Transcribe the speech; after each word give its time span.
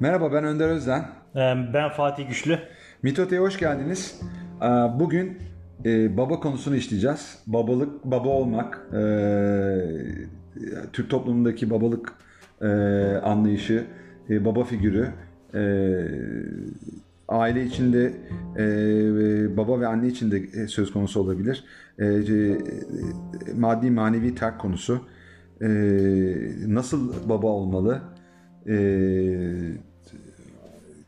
Merhaba 0.00 0.32
ben 0.32 0.44
Önder 0.44 0.68
Özden. 0.68 1.00
Ee, 1.34 1.38
Ben 1.74 1.90
Fatih 1.90 2.28
Güçlü. 2.28 2.58
Mitote'ye 3.02 3.40
hoş 3.40 3.58
geldiniz. 3.58 4.20
Ee, 4.62 4.66
Bugün 5.00 5.38
e, 5.84 6.16
baba 6.16 6.40
konusunu 6.40 6.76
işleyeceğiz. 6.76 7.42
Babalık, 7.46 8.04
baba 8.04 8.28
olmak, 8.28 8.86
e, 8.92 9.00
Türk 10.92 11.10
toplumundaki 11.10 11.70
babalık 11.70 12.12
e, 12.60 12.66
anlayışı, 13.24 13.84
baba 14.30 14.64
figürü, 14.64 15.08
aile 17.28 17.64
içinde 17.64 18.12
baba 19.56 19.80
ve 19.80 19.86
anne 19.86 20.06
içinde 20.06 20.66
söz 20.68 20.92
konusu 20.92 21.20
olabilir. 21.20 21.64
Maddi 23.54 23.90
manevi 23.90 24.34
terk 24.34 24.60
konusu, 24.60 25.00
nasıl 26.66 27.28
baba 27.28 27.46
olmalı, 27.46 28.00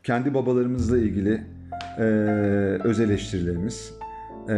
kendi 0.03 0.33
babalarımızla 0.33 0.97
ilgili 0.97 1.41
e, 1.97 2.03
öz 2.83 2.99
eleştirilerimiz 2.99 3.93
e, 4.49 4.55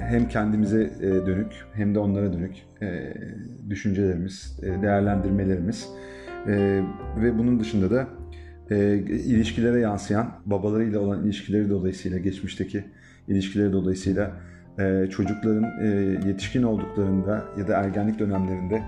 hem 0.00 0.28
kendimize 0.28 0.90
e, 1.00 1.26
dönük 1.26 1.52
hem 1.72 1.94
de 1.94 1.98
onlara 1.98 2.32
dönük 2.32 2.56
e, 2.82 3.14
düşüncelerimiz, 3.70 4.60
e, 4.62 4.82
değerlendirmelerimiz 4.82 5.88
e, 6.46 6.82
ve 7.16 7.38
bunun 7.38 7.60
dışında 7.60 7.90
da 7.90 8.06
e, 8.70 8.94
ilişkilere 9.04 9.80
yansıyan 9.80 10.30
babalarıyla 10.46 11.00
olan 11.00 11.24
ilişkileri 11.24 11.70
dolayısıyla 11.70 12.18
geçmişteki 12.18 12.84
ilişkileri 13.28 13.72
dolayısıyla 13.72 14.30
e, 14.78 15.06
çocukların 15.10 15.64
e, 15.82 15.86
yetişkin 16.28 16.62
olduklarında 16.62 17.44
ya 17.58 17.68
da 17.68 17.76
ergenlik 17.76 18.18
dönemlerinde 18.18 18.82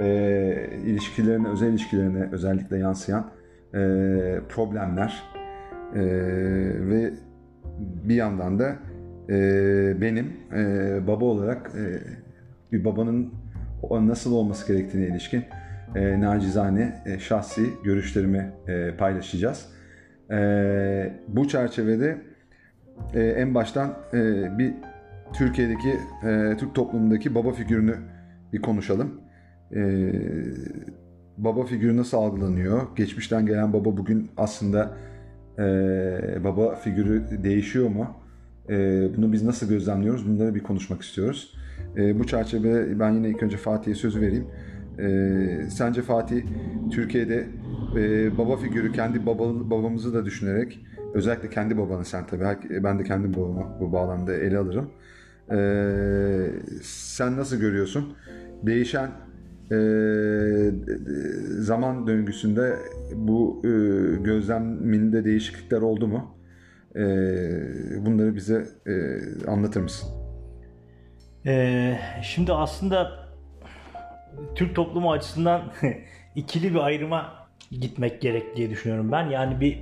e, 0.00 0.70
ilişkilerine, 0.86 1.48
özel 1.48 1.68
ilişkilerine 1.68 2.28
özellikle 2.32 2.78
yansıyan 2.78 3.30
e, 3.74 4.40
problemler 4.48 5.22
e, 5.94 6.00
ve 6.88 7.10
bir 7.78 8.14
yandan 8.14 8.58
da 8.58 8.76
e, 9.28 10.00
benim 10.00 10.32
e, 10.56 11.06
baba 11.06 11.24
olarak 11.24 11.70
e, 11.74 11.84
bir 12.72 12.84
babanın 12.84 13.34
nasıl 13.90 14.32
olması 14.32 14.72
gerektiğine 14.72 15.08
ilişkin 15.08 15.44
e, 15.94 16.20
nacizane 16.20 17.02
e, 17.06 17.18
şahsi 17.18 17.62
görüşlerimi 17.84 18.52
e, 18.68 18.96
paylaşacağız. 18.96 19.68
E, 20.30 21.12
bu 21.28 21.48
çerçevede 21.48 22.18
e, 23.14 23.22
en 23.22 23.54
baştan 23.54 23.94
e, 24.14 24.18
bir 24.58 24.74
Türkiye'deki 25.32 25.98
e, 26.28 26.56
Türk 26.56 26.74
toplumundaki 26.74 27.34
baba 27.34 27.52
figürünü 27.52 27.96
bir 28.52 28.62
konuşalım. 28.62 29.20
E, 29.72 29.80
baba 31.38 31.64
figürü 31.64 31.96
nasıl 31.96 32.16
algılanıyor? 32.16 32.82
Geçmişten 32.96 33.46
gelen 33.46 33.72
baba 33.72 33.96
bugün 33.96 34.30
aslında 34.36 34.96
e, 35.58 35.64
baba 36.44 36.74
figürü 36.74 37.22
değişiyor 37.44 37.88
mu? 37.88 38.06
E, 38.68 39.08
bunu 39.16 39.32
biz 39.32 39.42
nasıl 39.42 39.68
gözlemliyoruz? 39.68 40.28
Bunları 40.28 40.54
bir 40.54 40.62
konuşmak 40.62 41.02
istiyoruz. 41.02 41.54
E, 41.96 42.18
bu 42.18 42.26
çerçevede 42.26 43.00
ben 43.00 43.10
yine 43.10 43.28
ilk 43.28 43.42
önce 43.42 43.56
Fatih'e 43.56 43.94
söz 43.94 44.20
vereyim. 44.20 44.46
E, 44.98 45.70
sence 45.70 46.02
Fatih 46.02 46.42
Türkiye'de 46.90 47.46
e, 47.96 48.38
baba 48.38 48.56
figürü 48.56 48.92
kendi 48.92 49.26
baba, 49.26 49.70
babamızı 49.70 50.14
da 50.14 50.24
düşünerek 50.24 50.86
özellikle 51.14 51.50
kendi 51.50 51.78
babanı 51.78 52.04
sen 52.04 52.26
tabii 52.26 52.44
ben 52.84 52.98
de 52.98 53.04
kendi 53.04 53.36
babamı 53.36 53.76
bu 53.80 53.92
bağlamda 53.92 54.34
ele 54.34 54.58
alırım. 54.58 54.90
E, 55.50 55.58
sen 56.82 57.36
nasıl 57.36 57.56
görüyorsun? 57.56 58.14
Değişen 58.62 59.10
e, 59.72 59.76
zaman 61.62 62.06
döngüsünde 62.06 62.76
bu 63.14 63.62
e, 63.64 63.68
gözleminde 64.22 65.24
değişiklikler 65.24 65.80
oldu 65.80 66.06
mu? 66.06 66.34
E, 66.96 67.00
bunları 68.06 68.34
bize 68.34 68.66
e, 68.86 68.92
anlatır 69.50 69.80
mısın? 69.80 70.08
Ee, 71.46 71.98
Şimdi 72.22 72.52
aslında 72.52 73.10
Türk 74.54 74.74
toplumu 74.74 75.12
açısından 75.12 75.62
ikili 76.34 76.74
bir 76.74 76.78
ayrıma 76.78 77.32
gitmek 77.70 78.20
gerek 78.20 78.56
diye 78.56 78.70
düşünüyorum 78.70 79.12
ben. 79.12 79.30
Yani 79.30 79.60
bir 79.60 79.78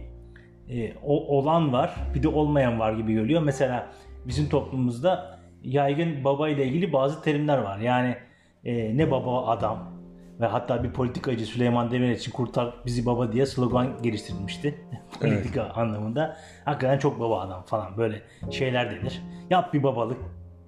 e, 0.68 0.94
o, 1.02 1.38
olan 1.38 1.72
var 1.72 1.96
bir 2.14 2.22
de 2.22 2.28
olmayan 2.28 2.80
var 2.80 2.92
gibi 2.92 3.12
görüyor. 3.12 3.42
Mesela 3.42 3.92
bizim 4.26 4.48
toplumumuzda 4.48 5.38
yaygın 5.62 6.24
baba 6.24 6.48
ile 6.48 6.66
ilgili 6.66 6.92
bazı 6.92 7.22
terimler 7.22 7.58
var. 7.58 7.78
Yani 7.78 8.16
e, 8.64 8.96
ne 8.96 9.10
baba 9.10 9.46
adam 9.46 9.92
ve 10.40 10.46
hatta 10.46 10.84
bir 10.84 10.92
politikacı 10.92 11.46
Süleyman 11.46 11.90
Demirel 11.90 12.16
için 12.16 12.32
kurtar 12.32 12.74
bizi 12.86 13.06
baba 13.06 13.32
diye 13.32 13.46
slogan 13.46 14.02
geliştirilmişti. 14.02 14.74
Politika 15.20 15.64
anlamında. 15.64 16.36
Hakikaten 16.64 16.98
çok 16.98 17.20
baba 17.20 17.40
adam 17.40 17.62
falan 17.62 17.96
böyle 17.96 18.22
şeyler 18.50 18.90
denir. 18.90 19.22
Yap 19.50 19.74
bir 19.74 19.82
babalık 19.82 20.18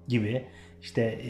gibi. 0.07 0.45
İşte 0.81 1.01
e, 1.01 1.29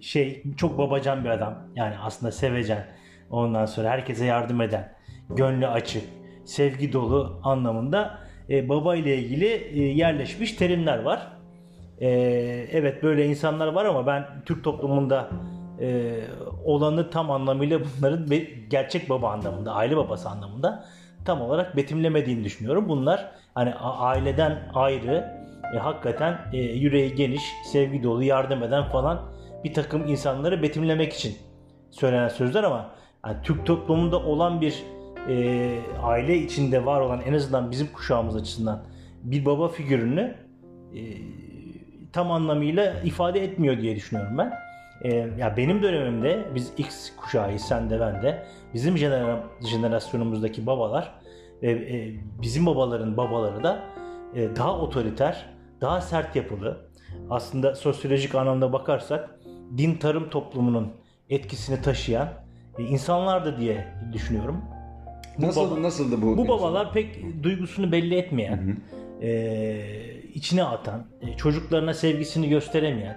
şey 0.00 0.42
çok 0.56 0.78
babacan 0.78 1.24
bir 1.24 1.28
adam. 1.28 1.58
Yani 1.76 1.94
aslında 1.98 2.32
sevecen. 2.32 2.86
Ondan 3.30 3.66
sonra 3.66 3.90
herkese 3.90 4.24
yardım 4.24 4.60
eden, 4.60 4.92
gönlü 5.30 5.66
açık, 5.66 6.02
sevgi 6.44 6.92
dolu 6.92 7.40
anlamında 7.44 8.18
e, 8.50 8.68
baba 8.68 8.96
ile 8.96 9.16
ilgili 9.16 9.46
e, 9.46 9.82
yerleşmiş 9.82 10.52
terimler 10.52 10.98
var. 10.98 11.32
E, 12.00 12.08
evet 12.72 13.02
böyle 13.02 13.26
insanlar 13.26 13.66
var 13.66 13.84
ama 13.84 14.06
ben 14.06 14.26
Türk 14.46 14.64
toplumunda 14.64 15.30
e, 15.80 16.20
olanı 16.64 17.10
tam 17.10 17.30
anlamıyla 17.30 17.80
bunların 17.80 18.26
gerçek 18.70 19.10
baba 19.10 19.30
anlamında, 19.30 19.72
aile 19.72 19.96
babası 19.96 20.28
anlamında 20.28 20.84
tam 21.24 21.42
olarak 21.42 21.76
betimlemediğini 21.76 22.44
düşünüyorum. 22.44 22.88
Bunlar 22.88 23.30
hani 23.54 23.74
aileden 23.74 24.70
ayrı, 24.74 25.40
e, 25.74 25.78
hakikaten 25.78 26.38
e, 26.52 26.56
yüreği 26.56 27.14
geniş, 27.14 27.42
sevgi 27.72 28.02
dolu, 28.02 28.22
yardım 28.22 28.62
eden 28.62 28.84
falan 28.84 29.20
bir 29.64 29.74
takım 29.74 30.08
insanları 30.08 30.62
betimlemek 30.62 31.12
için 31.12 31.36
söylenen 31.90 32.28
sözler 32.28 32.64
ama 32.64 32.90
yani 33.26 33.36
Türk 33.42 33.66
toplumunda 33.66 34.18
olan 34.18 34.60
bir 34.60 34.82
e, 35.28 35.78
aile 36.02 36.36
içinde 36.36 36.86
var 36.86 37.00
olan 37.00 37.20
en 37.20 37.32
azından 37.32 37.70
bizim 37.70 37.92
kuşağımız 37.92 38.36
açısından 38.36 38.82
bir 39.22 39.44
baba 39.44 39.68
figürünü 39.68 40.34
e, 40.94 41.00
tam 42.12 42.30
anlamıyla 42.30 42.94
ifade 43.04 43.44
etmiyor 43.44 43.78
diye 43.78 43.96
düşünüyorum 43.96 44.38
ben. 44.38 44.69
E, 45.04 45.08
ya 45.38 45.54
benim 45.56 45.82
dönemimde 45.82 46.48
biz 46.54 46.72
X 46.78 47.16
kuşağıyız 47.16 47.62
sen 47.62 47.90
de 47.90 48.00
ben 48.00 48.22
de 48.22 48.46
bizim 48.74 48.96
jenera- 48.96 49.42
jenerasyonumuzdaki 49.70 50.66
babalar 50.66 51.12
ve 51.62 51.70
e, 51.70 52.14
bizim 52.42 52.66
babaların 52.66 53.16
babaları 53.16 53.62
da 53.64 53.78
e, 54.34 54.56
daha 54.56 54.78
otoriter, 54.78 55.46
daha 55.80 56.00
sert 56.00 56.36
yapılı. 56.36 56.90
Aslında 57.30 57.74
sosyolojik 57.74 58.34
anlamda 58.34 58.72
bakarsak 58.72 59.30
din 59.78 59.94
tarım 59.94 60.30
toplumunun 60.30 60.92
etkisini 61.30 61.82
taşıyan 61.82 62.28
e, 62.78 62.82
insanlardı 62.82 63.58
diye 63.58 63.84
düşünüyorum. 64.12 64.64
Bu 65.38 65.46
Nasıl 65.46 65.70
baba- 65.70 65.82
nasıldı 65.82 66.22
bu? 66.22 66.36
bu 66.36 66.48
babalar 66.48 66.92
pek 66.92 67.22
duygusunu 67.42 67.92
belli 67.92 68.14
etmeyen, 68.14 68.76
e, 69.22 70.20
içine 70.34 70.64
atan, 70.64 71.04
e, 71.20 71.36
çocuklarına 71.36 71.94
sevgisini 71.94 72.48
gösteremeyen, 72.48 73.16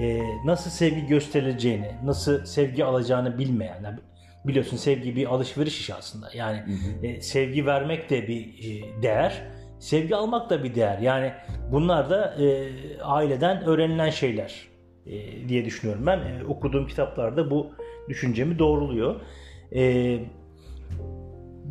e, 0.00 0.22
nasıl 0.44 0.70
sevgi 0.70 1.06
gösterileceğini, 1.06 1.94
nasıl 2.04 2.44
sevgi 2.44 2.84
alacağını 2.84 3.38
bilmeyen. 3.38 3.82
Yani 3.84 3.98
biliyorsun 4.44 4.76
sevgi 4.76 5.16
bir 5.16 5.26
alışveriş 5.26 5.80
işi 5.80 5.94
aslında. 5.94 6.30
Yani 6.34 6.64
e, 7.02 7.20
sevgi 7.20 7.66
vermek 7.66 8.10
de 8.10 8.28
bir 8.28 8.40
e, 8.40 9.02
değer, 9.02 9.42
sevgi 9.78 10.16
almak 10.16 10.50
da 10.50 10.64
bir 10.64 10.74
değer. 10.74 10.98
Yani 10.98 11.32
bunlar 11.72 12.10
da 12.10 12.34
e, 12.42 12.68
aileden 13.02 13.64
öğrenilen 13.64 14.10
şeyler 14.10 14.68
e, 15.06 15.48
diye 15.48 15.64
düşünüyorum 15.64 16.06
ben. 16.06 16.18
E, 16.18 16.44
okuduğum 16.48 16.86
kitaplarda 16.86 17.50
bu 17.50 17.70
düşüncemi 18.08 18.58
doğruluyor. 18.58 19.20
E, 19.74 20.18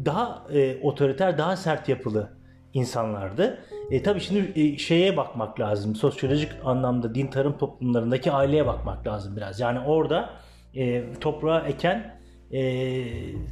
daha 0.06 0.48
e, 0.54 0.82
otoriter, 0.82 1.38
daha 1.38 1.58
sert 1.58 1.90
yapılı 1.90 2.39
insanlardı. 2.74 3.60
E, 3.92 4.04
tabii 4.04 4.20
şimdi 4.20 4.60
e, 4.60 4.78
şeye 4.78 5.18
bakmak 5.18 5.60
lazım. 5.60 5.96
Sosyolojik 5.96 6.50
anlamda 6.66 7.16
din 7.16 7.28
tarım 7.28 7.58
toplumlarındaki 7.58 8.32
aileye 8.32 8.66
bakmak 8.66 9.08
lazım 9.08 9.36
biraz. 9.36 9.60
Yani 9.60 9.80
orada 9.80 10.30
e, 10.76 11.04
toprağa 11.22 11.68
eken 11.68 12.20
e, 12.52 12.62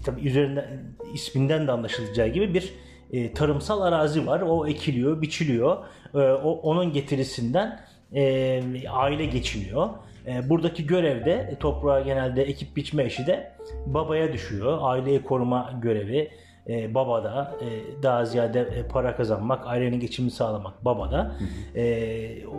tabii 0.06 0.28
üzerinden 0.28 0.96
isminden 1.14 1.68
de 1.68 1.72
anlaşılacağı 1.72 2.28
gibi 2.28 2.54
bir 2.54 2.74
e, 3.12 3.34
tarımsal 3.34 3.82
arazi 3.82 4.28
var. 4.28 4.42
O 4.42 4.68
ekiliyor, 4.68 5.22
biçiliyor. 5.22 5.78
E, 6.14 6.18
o 6.18 6.52
onun 6.52 6.94
getirisinden 6.94 7.80
e, 8.14 8.90
aile 8.90 9.26
geçiniyor. 9.26 9.90
E, 10.28 10.50
buradaki 10.50 10.88
görev 10.88 11.26
de 11.26 11.50
e, 11.52 11.56
toprağa 11.56 12.00
genelde 12.00 12.44
ekip 12.44 12.76
biçme 12.76 13.06
işi 13.06 13.28
de 13.28 13.52
babaya 13.86 14.34
düşüyor. 14.34 14.78
Aileyi 14.82 15.24
koruma 15.24 15.80
görevi 15.82 16.32
e, 16.70 16.94
babada 16.94 17.56
e, 17.62 17.68
daha 18.04 18.26
ziyade 18.26 18.60
e, 18.60 18.88
para 18.88 19.16
kazanmak, 19.16 19.68
ailenin 19.68 20.00
geçimini 20.00 20.32
sağlamak 20.32 20.86
babada. 20.86 21.36
E, 21.76 21.84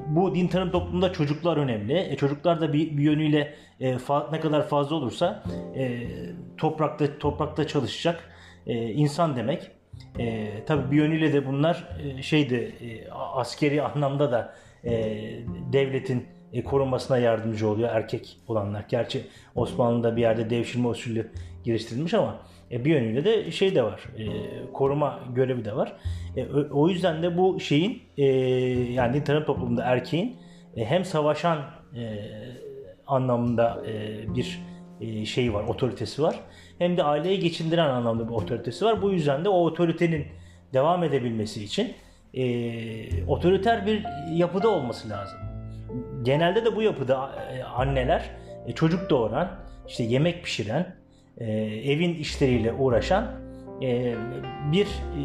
bu 0.06 0.34
din 0.34 0.48
tarım 0.48 0.70
toplumunda 0.70 1.12
çocuklar 1.12 1.56
önemli. 1.56 1.98
E, 1.98 2.16
çocuklar 2.16 2.60
da 2.60 2.72
bir, 2.72 2.96
bir 2.96 3.02
yönüyle 3.02 3.54
e, 3.80 3.92
fa- 3.92 4.32
ne 4.32 4.40
kadar 4.40 4.68
fazla 4.68 4.96
olursa 4.96 5.42
e, 5.76 6.00
toprakta 6.56 7.18
toprakta 7.18 7.66
çalışacak 7.66 8.20
e, 8.66 8.74
insan 8.92 9.36
demek. 9.36 9.70
E, 10.18 10.48
tabii 10.66 10.90
bir 10.90 10.96
yönüyle 10.96 11.32
de 11.32 11.46
bunlar 11.46 11.88
e, 12.02 12.22
şeydi 12.22 12.54
e, 12.54 13.10
askeri 13.10 13.82
anlamda 13.82 14.32
da 14.32 14.54
e, 14.84 14.92
devletin 15.72 16.26
e, 16.52 16.64
korunmasına 16.64 17.18
yardımcı 17.18 17.68
oluyor 17.68 17.88
erkek 17.92 18.38
olanlar. 18.46 18.84
Gerçi 18.88 19.22
Osmanlı'da 19.54 20.16
bir 20.16 20.20
yerde 20.20 20.50
devşirme 20.50 20.88
usulü 20.88 21.30
geliştirilmiş 21.64 22.14
ama 22.14 22.38
e, 22.70 22.84
bir 22.84 22.90
yönüyle 22.90 23.24
de 23.24 23.50
şey 23.50 23.74
de 23.74 23.82
var. 23.82 24.04
E, 24.18 24.26
koruma 24.72 25.20
görevi 25.34 25.64
de 25.64 25.76
var. 25.76 25.92
E, 26.36 26.46
o 26.70 26.88
yüzden 26.88 27.22
de 27.22 27.36
bu 27.36 27.60
şeyin 27.60 28.02
e, 28.16 28.24
yani 28.92 29.24
tarım 29.24 29.44
toplumunda 29.44 29.84
erkeğin 29.84 30.36
e, 30.76 30.84
hem 30.84 31.04
savaşan 31.04 31.58
e, 31.96 32.02
anlamında 33.06 33.82
e, 33.86 34.24
bir 34.34 34.58
e, 35.00 35.24
şey 35.24 35.54
var, 35.54 35.64
otoritesi 35.64 36.22
var. 36.22 36.40
Hem 36.78 36.96
de 36.96 37.02
aileyi 37.02 37.38
geçindiren 37.38 37.88
anlamda 37.88 38.28
bir 38.28 38.34
otoritesi 38.34 38.84
var. 38.84 39.02
Bu 39.02 39.12
yüzden 39.12 39.44
de 39.44 39.48
o 39.48 39.64
otoritenin 39.64 40.26
devam 40.72 41.04
edebilmesi 41.04 41.64
için 41.64 41.94
e, 42.34 43.24
otoriter 43.24 43.86
bir 43.86 44.04
yapıda 44.32 44.68
olması 44.68 45.10
lazım. 45.10 45.38
Genelde 46.22 46.64
de 46.64 46.76
bu 46.76 46.82
yapıda 46.82 47.30
e, 47.52 47.62
anneler 47.62 48.30
e, 48.66 48.72
çocuk 48.72 49.10
doğuran, 49.10 49.50
işte 49.88 50.04
yemek 50.04 50.44
pişiren, 50.44 50.96
e, 51.40 51.52
evin 51.92 52.14
işleriyle 52.14 52.72
uğraşan 52.72 53.24
e, 53.82 54.14
bir 54.72 54.86
e, 54.86 55.20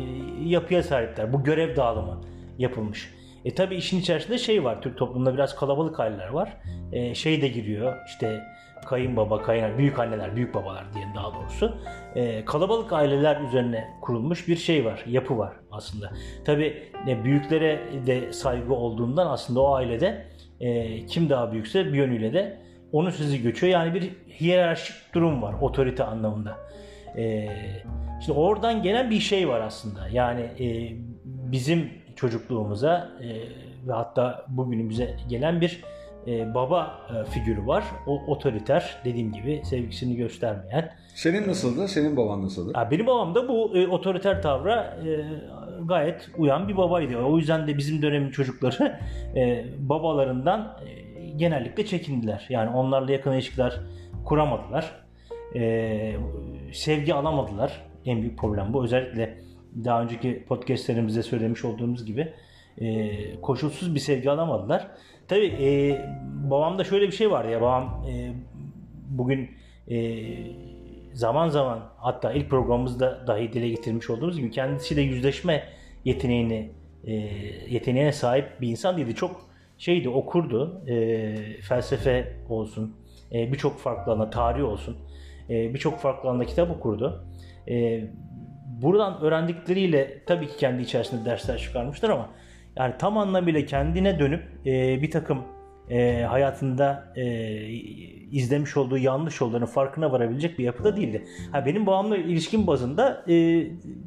yapıya 0.46 0.84
sahipler. 0.84 1.34
Bu 1.34 1.44
görev 1.44 1.76
dağılımı 1.76 2.22
yapılmış. 2.58 3.14
E 3.46 3.56
tabi 3.56 3.76
işin 3.76 4.00
içerisinde 4.00 4.38
şey 4.38 4.64
var. 4.64 4.82
Türk 4.82 4.98
toplumunda 4.98 5.34
biraz 5.34 5.56
kalabalık 5.56 6.00
aileler 6.00 6.30
var. 6.30 6.58
E, 6.92 7.16
şey 7.16 7.42
de 7.42 7.48
giriyor. 7.48 7.96
işte 8.08 8.44
kayınbaba, 8.86 9.42
kayın 9.42 9.78
büyük 9.78 10.00
anneler, 10.00 10.36
büyük 10.36 10.54
babalar 10.54 10.94
diyelim 10.94 11.16
daha 11.16 11.34
doğrusu. 11.34 11.78
E, 12.16 12.46
kalabalık 12.46 12.94
aileler 12.94 13.42
üzerine 13.42 13.90
kurulmuş 14.02 14.48
bir 14.48 14.56
şey 14.56 14.86
var, 14.86 15.04
yapı 15.08 15.38
var 15.38 15.54
aslında. 15.72 16.12
Tabi 16.46 16.84
e, 17.08 17.24
büyüklere 17.24 17.80
de 18.08 18.34
saygı 18.34 18.74
olduğundan 18.74 19.28
aslında 19.28 19.62
o 19.62 19.74
ailede 19.74 20.26
e, 20.60 21.06
kim 21.06 21.30
daha 21.30 21.52
büyükse 21.52 21.86
bir 21.86 21.94
yönüyle 21.94 22.34
de 22.34 22.63
onun 22.94 23.10
sözü 23.10 23.38
geçiyor. 23.38 23.74
Yani 23.74 23.94
bir 23.94 24.12
hiyerarşik 24.40 24.96
durum 25.14 25.42
var 25.42 25.56
otorite 25.62 26.04
anlamında. 26.04 26.58
E, 27.18 27.50
şimdi 28.26 28.40
oradan 28.40 28.84
gelen 28.84 29.10
bir 29.10 29.20
şey 29.20 29.48
var 29.48 29.62
aslında. 29.62 30.08
Yani 30.12 30.42
e, 30.42 30.96
bizim 31.26 31.90
çocukluğumuza 32.16 33.10
e, 33.22 33.28
ve 33.88 33.94
hatta 33.94 34.46
bugünümüze 34.48 35.16
gelen 35.30 35.62
bir 35.62 35.84
e, 36.28 36.54
baba 36.54 37.00
e, 37.10 37.30
figürü 37.30 37.68
var. 37.68 37.84
O 38.08 38.22
otoriter 38.28 38.98
dediğim 39.06 39.34
gibi 39.34 39.62
sevgisini 39.66 40.16
göstermeyen. 40.16 40.92
Senin 41.16 41.48
nasıldı? 41.48 41.88
Senin 41.88 42.18
baban 42.18 42.44
nasıldı? 42.44 42.72
Ya 42.76 42.92
benim 42.92 43.08
babam 43.08 43.36
da 43.36 43.48
bu 43.48 43.78
e, 43.78 43.88
otoriter 43.88 44.42
tavra 44.42 44.98
e, 45.06 45.26
gayet 45.86 46.30
uyan 46.38 46.68
bir 46.68 46.78
babaydı. 46.78 47.18
O 47.18 47.38
yüzden 47.38 47.68
de 47.68 47.78
bizim 47.78 48.02
dönemin 48.02 48.32
çocukları 48.32 49.00
e, 49.36 49.66
babalarından 49.80 50.78
e, 50.88 51.03
genellikle 51.36 51.86
çekindiler. 51.86 52.46
Yani 52.50 52.70
onlarla 52.70 53.12
yakın 53.12 53.32
ilişkiler 53.32 53.80
kuramadılar. 54.26 55.04
E, 55.56 56.16
sevgi 56.72 57.14
alamadılar. 57.14 57.82
En 58.06 58.22
büyük 58.22 58.38
problem 58.40 58.74
bu. 58.74 58.84
Özellikle 58.84 59.38
daha 59.86 60.02
önceki 60.02 60.46
podcastlerimizde 60.48 61.24
söylemiş 61.24 61.66
olduğumuz 61.66 62.06
gibi 62.06 62.34
e, 62.78 63.42
koşulsuz 63.42 63.96
bir 63.96 64.00
sevgi 64.00 64.32
alamadılar. 64.32 64.88
Tabi 65.28 65.46
e, 65.46 66.02
babamda 66.50 66.84
şöyle 66.84 67.08
bir 67.08 67.12
şey 67.12 67.32
vardı 67.32 67.52
ya 67.52 67.62
babam 67.62 68.06
e, 68.10 68.34
bugün 69.10 69.50
e, 69.88 69.98
zaman 71.14 71.50
zaman 71.50 71.80
hatta 71.98 72.34
ilk 72.34 72.50
programımızda 72.50 73.28
dahi 73.28 73.54
dile 73.54 73.70
getirmiş 73.70 74.10
olduğumuz 74.10 74.38
gibi 74.38 74.52
kendisiyle 74.52 75.02
yüzleşme 75.02 75.64
yeteneğini 76.06 76.72
e, 77.04 77.14
yeteneğine 77.70 78.12
sahip 78.12 78.62
bir 78.62 78.68
insan 78.68 78.98
değildi. 78.98 79.16
Çok 79.16 79.53
şeydi 79.84 80.10
okurdu. 80.10 80.84
E, 80.88 81.36
felsefe 81.62 82.34
olsun, 82.50 82.96
e, 83.32 83.52
birçok 83.54 83.80
farklı 83.80 84.12
alanda 84.12 84.30
tarih 84.30 84.64
olsun. 84.64 84.98
E, 85.50 85.74
birçok 85.74 86.00
farklı 86.00 86.30
alanda 86.30 86.46
kitap 86.46 86.72
okurdu. 86.72 87.26
E, 87.68 88.04
buradan 88.82 89.22
öğrendikleriyle 89.22 90.24
tabii 90.26 90.48
ki 90.48 90.58
kendi 90.58 90.82
içerisinde 90.84 91.26
dersler 91.26 91.58
çıkarmışlar 91.58 92.10
ama 92.10 92.30
yani 92.76 92.94
tam 93.00 93.18
anlamıyla 93.18 93.66
kendine 93.66 94.20
dönüp 94.20 94.44
e, 94.66 95.02
bir 95.02 95.12
takım 95.12 95.44
e, 95.90 96.24
hayatında 96.24 97.14
e, 97.16 97.26
izlemiş 98.32 98.78
olduğu 98.78 98.98
yanlış 98.98 99.42
yolların 99.42 99.66
farkına 99.66 100.12
varabilecek 100.12 100.60
bir 100.60 100.64
yapıda 100.64 100.98
değildi. 100.98 101.26
Ha, 101.52 101.66
benim 101.66 101.86
babamla 101.86 102.18
ilişkin 102.18 102.68
bazında 102.68 103.24
e, 103.28 103.34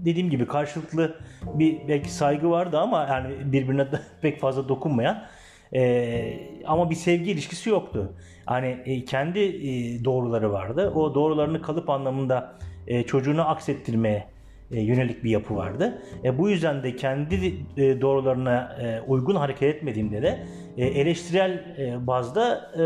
dediğim 0.05 0.31
gibi 0.31 0.47
karşılıklı 0.47 1.17
bir 1.55 1.89
belki 1.89 2.11
saygı 2.11 2.51
vardı 2.51 2.79
ama 2.79 3.07
yani 3.11 3.53
birbirine 3.53 3.87
pek 4.23 4.41
fazla 4.41 4.69
dokunmayan 4.69 5.27
e, 5.75 6.33
ama 6.67 6.91
bir 6.91 6.95
sevgi 6.95 7.31
ilişkisi 7.31 7.71
yoktu. 7.71 8.13
Hani 8.47 8.79
e, 8.85 9.05
kendi 9.05 9.39
e, 9.39 10.05
doğruları 10.05 10.53
vardı. 10.53 10.93
O 10.95 11.15
doğrularını 11.15 11.63
kalıp 11.63 11.91
anlamında 11.91 12.59
e, 12.87 13.03
çocuğunu 13.03 13.49
aksettirmeye 13.49 14.27
e, 14.71 14.81
yönelik 14.81 15.25
bir 15.25 15.31
yapı 15.31 15.57
vardı. 15.57 16.03
E, 16.25 16.39
bu 16.39 16.51
yüzden 16.51 16.83
de 16.83 16.97
kendi 16.97 17.55
e, 17.77 18.01
doğrularına 18.01 18.77
e, 18.83 19.01
uygun 19.01 19.37
hareket 19.37 19.77
etmediğimde 19.77 20.23
de 20.23 20.47
e, 20.77 20.87
eleştirel 20.87 21.75
e, 21.79 22.07
bazda 22.07 22.73
e, 22.79 22.85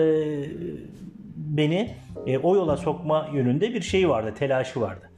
beni 1.37 1.91
e, 2.26 2.38
o 2.38 2.56
yola 2.56 2.76
sokma 2.76 3.29
yönünde 3.35 3.75
bir 3.75 3.81
şey 3.81 4.09
vardı, 4.09 4.35
telaşı 4.38 4.81
vardı. 4.81 5.11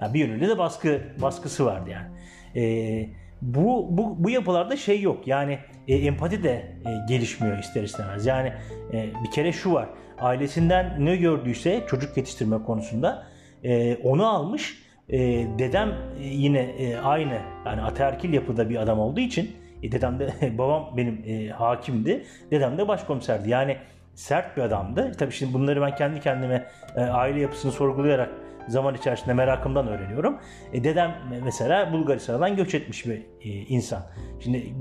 Yani 0.00 0.14
bir 0.14 0.18
yönünde 0.18 0.48
de 0.48 0.58
baskı 0.58 1.00
baskısı 1.22 1.66
vardı 1.66 1.90
yani. 1.90 2.08
E, 2.56 3.08
bu, 3.42 3.86
bu, 3.90 4.24
bu 4.24 4.30
yapılarda 4.30 4.76
şey 4.76 5.00
yok 5.00 5.26
yani 5.26 5.58
e, 5.88 5.96
empati 5.96 6.42
de 6.42 6.50
e, 6.50 6.90
gelişmiyor 7.08 7.58
ister 7.58 7.82
istemez. 7.82 8.26
Yani 8.26 8.52
e, 8.92 9.06
bir 9.24 9.30
kere 9.30 9.52
şu 9.52 9.72
var 9.72 9.88
ailesinden 10.20 11.04
ne 11.04 11.16
gördüyse 11.16 11.84
çocuk 11.86 12.16
yetiştirme 12.16 12.62
konusunda 12.62 13.26
e, 13.64 13.96
onu 13.96 14.28
almış 14.28 14.82
e, 15.08 15.18
dedem 15.58 15.88
e, 15.88 16.26
yine 16.26 16.60
e, 16.60 16.96
aynı 16.96 17.38
yani 17.66 17.82
ataerkil 17.82 18.32
yapıda 18.32 18.70
bir 18.70 18.76
adam 18.76 18.98
olduğu 18.98 19.20
için 19.20 19.56
e, 19.82 19.92
dedem 19.92 20.18
de 20.18 20.32
babam 20.58 20.96
benim 20.96 21.22
e, 21.26 21.48
hakimdi. 21.48 22.24
Dedem 22.50 22.78
de 22.78 22.88
başkomiserdi. 22.88 23.50
Yani 23.50 23.76
sert 24.14 24.56
bir 24.56 24.62
adamdı. 24.62 25.12
Tabii 25.18 25.32
şimdi 25.32 25.54
bunları 25.54 25.80
ben 25.80 25.94
kendi 25.94 26.20
kendime 26.20 26.66
e, 26.96 27.00
aile 27.00 27.40
yapısını 27.40 27.72
sorgulayarak 27.72 28.30
zaman 28.70 28.94
içerisinde 28.94 29.34
merakımdan 29.34 29.88
öğreniyorum. 29.88 30.38
E, 30.72 30.84
dedem 30.84 31.14
mesela 31.44 31.92
Bulgaristan'dan 31.92 32.56
göç 32.56 32.74
etmiş 32.74 33.06
bir 33.06 33.16
e, 33.42 33.48
insan. 33.48 34.02
Şimdi 34.40 34.74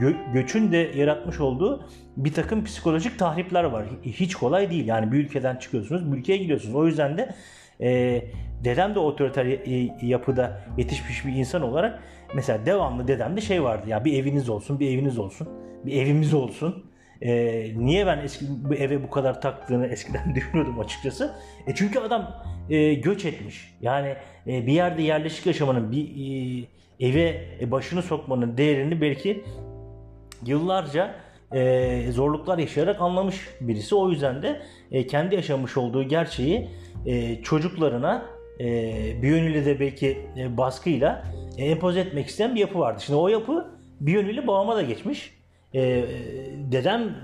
gö- 0.00 0.32
göçün 0.32 0.72
de 0.72 0.76
yaratmış 0.76 1.40
olduğu 1.40 1.88
bir 2.16 2.32
takım 2.32 2.64
psikolojik 2.64 3.18
tahripler 3.18 3.64
var. 3.64 3.86
Hiç 4.02 4.34
kolay 4.34 4.70
değil. 4.70 4.86
Yani 4.86 5.12
bir 5.12 5.18
ülkeden 5.18 5.56
çıkıyorsunuz, 5.56 6.12
bir 6.12 6.18
ülkeye 6.18 6.36
gidiyorsunuz. 6.36 6.74
O 6.74 6.86
yüzden 6.86 7.18
de 7.18 7.34
e, 7.80 8.22
dedem 8.64 8.94
de 8.94 8.98
otoriter 8.98 9.46
yapıda 10.02 10.60
yetişmiş 10.78 11.26
bir 11.26 11.32
insan 11.32 11.62
olarak 11.62 12.02
mesela 12.34 12.66
devamlı 12.66 13.08
dedemde 13.08 13.40
şey 13.40 13.62
vardı 13.62 13.88
ya 13.88 14.04
bir 14.04 14.22
eviniz 14.22 14.48
olsun, 14.48 14.80
bir 14.80 14.90
eviniz 14.90 15.18
olsun, 15.18 15.48
bir 15.86 16.02
evimiz 16.02 16.34
olsun. 16.34 16.84
E, 17.22 17.32
niye 17.76 18.06
ben 18.06 18.18
eski 18.18 18.44
bu 18.48 18.74
eve 18.74 19.02
bu 19.02 19.10
kadar 19.10 19.40
taktığını 19.40 19.86
eskiden 19.86 20.34
düşünüyordum 20.34 20.80
açıkçası. 20.80 21.34
E 21.66 21.74
çünkü 21.74 21.98
adam 21.98 22.44
e, 22.70 22.94
göç 22.94 23.24
etmiş. 23.24 23.74
Yani 23.80 24.14
e, 24.46 24.66
bir 24.66 24.72
yerde 24.72 25.02
yerleşik 25.02 25.46
yaşamanın 25.46 25.92
bir 25.92 26.04
e, 26.04 26.64
eve 27.00 27.42
başını 27.70 28.02
sokmanın 28.02 28.56
değerini 28.56 29.00
belki 29.00 29.44
yıllarca 30.46 31.14
e, 31.52 32.12
zorluklar 32.12 32.58
yaşayarak 32.58 33.00
anlamış 33.00 33.48
birisi. 33.60 33.94
O 33.94 34.10
yüzden 34.10 34.42
de 34.42 34.62
e, 34.92 35.06
kendi 35.06 35.34
yaşamış 35.34 35.76
olduğu 35.76 36.02
gerçeği 36.02 36.68
e, 37.06 37.42
çocuklarına 37.42 38.26
e, 38.60 38.64
bir 39.22 39.28
yönüyle 39.28 39.64
de 39.64 39.80
belki 39.80 40.18
e, 40.38 40.56
baskıyla 40.56 41.24
e, 41.58 41.64
empoze 41.64 42.00
etmek 42.00 42.26
isteyen 42.26 42.54
bir 42.54 42.60
yapı 42.60 42.78
vardı. 42.78 43.02
Şimdi 43.06 43.18
o 43.18 43.28
yapı 43.28 43.66
bir 44.00 44.12
yönüyle 44.12 44.46
babama 44.46 44.76
da 44.76 44.82
geçmiş. 44.82 45.36
E, 45.74 46.04
dedem 46.72 47.02
e, 47.02 47.14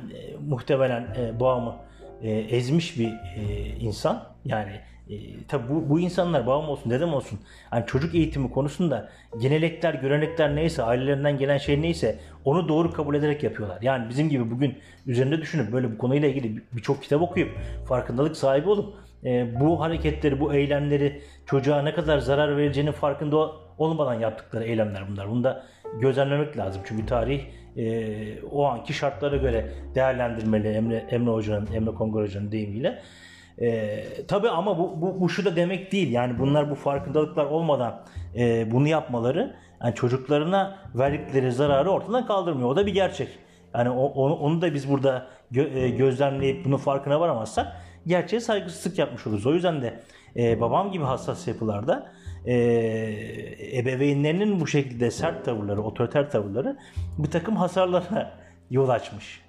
muhtemelen 0.49 1.03
e, 1.03 1.41
babamı 1.41 1.77
e, 2.23 2.31
ezmiş 2.31 2.99
bir 2.99 3.09
e, 3.09 3.67
insan. 3.81 4.25
Yani 4.45 4.73
e, 5.11 5.15
tabi 5.49 5.69
bu, 5.69 5.89
bu 5.89 6.01
insanlar 6.01 6.47
babam 6.47 6.69
olsun 6.69 6.91
dedem 6.91 7.15
olsun 7.15 7.39
hani 7.71 7.87
çocuk 7.87 8.15
eğitimi 8.15 8.51
konusunda 8.51 9.09
genelekler 9.41 9.95
görenekler 9.95 10.57
neyse 10.57 10.83
ailelerinden 10.83 11.39
gelen 11.39 11.59
şey 11.59 11.83
neyse 11.83 12.19
onu 12.45 12.69
doğru 12.69 12.93
kabul 12.93 13.15
ederek 13.15 13.43
yapıyorlar. 13.43 13.79
Yani 13.83 14.09
bizim 14.09 14.29
gibi 14.29 14.51
bugün 14.51 14.79
üzerinde 15.07 15.41
düşünüp 15.41 15.73
böyle 15.73 15.93
bu 15.93 15.99
konuyla 15.99 16.29
ilgili 16.29 16.63
birçok 16.73 17.03
kitap 17.03 17.23
okuyup 17.23 17.51
farkındalık 17.89 18.37
sahibi 18.37 18.69
olup 18.69 18.95
e, 19.25 19.61
bu 19.61 19.81
hareketleri, 19.81 20.41
bu 20.41 20.55
eylemleri 20.55 21.23
çocuğa 21.47 21.83
ne 21.83 21.95
kadar 21.95 22.19
zarar 22.19 22.57
vereceğinin 22.57 22.93
farkında 22.93 23.53
olmadan 23.79 24.15
yaptıkları 24.15 24.65
eylemler 24.65 25.09
bunlar. 25.11 25.31
Bunu 25.31 25.45
da 25.45 25.65
gözlemlemek 26.01 26.57
lazım. 26.57 26.83
Çünkü 26.85 27.07
tarih 27.07 27.41
e, 27.77 28.43
o 28.43 28.65
anki 28.65 28.93
şartlara 28.93 29.37
göre 29.37 29.69
değerlendirmeli 29.95 30.69
Emre, 30.69 30.97
Emre 31.11 31.31
Hoca'nın, 31.31 31.73
Emre 31.73 31.91
Kongur 31.91 32.23
Hoca'nın 32.23 32.53
deyimiyle. 32.53 33.03
E, 33.63 34.05
tabii 34.29 34.49
ama 34.49 34.79
bu, 34.79 35.01
bu, 35.01 35.21
bu 35.21 35.29
şu 35.29 35.45
da 35.45 35.57
demek 35.57 35.93
değil. 35.93 36.13
Yani 36.13 36.39
bunlar 36.39 36.71
bu 36.71 36.75
farkındalıklar 36.75 37.45
olmadan 37.45 38.01
e, 38.37 38.73
bunu 38.73 38.89
yapmaları 38.89 39.57
yani 39.85 39.95
çocuklarına 39.95 40.79
verdikleri 40.95 41.53
zararı 41.53 41.91
ortadan 41.91 42.27
kaldırmıyor. 42.27 42.69
O 42.69 42.77
da 42.77 42.87
bir 42.87 42.95
gerçek. 42.95 43.29
Yani 43.75 43.91
onu, 43.91 44.35
onu 44.35 44.63
da 44.63 44.75
biz 44.75 44.91
burada 44.91 45.27
gö, 45.51 45.79
e, 45.79 45.91
gözlemleyip 45.91 46.65
bunun 46.65 46.77
farkına 46.77 47.21
varamazsak 47.21 47.67
gerçeğe 48.07 48.41
saygısızlık 48.41 48.99
yapmış 48.99 49.27
oluruz. 49.27 49.47
O 49.47 49.55
yüzden 49.55 49.83
de 49.83 50.01
e, 50.37 50.61
babam 50.61 50.93
gibi 50.93 51.05
hassas 51.05 51.49
yapılarda 51.49 52.13
e, 52.47 52.55
ebeveynlerinin 53.75 54.61
bu 54.61 54.67
şekilde 54.67 55.11
sert 55.11 55.45
tavırları, 55.45 55.83
otoriter 55.83 56.31
tavırları 56.31 56.77
bir 57.19 57.31
takım 57.31 57.57
hasarlara 57.57 58.39
yol 58.71 58.89
açmış. 58.89 59.43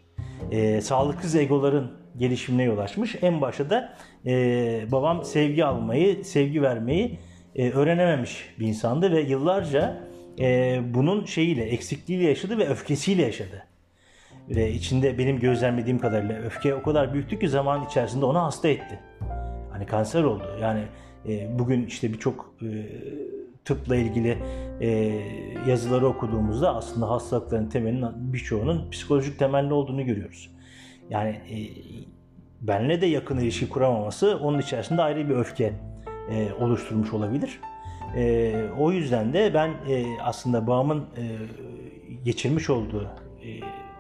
E, 0.51 0.81
sağlıksız 0.81 1.35
egoların 1.35 2.02
gelişimine 2.17 2.63
yol 2.63 2.77
açmış. 2.77 3.15
En 3.21 3.41
başta 3.41 3.69
da 3.69 3.93
e, 4.25 4.31
babam 4.91 5.23
sevgi 5.23 5.65
almayı, 5.65 6.25
sevgi 6.25 6.61
vermeyi 6.61 7.19
e, 7.55 7.69
öğrenememiş 7.69 8.55
bir 8.59 8.67
insandı 8.67 9.11
ve 9.11 9.21
yıllarca 9.21 9.97
e, 10.39 10.79
bunun 10.93 11.25
şeyiyle, 11.25 11.63
eksikliğiyle 11.63 12.29
yaşadı 12.29 12.57
ve 12.57 12.69
öfkesiyle 12.69 13.21
yaşadı. 13.21 13.63
Ve 14.49 14.71
içinde 14.71 15.17
benim 15.17 15.39
gözlemlediğim 15.39 15.99
kadarıyla 15.99 16.35
öfke 16.35 16.75
o 16.75 16.83
kadar 16.83 17.13
büyüktü 17.13 17.39
ki 17.39 17.49
zaman 17.49 17.85
içerisinde 17.85 18.25
onu 18.25 18.39
hasta 18.39 18.67
etti. 18.67 18.99
Hani 19.71 19.85
kanser 19.85 20.23
oldu. 20.23 20.57
Yani 20.61 20.81
e, 21.27 21.59
bugün 21.59 21.85
işte 21.85 22.13
birçok 22.13 22.53
e, 22.61 22.67
tıpla 23.65 23.95
ilgili 23.95 24.37
e, 24.81 24.87
yazıları 25.67 26.07
okuduğumuzda 26.07 26.75
aslında 26.75 27.09
hastalıkların 27.09 27.69
temelinin 27.69 28.33
birçoğunun 28.33 28.89
psikolojik 28.89 29.39
temelli 29.39 29.73
olduğunu 29.73 30.05
görüyoruz. 30.05 30.52
Yani 31.09 31.29
e, 31.29 31.57
benle 32.61 33.01
de 33.01 33.05
yakın 33.05 33.37
ilişki 33.37 33.69
kuramaması 33.69 34.37
onun 34.37 34.59
içerisinde 34.59 35.01
ayrı 35.01 35.29
bir 35.29 35.35
öfke 35.35 35.73
e, 36.31 36.53
oluşturmuş 36.53 37.13
olabilir. 37.13 37.59
E, 38.15 38.53
o 38.79 38.91
yüzden 38.91 39.33
de 39.33 39.53
ben 39.53 39.69
e, 39.69 40.05
aslında 40.23 40.67
babamın 40.67 40.99
e, 40.99 41.23
geçirmiş 42.23 42.69
olduğu 42.69 43.09
e, 43.43 43.49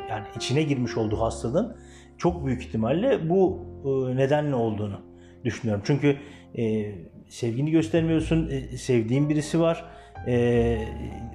yani 0.09 0.25
içine 0.35 0.63
girmiş 0.63 0.97
olduğu 0.97 1.21
hastalığın 1.21 1.77
çok 2.17 2.45
büyük 2.45 2.63
ihtimalle 2.63 3.29
bu 3.29 3.65
e, 3.85 4.15
nedenle 4.15 4.55
olduğunu 4.55 5.01
düşünüyorum. 5.45 5.83
Çünkü 5.85 6.17
e, 6.57 6.91
sevgini 7.29 7.71
göstermiyorsun, 7.71 8.49
e, 8.49 8.77
sevdiğin 8.77 9.29
birisi 9.29 9.59
var, 9.59 9.85
e, 10.27 10.77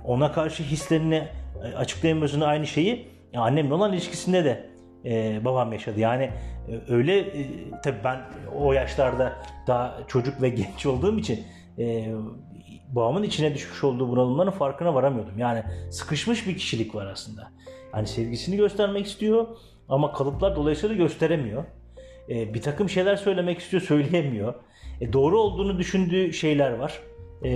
ona 0.05 0.33
karşı 0.33 0.63
hislerini 0.63 1.29
e, 1.65 1.77
açıklayamıyorsun 1.77 2.41
aynı 2.41 2.67
şeyi. 2.67 3.09
Ya 3.33 3.41
annemle 3.41 3.75
olan 3.75 3.93
ilişkisinde 3.93 4.45
de 4.45 4.71
e, 5.05 5.45
babam 5.45 5.73
yaşadı. 5.73 6.01
Yani 6.01 6.31
e, 6.69 6.93
öyle 6.93 7.19
e, 7.19 7.47
tabii 7.85 8.05
ben 8.05 8.21
o 8.57 8.73
yaşlarda 8.73 9.33
daha 9.67 9.99
çocuk 10.09 10.43
ve 10.43 10.49
genç 10.49 10.87
olduğum 10.87 11.19
için 11.19 11.45
e, 11.79 12.09
babamın 12.89 13.23
içine 13.23 13.55
düşmüş 13.55 13.85
olduğu 13.85 14.09
bunalımların 14.09 14.51
farkına 14.51 14.95
varamıyordum. 14.95 15.39
Yani 15.39 15.63
sıkışmış 15.91 16.47
bir 16.47 16.57
kişilik 16.57 16.95
var 16.95 17.07
aslında. 17.07 17.51
Yani 17.95 18.07
sevgisini 18.07 18.57
göstermek 18.57 19.07
istiyor 19.07 19.47
ama 19.89 20.13
kalıplar 20.13 20.57
dolayısıyla 20.57 20.97
gösteremiyor. 20.97 21.65
E, 22.29 22.55
bir 22.55 22.63
takım 22.63 22.89
şeyler 22.89 23.17
söylemek 23.17 23.59
istiyor, 23.59 23.83
söyleyemiyor. 23.83 24.55
E, 25.01 25.13
doğru 25.13 25.41
olduğunu 25.41 25.79
düşündüğü 25.79 26.33
şeyler 26.33 26.73
var. 26.73 27.01
E, 27.45 27.51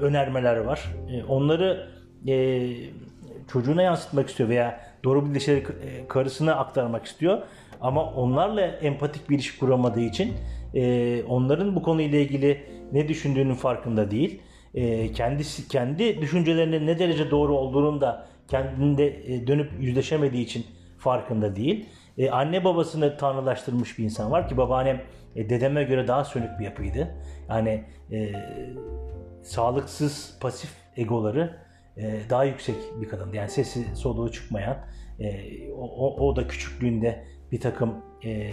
önermeler 0.00 0.56
var. 0.56 0.94
E, 1.10 1.24
onları 1.24 1.88
e, 2.28 2.66
çocuğuna 3.52 3.82
yansıtmak 3.82 4.28
istiyor 4.28 4.48
veya 4.48 4.87
doğru 5.08 5.26
bildiği 5.26 5.40
şeyleri 5.40 5.64
e, 5.64 6.08
karısına 6.08 6.54
aktarmak 6.54 7.06
istiyor. 7.06 7.38
Ama 7.80 8.04
onlarla 8.04 8.60
empatik 8.60 9.30
bir 9.30 9.34
ilişki 9.34 9.58
kuramadığı 9.58 10.00
için 10.00 10.34
e, 10.74 11.22
onların 11.22 11.76
bu 11.76 11.82
konuyla 11.82 12.18
ilgili 12.18 12.62
ne 12.92 13.08
düşündüğünün 13.08 13.54
farkında 13.54 14.10
değil. 14.10 14.40
E, 14.74 15.12
kendisi 15.12 15.68
kendi 15.68 16.20
düşüncelerinin 16.20 16.86
ne 16.86 16.98
derece 16.98 17.30
doğru 17.30 17.56
olduğunun 17.56 18.00
da 18.00 18.26
kendinde 18.48 19.34
e, 19.34 19.46
dönüp 19.46 19.70
yüzleşemediği 19.80 20.44
için 20.44 20.66
farkında 20.98 21.56
değil. 21.56 21.86
E, 22.18 22.30
anne 22.30 22.64
babasını 22.64 23.16
tanrılaştırmış 23.16 23.98
bir 23.98 24.04
insan 24.04 24.30
var 24.30 24.48
ki 24.48 24.56
babaannem 24.56 25.00
e, 25.36 25.50
dedeme 25.50 25.84
göre 25.84 26.08
daha 26.08 26.24
sönük 26.24 26.58
bir 26.58 26.64
yapıydı. 26.64 27.14
Yani 27.48 27.84
e, 28.12 28.32
sağlıksız 29.42 30.38
pasif 30.40 30.70
egoları 30.96 31.67
e, 31.98 32.20
daha 32.30 32.44
yüksek 32.44 32.76
bir 33.00 33.08
kadındı. 33.08 33.36
Yani 33.36 33.50
sesi 33.50 33.96
soluğu 33.96 34.32
çıkmayan 34.32 34.76
e, 35.20 35.70
o, 35.72 36.28
o 36.28 36.36
da 36.36 36.48
küçüklüğünde 36.48 37.24
bir 37.52 37.60
takım 37.60 37.94
e, 38.24 38.50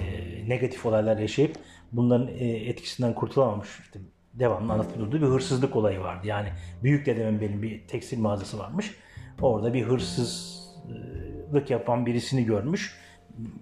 negatif 0.47 0.85
olaylar 0.85 1.17
yaşayıp 1.17 1.55
bunların 1.91 2.27
e, 2.27 2.47
etkisinden 2.47 3.15
kurtulamamış. 3.15 3.79
İşte 3.79 3.99
devamlı 4.33 4.73
anlatıldığı 4.73 5.21
bir 5.21 5.27
hırsızlık 5.27 5.75
olayı 5.75 5.99
vardı. 5.99 6.27
Yani 6.27 6.49
büyük 6.83 7.05
dedemin 7.05 7.41
benim 7.41 7.61
bir 7.61 7.87
tekstil 7.87 8.19
mağazası 8.19 8.59
varmış. 8.59 8.95
Orada 9.41 9.73
bir 9.73 9.83
hırsızlık 9.83 11.69
yapan 11.69 12.05
birisini 12.05 12.45
görmüş. 12.45 12.97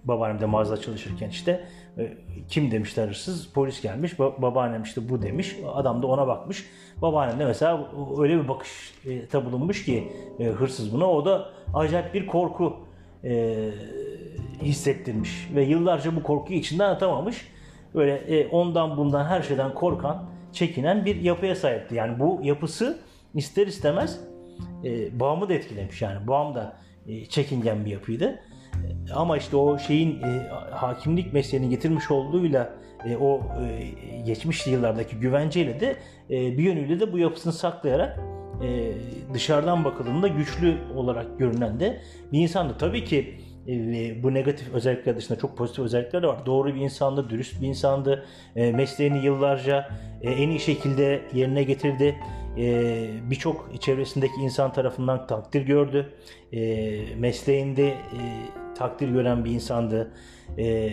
Babaannem 0.04 0.40
de 0.40 0.46
mağaza 0.46 0.76
çalışırken 0.76 1.28
işte 1.28 1.64
kim 2.48 2.70
demişler 2.70 3.08
hırsız? 3.08 3.52
Polis 3.52 3.82
gelmiş. 3.82 4.12
Ba- 4.12 4.42
babaannem 4.42 4.82
işte 4.82 5.08
bu 5.08 5.22
demiş. 5.22 5.56
Adam 5.74 6.02
da 6.02 6.06
ona 6.06 6.26
bakmış. 6.26 6.66
Babaannem 7.02 7.38
de 7.38 7.44
mesela 7.44 7.88
öyle 8.18 8.42
bir 8.42 8.48
bakışta 8.48 9.44
bulunmuş 9.44 9.84
ki 9.84 10.12
e, 10.38 10.44
hırsız 10.44 10.92
buna. 10.92 11.10
O 11.10 11.24
da 11.24 11.50
acayip 11.74 12.14
bir 12.14 12.26
korku 12.26 12.76
e, 13.24 13.54
hissettirmiş. 14.62 15.50
Ve 15.54 15.64
yıllarca 15.64 16.16
bu 16.16 16.22
korkuyu 16.22 16.58
içinden 16.58 16.88
atamamış. 16.88 17.48
Böyle 17.94 18.14
e, 18.14 18.48
ondan 18.48 18.96
bundan 18.96 19.24
her 19.24 19.42
şeyden 19.42 19.74
korkan, 19.74 20.24
çekinen 20.52 21.04
bir 21.04 21.16
yapıya 21.16 21.56
sahipti. 21.56 21.94
Yani 21.94 22.18
bu 22.18 22.40
yapısı 22.42 22.98
ister 23.34 23.66
istemez 23.66 24.20
e, 24.84 25.20
bağımı 25.20 25.48
da 25.48 25.54
etkilemiş. 25.54 26.02
Yani 26.02 26.26
bağım 26.26 26.54
da 26.54 26.76
e, 27.08 27.26
çekingen 27.26 27.84
bir 27.84 27.90
yapıydı. 27.90 28.40
Ama 29.14 29.36
işte 29.36 29.56
o 29.56 29.78
şeyin 29.78 30.22
e, 30.22 30.48
hakimlik 30.70 31.32
mesleğini 31.32 31.68
getirmiş 31.68 32.10
olduğuyla 32.10 32.72
e, 33.06 33.16
o 33.16 33.40
e, 33.40 34.20
geçmiş 34.20 34.66
yıllardaki 34.66 35.16
güvenceyle 35.16 35.80
de 35.80 35.96
e, 36.30 36.58
bir 36.58 36.62
yönüyle 36.62 37.00
de 37.00 37.12
bu 37.12 37.18
yapısını 37.18 37.52
saklayarak 37.52 38.20
e, 38.62 38.92
dışarıdan 39.34 39.84
bakıldığında 39.84 40.28
güçlü 40.28 40.78
olarak 40.96 41.38
görünen 41.38 41.80
de 41.80 42.00
bir 42.32 42.38
insandı. 42.38 42.74
Tabii 42.78 43.04
ki 43.04 43.34
e, 43.68 44.22
bu 44.22 44.34
negatif 44.34 44.74
özellikler 44.74 45.16
dışında 45.16 45.38
çok 45.38 45.56
pozitif 45.56 45.84
özellikler 45.84 46.22
de 46.22 46.26
var. 46.26 46.46
Doğru 46.46 46.74
bir 46.74 46.80
insandı, 46.80 47.30
dürüst 47.30 47.62
bir 47.62 47.66
insandı. 47.66 48.26
E, 48.56 48.72
mesleğini 48.72 49.24
yıllarca 49.24 49.88
e, 50.22 50.30
en 50.30 50.50
iyi 50.50 50.60
şekilde 50.60 51.22
yerine 51.34 51.62
getirdi. 51.62 52.16
E, 52.58 53.06
Birçok 53.30 53.80
çevresindeki 53.80 54.40
insan 54.40 54.72
tarafından 54.72 55.26
takdir 55.26 55.62
gördü. 55.62 56.12
E, 56.52 57.16
mesleğinde 57.16 57.88
e, 57.88 58.20
takdir 58.74 59.08
gören 59.08 59.44
bir 59.44 59.50
insandı. 59.50 60.12
E, 60.58 60.90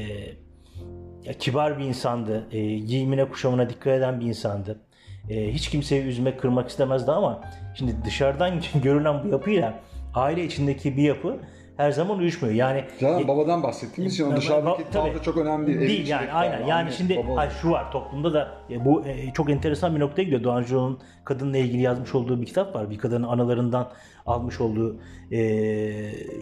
kibar 1.40 1.80
bir 1.80 1.84
insandı. 1.84 2.48
E, 2.52 2.78
giyimine 2.78 3.30
kuşamına 3.30 3.70
dikkat 3.70 3.94
eden 3.94 4.20
bir 4.20 4.26
insandı. 4.26 4.80
E, 5.30 5.54
hiç 5.54 5.70
kimseyi 5.70 6.04
üzmek, 6.04 6.40
kırmak 6.40 6.70
istemezdi 6.70 7.12
ama 7.12 7.42
şimdi 7.76 7.96
dışarıdan 8.06 8.62
görülen 8.84 9.24
bu 9.24 9.28
yapıyla 9.28 9.80
aile 10.14 10.44
içindeki 10.44 10.98
bir 10.98 11.04
yapı 11.04 11.40
her 11.82 11.92
zaman 11.92 12.18
uyuşmuyor. 12.20 12.56
Yani 12.56 12.86
Canan 13.00 13.28
babadan 13.28 13.64
bahsettiğimiz 13.64 14.14
için 14.14 14.36
dışarıdaki 14.36 14.84
Ba- 14.84 14.92
tabii. 14.92 15.24
çok 15.24 15.38
önemli 15.38 15.68
değil. 15.68 15.80
Değil 15.80 16.08
yani 16.08 16.32
aynen. 16.32 16.60
Yani 16.60 16.74
anne, 16.74 16.92
şimdi 16.92 17.18
baba. 17.18 17.42
ha, 17.42 17.50
şu 17.50 17.72
var 17.72 17.92
toplumda 17.92 18.34
da 18.34 18.52
e, 18.70 18.86
bu 18.86 19.08
e, 19.08 19.34
çok 19.34 19.50
enteresan 19.50 19.96
bir 19.96 20.00
noktaya 20.00 20.24
gidiyor. 20.24 20.44
Doğan 20.44 20.64
Joğ'un 20.64 21.00
kadınla 21.26 21.58
ilgili 21.58 21.82
yazmış 21.82 22.16
olduğu 22.16 22.42
bir 22.42 22.46
kitap 22.46 22.76
var. 22.76 22.90
Bir 22.90 22.98
kadının 22.98 23.28
analarından 23.28 23.92
almış 24.26 24.62
olduğu 24.62 25.00
e, 25.32 25.40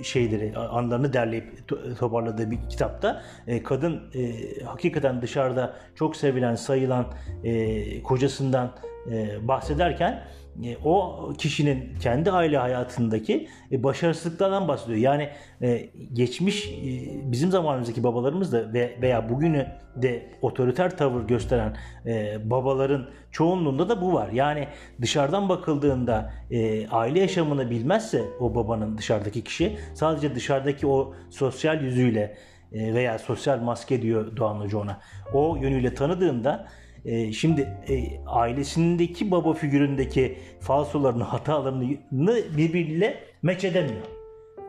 şeyleri, 0.03 0.57
anlarını 0.57 1.13
derleyip 1.13 1.59
to- 1.67 1.95
toparladığı 1.95 2.51
bir 2.51 2.59
kitapta 2.69 3.21
e, 3.47 3.63
kadın 3.63 4.01
e, 4.15 4.63
hakikaten 4.63 5.21
dışarıda 5.21 5.73
çok 5.95 6.15
sevilen, 6.15 6.55
sayılan 6.55 7.05
e, 7.43 8.03
kocasından 8.03 8.71
e, 9.11 9.47
bahsederken 9.47 10.11
e, 10.11 10.38
o 10.85 11.33
kişinin 11.37 11.99
kendi 12.01 12.31
aile 12.31 12.57
hayatındaki 12.57 13.47
e, 13.71 13.83
başarısızlıklardan 13.83 14.67
bahsediyor. 14.67 14.97
Yani 14.97 15.29
e, 15.61 15.89
geçmiş 16.13 16.67
e, 16.67 16.71
bizim 17.31 17.51
zamanımızdaki 17.51 18.03
babalarımız 18.03 18.53
da 18.53 18.73
ve 18.73 18.97
veya 19.01 19.29
bugünü 19.29 19.67
de 19.95 20.31
otoriter 20.41 20.97
tavır 20.97 21.23
gösteren 21.23 21.77
e, 22.05 22.37
babaların 22.49 23.09
çoğunluğunda 23.31 23.89
da 23.89 24.01
bu 24.01 24.13
var. 24.13 24.29
Yani 24.29 24.67
dışarıdan 25.01 25.49
bakıldığında 25.49 26.33
e, 26.51 26.87
aile 26.87 27.19
yaşamını 27.19 27.69
bilmezse 27.69 28.23
o 28.39 28.55
babanın 28.55 28.97
dışarıdaki 28.97 29.43
kişi 29.43 29.77
sadece 29.93 30.35
dışarıdaki 30.35 30.87
o 30.87 31.13
sosyal 31.29 31.83
yüzüyle 31.83 32.37
e, 32.73 32.93
veya 32.93 33.19
sosyal 33.19 33.59
maske 33.59 34.01
diyor 34.01 34.37
Doğan 34.37 34.59
Hoca 34.59 34.77
ona. 34.77 34.99
O 35.33 35.55
yönüyle 35.55 35.93
tanıdığında 35.93 36.67
e, 37.05 37.31
şimdi 37.31 37.61
e, 37.89 38.03
ailesindeki 38.27 39.31
baba 39.31 39.53
figüründeki 39.53 40.37
falsolarını, 40.59 41.23
hatalarını 41.23 41.83
birbiriyle 42.57 43.19
meç 43.41 43.63
edemiyor. 43.63 44.01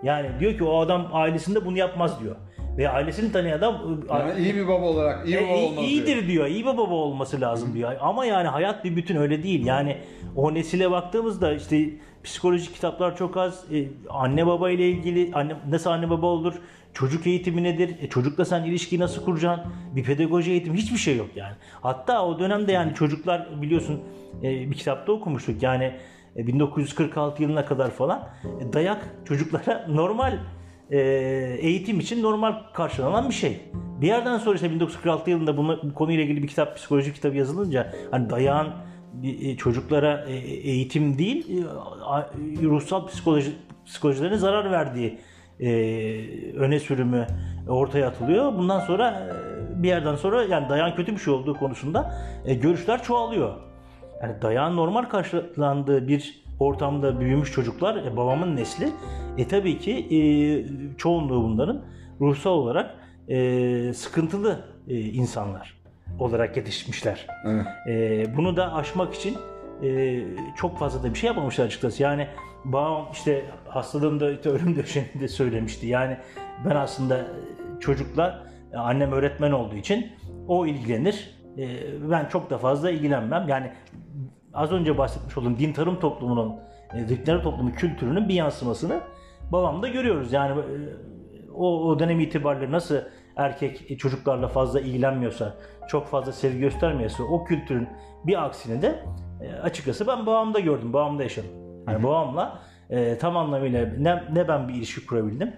Yani 0.03 0.29
diyor 0.41 0.59
ki 0.59 0.65
o 0.65 0.81
adam 0.81 1.09
ailesinde 1.13 1.65
bunu 1.65 1.79
yapmaz 1.79 2.21
diyor. 2.21 2.37
ve 2.79 2.89
ailesini 2.89 3.33
tanıyan 3.33 3.59
adam 3.59 3.75
e, 3.75 4.15
Yani 4.15 4.41
iyi 4.41 4.55
bir 4.55 4.69
baba 4.69 4.87
olarak 4.87 5.29
iyi 5.29 5.37
e, 5.37 5.43
baba 5.43 5.53
olmaz 5.57 5.85
iyidir 5.85 6.07
diyor. 6.17 6.27
diyor. 6.27 6.47
İyi 6.47 6.63
bir 6.63 6.67
baba 6.67 6.95
olması 6.95 7.41
lazım 7.41 7.75
diyor. 7.75 7.93
Ama 8.01 8.25
yani 8.25 8.49
hayat 8.49 8.85
bir 8.85 8.97
bütün 8.97 9.17
öyle 9.17 9.43
değil. 9.43 9.67
Yani 9.67 9.97
o 10.37 10.55
nesile 10.55 10.91
baktığımızda 10.91 11.55
işte 11.55 11.91
psikolojik 12.25 12.75
kitaplar 12.75 13.17
çok 13.17 13.37
az. 13.37 13.65
E, 13.75 13.89
anne 14.09 14.47
baba 14.47 14.71
ile 14.71 14.89
ilgili 14.89 15.31
anne, 15.35 15.57
nasıl 15.69 15.91
anne 15.91 16.11
baba 16.11 16.27
olur? 16.27 16.55
Çocuk 16.95 17.27
eğitimi 17.27 17.62
nedir? 17.62 17.97
E, 18.00 18.09
çocukla 18.09 18.45
sen 18.45 18.65
ilişkiyi 18.65 19.00
nasıl 19.00 19.25
kuracaksın? 19.25 19.73
Bir 19.97 20.05
pedagoji 20.05 20.50
eğitimi 20.50 20.77
hiçbir 20.77 20.99
şey 20.99 21.17
yok 21.17 21.29
yani. 21.37 21.55
Hatta 21.81 22.27
o 22.27 22.39
dönemde 22.39 22.73
yani 22.73 22.95
çocuklar 22.95 23.62
biliyorsun 23.62 24.00
e, 24.43 24.71
bir 24.71 24.77
kitapta 24.77 25.12
okumuştuk. 25.12 25.62
Yani 25.62 25.93
e, 26.37 26.47
1946 26.47 27.43
yılına 27.43 27.65
kadar 27.65 27.91
falan 27.91 28.29
e, 28.61 28.73
dayak 28.73 29.15
çocuklara 29.25 29.87
normal 29.89 30.39
e, 30.91 30.99
eğitim 31.61 32.00
için 32.00 32.23
normal 32.23 32.55
karşılanan 32.75 33.29
bir 33.29 33.35
şey. 33.35 33.61
Bir 34.00 34.07
yerden 34.07 34.39
sonra 34.39 34.55
işte 34.55 34.71
1946 34.71 35.31
yılında 35.31 35.57
bunu, 35.57 35.81
bu 35.83 35.95
konuyla 35.95 36.25
ilgili 36.25 36.43
bir 36.43 36.49
kitap, 36.49 36.77
psikoloji 36.77 37.15
kitabı 37.15 37.37
yazılınca 37.37 37.93
hani 38.11 38.31
dayağın 38.31 38.69
e, 38.69 38.73
çocuklara 39.59 40.25
e, 40.29 40.33
eğitim 40.71 41.19
değil, 41.19 41.47
e, 41.59 42.67
ruhsal 42.67 43.07
psikoloji 43.07 43.52
psikolojilerine 43.87 44.37
zarar 44.37 44.71
verdiği 44.71 45.19
e, 45.61 45.71
öne 46.57 46.81
sürümü 46.81 47.26
ortaya 47.69 48.09
atılıyor. 48.09 48.52
Bundan 48.59 48.81
sonra 48.81 49.11
e, 49.11 49.83
bir 49.83 49.88
yerden 49.88 50.17
sonra 50.17 50.45
yani 50.45 50.69
dayağın 50.69 50.97
kötü 50.97 51.12
bir 51.12 51.19
şey 51.19 51.35
olduğu 51.35 51.55
konusunda 51.55 52.14
e, 52.45 52.55
görüşler 52.55 53.02
çoğalıyor. 53.02 53.55
Yani 54.23 54.43
dayağın 54.43 54.76
normal 54.76 55.02
karşılandığı 55.02 56.09
bir 56.09 56.45
ortamda 56.59 57.21
büyümüş 57.21 57.52
çocuklar, 57.52 57.97
e, 57.97 58.17
babamın 58.17 58.57
nesli, 58.57 58.88
e 59.38 59.49
tabii 59.49 59.79
ki 59.79 59.93
e, 59.93 60.19
çoğunluğu 60.97 61.43
bunların 61.43 61.83
ruhsal 62.21 62.50
olarak 62.50 62.95
e, 63.29 63.93
sıkıntılı 63.95 64.64
e, 64.88 64.99
insanlar 65.00 65.80
olarak 66.21 66.57
yetişmişler. 66.57 67.27
Evet. 67.45 67.67
E, 67.89 68.37
bunu 68.37 68.57
da 68.57 68.75
aşmak 68.75 69.15
için 69.15 69.39
e, 69.83 70.21
çok 70.57 70.79
fazla 70.79 71.03
da 71.03 71.15
bir 71.15 71.19
şey 71.19 71.29
yapmamışlar 71.29 71.65
açıkçası. 71.65 72.03
Yani 72.03 72.27
babam 72.65 73.09
işte 73.12 73.45
hastalığımda 73.69 74.31
işte 74.31 74.50
ölüm 74.50 74.77
döşeğinde 74.77 75.29
söylemişti. 75.29 75.87
Yani 75.87 76.17
ben 76.65 76.77
aslında 76.77 77.27
çocukla 77.81 78.47
e, 78.73 78.77
annem 78.77 79.12
öğretmen 79.12 79.53
olduğu 79.53 79.77
için 79.77 80.12
o 80.49 80.67
ilgilenir. 80.67 81.41
E, 81.59 81.67
ben 82.11 82.29
çok 82.29 82.50
da 82.50 82.59
fazla 82.59 82.91
ilgilenmem. 82.91 83.49
Yani 83.49 83.73
az 84.55 84.73
önce 84.73 84.99
bahsetmiş 84.99 85.39
olduğum 85.39 85.59
din 85.59 85.73
tarım 85.73 86.00
toplumunun, 86.00 86.57
e, 86.95 87.09
din 87.09 87.25
tarım 87.25 87.43
toplumu 87.43 87.73
kültürünün 87.73 88.29
bir 88.29 88.35
yansımasını 88.35 89.00
babamda 89.53 89.89
görüyoruz. 89.89 90.33
Yani 90.33 90.61
e, 90.61 90.65
o, 91.55 91.89
o 91.89 91.99
dönem 91.99 92.21
itibariyle 92.21 92.73
nasıl 92.73 92.97
erkek 93.40 93.99
çocuklarla 93.99 94.49
fazla 94.49 94.80
ilgilenmiyorsa, 94.80 95.56
çok 95.88 96.06
fazla 96.06 96.32
sevgi 96.32 96.61
göstermiyorsa 96.61 97.23
o 97.23 97.44
kültürün 97.44 97.88
bir 98.26 98.44
aksini 98.44 98.82
de 98.82 99.04
e, 99.40 99.52
açıkçası 99.52 100.06
ben 100.06 100.26
babamda 100.26 100.61
gördüm, 100.61 100.92
babamda 100.92 101.23
yaşadım. 101.23 101.50
Yani 101.88 102.02
babamla 102.02 102.62
e, 102.90 103.18
tam 103.18 103.37
anlamıyla 103.37 103.87
ne, 103.99 104.23
ne 104.32 104.49
ben 104.49 104.68
bir 104.68 104.75
ilişki 104.75 105.06
kurabildim 105.06 105.54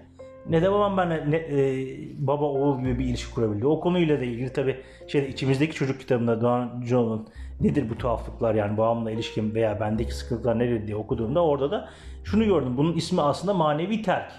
ne 0.49 0.61
de 0.61 0.71
babam 0.71 0.97
benimle 0.97 1.31
ne, 1.31 1.37
e, 1.37 1.87
baba 2.27 2.45
oğul 2.45 2.79
gibi 2.79 2.99
bir 2.99 3.05
ilişki 3.05 3.33
kurabildi. 3.33 3.67
O 3.67 3.79
konuyla 3.79 4.19
da 4.19 4.23
ilgili 4.23 4.53
tabii 4.53 4.81
şey 5.07 5.29
içimizdeki 5.29 5.75
çocuk 5.75 5.99
kitabında 5.99 6.41
Doğan 6.41 6.83
John'un 6.85 7.27
nedir 7.61 7.89
bu 7.89 7.97
tuhaflıklar 7.97 8.55
yani 8.55 8.77
babamla 8.77 9.11
ilişkim 9.11 9.55
veya 9.55 9.79
bendeki 9.79 10.15
sıkıntılar 10.15 10.59
nedir 10.59 10.87
diye 10.87 10.95
okuduğumda 10.95 11.45
orada 11.45 11.71
da 11.71 11.89
şunu 12.23 12.45
gördüm. 12.45 12.77
Bunun 12.77 12.93
ismi 12.93 13.21
aslında 13.21 13.53
manevi 13.53 14.01
terk. 14.01 14.31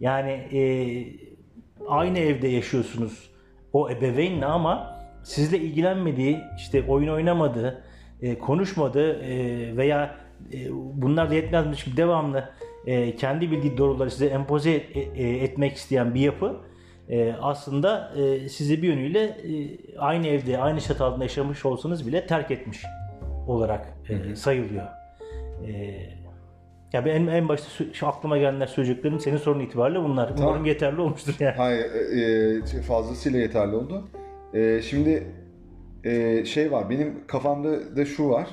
Yani 0.00 0.30
e, 0.30 0.60
aynı 1.88 2.18
evde 2.18 2.48
yaşıyorsunuz 2.48 3.30
o 3.72 3.90
ebeveynle 3.90 4.46
ama 4.46 5.00
sizle 5.22 5.58
ilgilenmediği, 5.58 6.40
işte 6.56 6.84
oyun 6.88 7.08
oynamadığı, 7.08 7.82
e, 8.22 8.38
konuşmadığı 8.38 9.22
e, 9.22 9.76
veya 9.76 10.16
e, 10.52 10.58
bunlar 10.72 11.30
da 11.30 11.34
yetmezmiş 11.34 11.84
gibi 11.84 11.96
devamlı 11.96 12.50
kendi 13.18 13.50
bildiği 13.50 13.78
doğruları 13.78 14.10
size 14.10 14.26
empoze 14.26 14.70
et- 14.70 15.18
etmek 15.42 15.76
isteyen 15.76 16.14
bir 16.14 16.20
yapı 16.20 16.56
aslında 17.40 18.12
sizi 18.48 18.82
bir 18.82 18.88
yönüyle 18.88 19.36
aynı 19.98 20.26
evde, 20.26 20.58
aynı 20.58 20.80
çatı 20.80 21.04
altında 21.04 21.24
yaşamış 21.24 21.64
olsanız 21.64 22.06
bile 22.06 22.26
terk 22.26 22.50
etmiş 22.50 22.82
olarak 23.46 23.86
sayılıyor. 24.34 24.86
E, 25.66 26.23
ya 26.94 27.04
ben 27.04 27.10
en, 27.10 27.26
en 27.26 27.48
başta 27.48 27.84
şu 27.92 28.06
aklıma 28.06 28.38
gelenler 28.38 28.66
söyleyeceklerim 28.66 29.20
senin 29.20 29.36
sorun 29.36 29.60
itibariyle 29.60 30.02
bunlar. 30.02 30.34
Umarım 30.38 30.64
yeterli 30.64 31.00
olmuştur 31.00 31.34
yani. 31.40 31.54
Hayır, 31.56 31.84
e, 31.94 32.78
e, 32.78 32.82
fazlasıyla 32.82 33.38
yeterli 33.38 33.74
oldu. 33.76 34.08
E, 34.54 34.82
şimdi 34.82 35.26
e, 36.04 36.44
şey 36.44 36.72
var, 36.72 36.90
benim 36.90 37.26
kafamda 37.26 37.96
da 37.96 38.04
şu 38.04 38.28
var. 38.28 38.48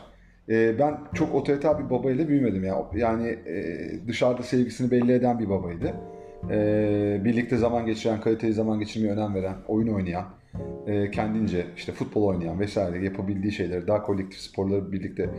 E, 0.50 0.80
ben 0.80 0.98
çok 1.14 1.36
otoriter 1.36 1.80
bir 1.80 1.90
babayla 1.90 2.28
büyümedim 2.28 2.64
ya. 2.64 2.86
Yani 2.96 3.28
e, 3.28 3.64
dışarıda 4.08 4.44
sevgisini 4.44 4.92
belli 4.92 5.14
eden 5.14 5.40
bir 5.40 5.50
babaydı. 5.50 5.94
E, 6.52 7.22
birlikte 7.24 7.58
zaman 7.58 7.86
geçiren, 7.86 8.22
kaliteli 8.22 8.54
zaman 8.54 8.80
geçirmeye 8.80 9.14
önem 9.14 9.36
veren, 9.36 9.56
oyun 9.68 9.88
oynayan, 9.88 10.26
e, 10.88 11.12
kendince 11.12 11.66
işte 11.78 11.92
futbol 11.92 12.24
oynayan 12.24 12.60
vesaire 12.60 13.06
yapabildiği 13.06 13.52
şeyleri 13.52 13.88
daha 13.88 14.04
kolektif 14.04 14.40
sporları 14.40 14.92
birlikte 14.92 15.30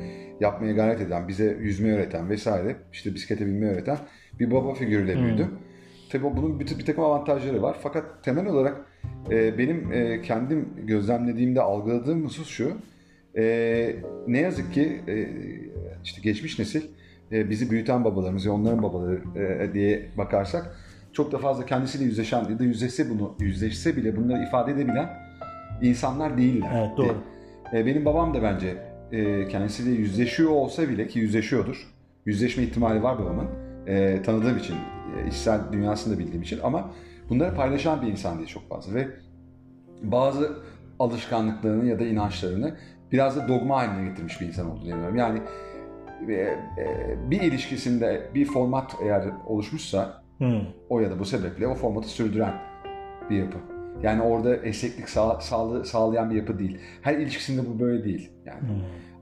yapmaya 0.40 0.72
gayret 0.72 1.00
eden, 1.00 1.28
bize 1.28 1.56
yüzme 1.60 1.92
öğreten 1.92 2.30
vesaire, 2.30 2.76
işte 2.92 3.14
bisiklete 3.14 3.46
binmeyi 3.46 3.72
öğreten 3.72 3.98
bir 4.40 4.50
baba 4.50 4.74
figürüyle 4.74 5.16
büyüdüm. 5.22 5.48
Tabii 6.10 6.26
o 6.26 6.36
bunun 6.36 6.60
bir, 6.60 6.78
bir 6.78 6.84
takım 6.84 7.04
avantajları 7.04 7.62
var. 7.62 7.76
Fakat 7.82 8.24
temel 8.24 8.46
olarak 8.46 8.86
e, 9.30 9.58
benim 9.58 9.92
e, 9.92 10.22
kendim 10.22 10.68
gözlemlediğimde 10.86 11.60
algıladığım 11.60 12.24
husus 12.24 12.48
şu. 12.48 12.72
E, 13.36 13.96
ne 14.26 14.40
yazık 14.40 14.72
ki 14.72 15.00
e, 15.08 15.28
işte 16.04 16.20
geçmiş 16.22 16.58
nesil 16.58 16.82
e, 17.32 17.50
bizi 17.50 17.70
büyüten 17.70 18.04
babalarımız 18.04 18.46
ve 18.46 18.50
onların 18.50 18.82
babaları 18.82 19.20
e, 19.36 19.74
diye 19.74 20.08
bakarsak 20.18 20.76
çok 21.12 21.32
da 21.32 21.38
fazla 21.38 21.66
kendisiyle 21.66 22.04
yüzleşen 22.04 22.44
ya 22.50 22.58
da 22.58 22.64
yüzleşse 22.64 23.10
bunu 23.10 23.34
yüzleşse 23.40 23.96
bile 23.96 24.16
bunları 24.16 24.42
ifade 24.42 24.72
edebilen 24.72 25.10
insanlar 25.82 26.38
değiller. 26.38 26.70
Evet, 26.76 26.96
doğru. 26.96 27.16
E, 27.72 27.86
benim 27.86 28.04
babam 28.04 28.34
da 28.34 28.42
bence 28.42 28.76
e, 29.12 29.48
kendisiyle 29.48 29.90
yüzleşiyor 29.90 30.50
olsa 30.50 30.88
bile 30.88 31.08
ki 31.08 31.18
yüzleşiyordur. 31.18 31.88
Yüzleşme 32.26 32.62
ihtimali 32.62 33.02
var 33.02 33.18
babamın. 33.18 33.46
E, 33.86 34.22
tanıdığım 34.22 34.58
için, 34.58 34.74
e, 34.74 35.28
içsel 35.28 35.60
dünyasını 35.72 36.14
da 36.14 36.18
bildiğim 36.18 36.42
için 36.42 36.60
ama 36.62 36.90
bunları 37.28 37.54
paylaşan 37.54 38.02
bir 38.02 38.06
insan 38.06 38.38
değil 38.38 38.48
çok 38.48 38.68
fazla 38.68 38.94
ve 38.94 39.08
bazı 40.02 40.56
alışkanlıklarını 40.98 41.86
ya 41.86 41.98
da 41.98 42.04
inançlarını 42.04 42.74
biraz 43.12 43.36
da 43.36 43.48
dogma 43.48 43.76
haline 43.76 44.08
getirmiş 44.08 44.40
bir 44.40 44.46
insan 44.46 44.70
olduğunu 44.70 44.88
inanıyorum. 44.88 45.16
Yani 45.16 45.40
e, 46.28 46.32
e, 46.32 46.56
bir 47.30 47.40
ilişkisinde 47.40 48.30
bir 48.34 48.44
format 48.44 48.96
eğer 49.02 49.24
oluşmuşsa 49.46 50.21
Hmm. 50.42 50.66
o 50.88 51.00
ya 51.00 51.10
da 51.10 51.18
bu 51.18 51.24
sebeple 51.24 51.66
o 51.66 51.74
formatı 51.74 52.08
sürdüren 52.08 52.54
bir 53.30 53.36
yapı. 53.36 53.58
Yani 54.02 54.22
orada 54.22 54.56
esneklik 54.56 55.08
sağ, 55.08 55.40
sağlı, 55.40 55.84
sağlayan 55.84 56.30
bir 56.30 56.36
yapı 56.36 56.58
değil. 56.58 56.78
Her 57.02 57.14
ilişkisinde 57.14 57.68
bu 57.68 57.80
böyle 57.80 58.04
değil. 58.04 58.30
Yani. 58.46 58.60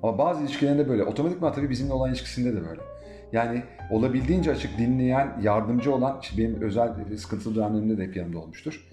Ama 0.02 0.18
bazı 0.18 0.42
ilişkilerinde 0.42 0.88
böyle. 0.88 1.04
Otomatikman 1.04 1.52
tabii 1.52 1.70
bizimle 1.70 1.92
olan 1.92 2.08
ilişkisinde 2.10 2.52
de 2.56 2.68
böyle. 2.68 2.80
Yani 3.32 3.62
olabildiğince 3.90 4.50
açık 4.50 4.78
dinleyen, 4.78 5.40
yardımcı 5.42 5.94
olan, 5.94 6.18
işte 6.22 6.38
benim 6.38 6.62
özel 6.62 7.16
sıkıntılı 7.16 7.54
dönemlerimde 7.54 7.98
de 7.98 8.04
hep 8.04 8.16
yanımda 8.16 8.38
olmuştur. 8.38 8.88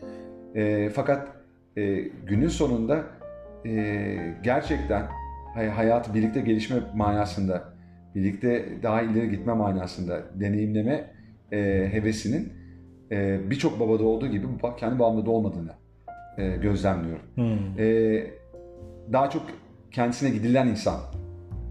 E, 0.55 0.89
fakat 0.89 1.27
e, 1.77 1.95
günün 2.27 2.47
sonunda 2.47 3.03
e, 3.65 4.15
gerçekten 4.43 5.07
hay- 5.53 5.69
hayatı 5.69 6.13
birlikte 6.13 6.41
gelişme 6.41 6.77
manasında, 6.95 7.63
birlikte 8.15 8.65
daha 8.83 9.01
ileri 9.01 9.29
gitme 9.29 9.53
manasında 9.53 10.21
deneyimleme 10.39 11.16
e, 11.51 11.89
hevesinin 11.91 12.53
e, 13.12 13.49
birçok 13.49 13.79
babada 13.79 14.03
olduğu 14.03 14.27
gibi 14.27 14.47
kendi 14.79 14.99
babamda 14.99 15.25
da 15.25 15.31
olmadığını 15.31 15.71
e, 16.38 16.47
gözlemliyorum. 16.47 17.25
Hmm. 17.36 17.79
E, 17.79 18.27
daha 19.13 19.29
çok 19.29 19.41
kendisine 19.91 20.29
gidilen 20.29 20.67
insan, 20.67 20.99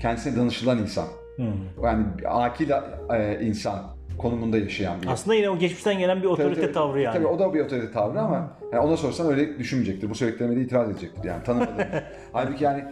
kendisine 0.01 0.37
danışılan 0.37 0.79
insan, 0.79 1.07
Hmm. 1.37 1.85
yani 1.85 2.05
akil 2.29 2.71
e, 3.15 3.41
insan 3.43 3.83
konumunda 4.19 4.59
yaşayan 4.59 5.03
bir 5.03 5.07
Aslında 5.07 5.35
yine 5.35 5.51
o 5.51 5.59
geçmişten 5.59 5.99
gelen 5.99 6.23
bir 6.23 6.27
otorite 6.27 6.55
Tabii, 6.55 6.61
tabii. 6.61 6.73
tavrı 6.73 7.01
yani. 7.01 7.15
Tabii 7.15 7.27
o 7.27 7.39
da 7.39 7.55
bir 7.55 7.61
otorite 7.61 7.93
tavrı 7.93 8.21
ama 8.21 8.57
yani 8.73 8.83
ona 8.87 8.97
sorsan 8.97 9.27
öyle 9.27 9.59
düşünmeyecektir. 9.59 10.11
Bu 10.11 10.15
söylediklerime 10.15 10.57
de 10.57 10.61
itiraz 10.61 10.91
edecektir 10.91 11.25
yani 11.25 11.43
tanımadığı. 11.43 12.05
Halbuki 12.33 12.65
yani 12.65 12.85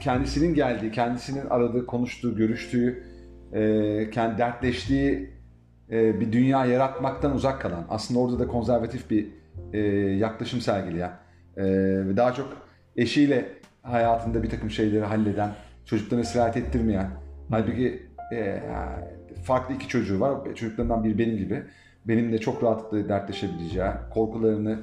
kendisinin 0.00 0.54
geldiği, 0.54 0.92
kendisinin 0.92 1.46
aradığı, 1.46 1.86
konuştuğu, 1.86 2.36
görüştüğü, 2.36 3.02
e, 3.52 4.10
kendi 4.10 4.38
dertleştiği 4.38 5.35
e, 5.90 6.20
bir 6.20 6.32
dünya 6.32 6.66
yaratmaktan 6.66 7.34
uzak 7.34 7.60
kalan, 7.60 7.84
aslında 7.88 8.20
orada 8.20 8.38
da 8.38 8.48
konservatif 8.48 9.10
bir 9.10 9.28
e, 9.72 9.78
yaklaşım 10.16 10.60
sergileyen 10.60 11.12
e, 11.56 11.64
ve 12.06 12.16
daha 12.16 12.34
çok 12.34 12.48
eşiyle 12.96 13.48
hayatında 13.82 14.42
bir 14.42 14.50
takım 14.50 14.70
şeyleri 14.70 15.04
halleden, 15.04 15.50
çocuklarına 15.84 16.24
sirayet 16.24 16.56
ettirmeyen, 16.56 17.10
halbuki 17.50 18.02
e, 18.32 18.62
farklı 19.44 19.74
iki 19.74 19.88
çocuğu 19.88 20.20
var, 20.20 20.54
çocuklarından 20.54 21.04
biri 21.04 21.18
benim 21.18 21.36
gibi 21.36 21.62
benimle 22.04 22.38
çok 22.38 22.62
rahatlıkla 22.62 23.08
dertleşebileceği, 23.08 23.90
korkularını, 24.14 24.80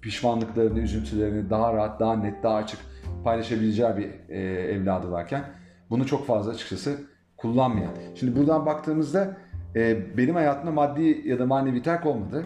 pişmanlıklarını, 0.00 0.78
üzüntülerini 0.78 1.50
daha 1.50 1.74
rahat, 1.74 2.00
daha 2.00 2.16
net, 2.16 2.42
daha 2.42 2.56
açık 2.56 2.80
paylaşabileceği 3.24 3.96
bir 3.96 4.34
evladı 4.34 5.10
varken 5.10 5.44
bunu 5.90 6.06
çok 6.06 6.26
fazla 6.26 6.52
açıkçası 6.52 6.96
kullanmayan. 7.36 7.92
Şimdi 8.14 8.36
buradan 8.36 8.66
baktığımızda 8.66 9.36
e, 9.76 10.16
benim 10.16 10.34
hayatımda 10.34 10.70
maddi 10.72 11.22
ya 11.24 11.38
da 11.38 11.46
manevi 11.46 11.82
terk 11.82 12.06
olmadı. 12.06 12.44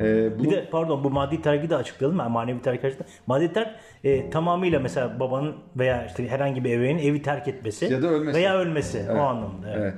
E, 0.00 0.04
Bir 0.04 0.38
bunu- 0.38 0.50
de 0.50 0.68
pardon 0.70 1.04
bu 1.04 1.10
maddi 1.10 1.42
terki 1.42 1.70
de 1.70 1.76
açıklayalım 1.76 2.16
mı? 2.16 2.28
Manevi 2.30 2.62
terk 2.62 2.84
açıklayalım. 2.84 3.14
Maddi 3.26 3.52
terk 3.52 3.68
e, 4.04 4.30
tamamıyla 4.30 4.80
mesela 4.80 5.20
babanın 5.20 5.54
veya 5.76 6.06
işte 6.06 6.28
herhangi 6.28 6.64
bir 6.64 6.70
ebeveynin 6.70 7.02
evi 7.02 7.22
terk 7.22 7.48
etmesi 7.48 7.84
Ya 7.92 8.02
da 8.02 8.06
ölmesi. 8.08 8.38
veya 8.38 8.58
ölmesi 8.58 9.04
o 9.10 9.18
anlamda. 9.20 9.70
Evet. 9.70 9.80
Evet. 9.80 9.94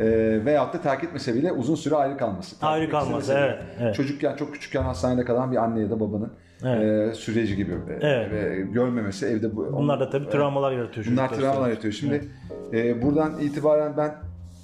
Ee, 0.00 0.44
veyahut 0.44 0.74
da 0.74 0.80
terk 0.80 1.04
etmese 1.04 1.34
bile 1.34 1.52
uzun 1.52 1.74
süre 1.74 1.94
ayrı 1.94 2.16
kalması. 2.16 2.66
Ayrı 2.66 2.90
kalması, 2.90 3.32
evet, 3.38 3.58
evet. 3.80 3.94
Çocukken, 3.94 4.36
çok 4.36 4.52
küçükken 4.54 4.82
hastanede 4.82 5.24
kalan 5.24 5.52
bir 5.52 5.56
anne 5.56 5.80
ya 5.80 5.90
da 5.90 6.00
babanın 6.00 6.32
Evet. 6.64 7.12
e, 7.12 7.14
süreci 7.14 7.56
gibi. 7.56 7.72
e, 7.72 7.76
Evet. 8.00 8.32
Ve 8.32 8.60
görmemesi 8.72 9.26
evde 9.26 9.56
bu. 9.56 9.72
Bunlar 9.72 10.00
da 10.00 10.10
tabii 10.10 10.28
travmalar 10.28 10.72
yaratıyor. 10.72 11.06
Bunlar 11.10 11.28
travmalar 11.28 11.68
yaratıyor. 11.68 11.94
Şimdi 11.94 12.24
e, 12.72 13.02
buradan 13.02 13.38
itibaren 13.40 13.96
ben 13.96 14.14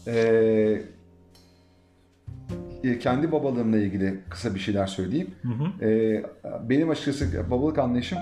e, 0.06 0.18
e, 0.18 0.82
kendi 2.98 3.32
babalığımla 3.32 3.76
ilgili 3.78 4.14
kısa 4.30 4.54
bir 4.54 4.60
şeyler 4.60 4.86
söyleyeyim. 4.86 5.30
E, 5.82 6.22
benim 6.68 6.90
açıkçası 6.90 7.50
babalık 7.50 7.78
anlayışım 7.78 8.18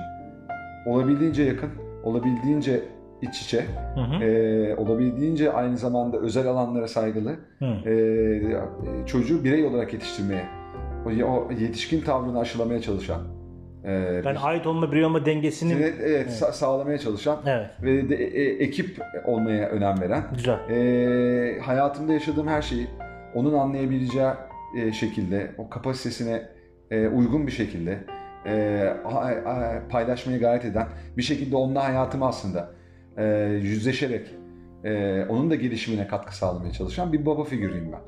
olabildiğince 0.86 1.42
yakın, 1.42 1.70
olabildiğince 2.04 2.80
iç 3.22 3.42
içe, 3.42 3.64
Hı 3.94 4.00
hı. 4.00 4.24
e, 4.24 4.76
olabildiğince 4.76 5.52
aynı 5.52 5.76
zamanda 5.78 6.16
özel 6.18 6.46
alanlara 6.46 6.88
saygılı, 6.88 7.36
Hı. 7.58 7.64
e, 7.90 9.06
çocuğu 9.06 9.44
birey 9.44 9.64
olarak 9.64 9.92
yetiştirmeye, 9.92 10.44
o, 11.26 11.48
yetişkin 11.60 12.00
tavrını 12.00 12.40
aşılamaya 12.40 12.80
çalışan, 12.80 13.20
e, 13.84 13.92
Yani 14.24 14.38
ait 14.38 14.66
olma 14.66 14.92
birey 14.92 15.04
olma 15.04 15.26
dengesini 15.26 15.72
evet, 15.72 15.94
evet, 16.02 16.28
sa- 16.30 16.52
sağlamaya 16.52 16.98
çalışan 16.98 17.38
evet 17.46 17.66
ve 17.82 18.08
de 18.08 18.14
e, 18.16 18.64
ekip 18.64 18.98
olmaya 19.26 19.68
önem 19.68 20.00
veren, 20.00 20.22
güzel. 20.34 20.58
e, 20.70 21.60
hayatımda 21.60 22.12
yaşadığım 22.12 22.48
her 22.48 22.62
şeyi 22.62 22.86
onun 23.34 23.54
anlayabileceği 23.54 24.26
e, 24.78 24.92
şekilde, 24.92 25.50
o 25.58 25.70
kapasitesine 25.70 26.42
e, 26.90 27.08
uygun 27.08 27.46
bir 27.46 27.52
şekilde 27.52 27.98
e, 28.46 28.84
ha- 29.04 29.82
paylaşmaya 29.88 30.38
gayret 30.38 30.64
eden, 30.64 30.88
bir 31.16 31.22
şekilde 31.22 31.56
onunla 31.56 31.84
hayatımı 31.84 32.26
aslında 32.26 32.70
e, 33.16 33.24
yüzleşerek 33.62 34.26
onun 35.28 35.50
da 35.50 35.54
gelişimine 35.54 36.06
katkı 36.06 36.36
sağlamaya 36.36 36.72
çalışan 36.72 37.12
bir 37.12 37.26
baba 37.26 37.44
figürüyüm 37.44 37.92
ben. 37.92 38.00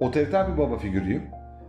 Otoriter 0.00 0.52
bir 0.52 0.58
baba 0.58 0.78
figürüyüm. 0.78 1.22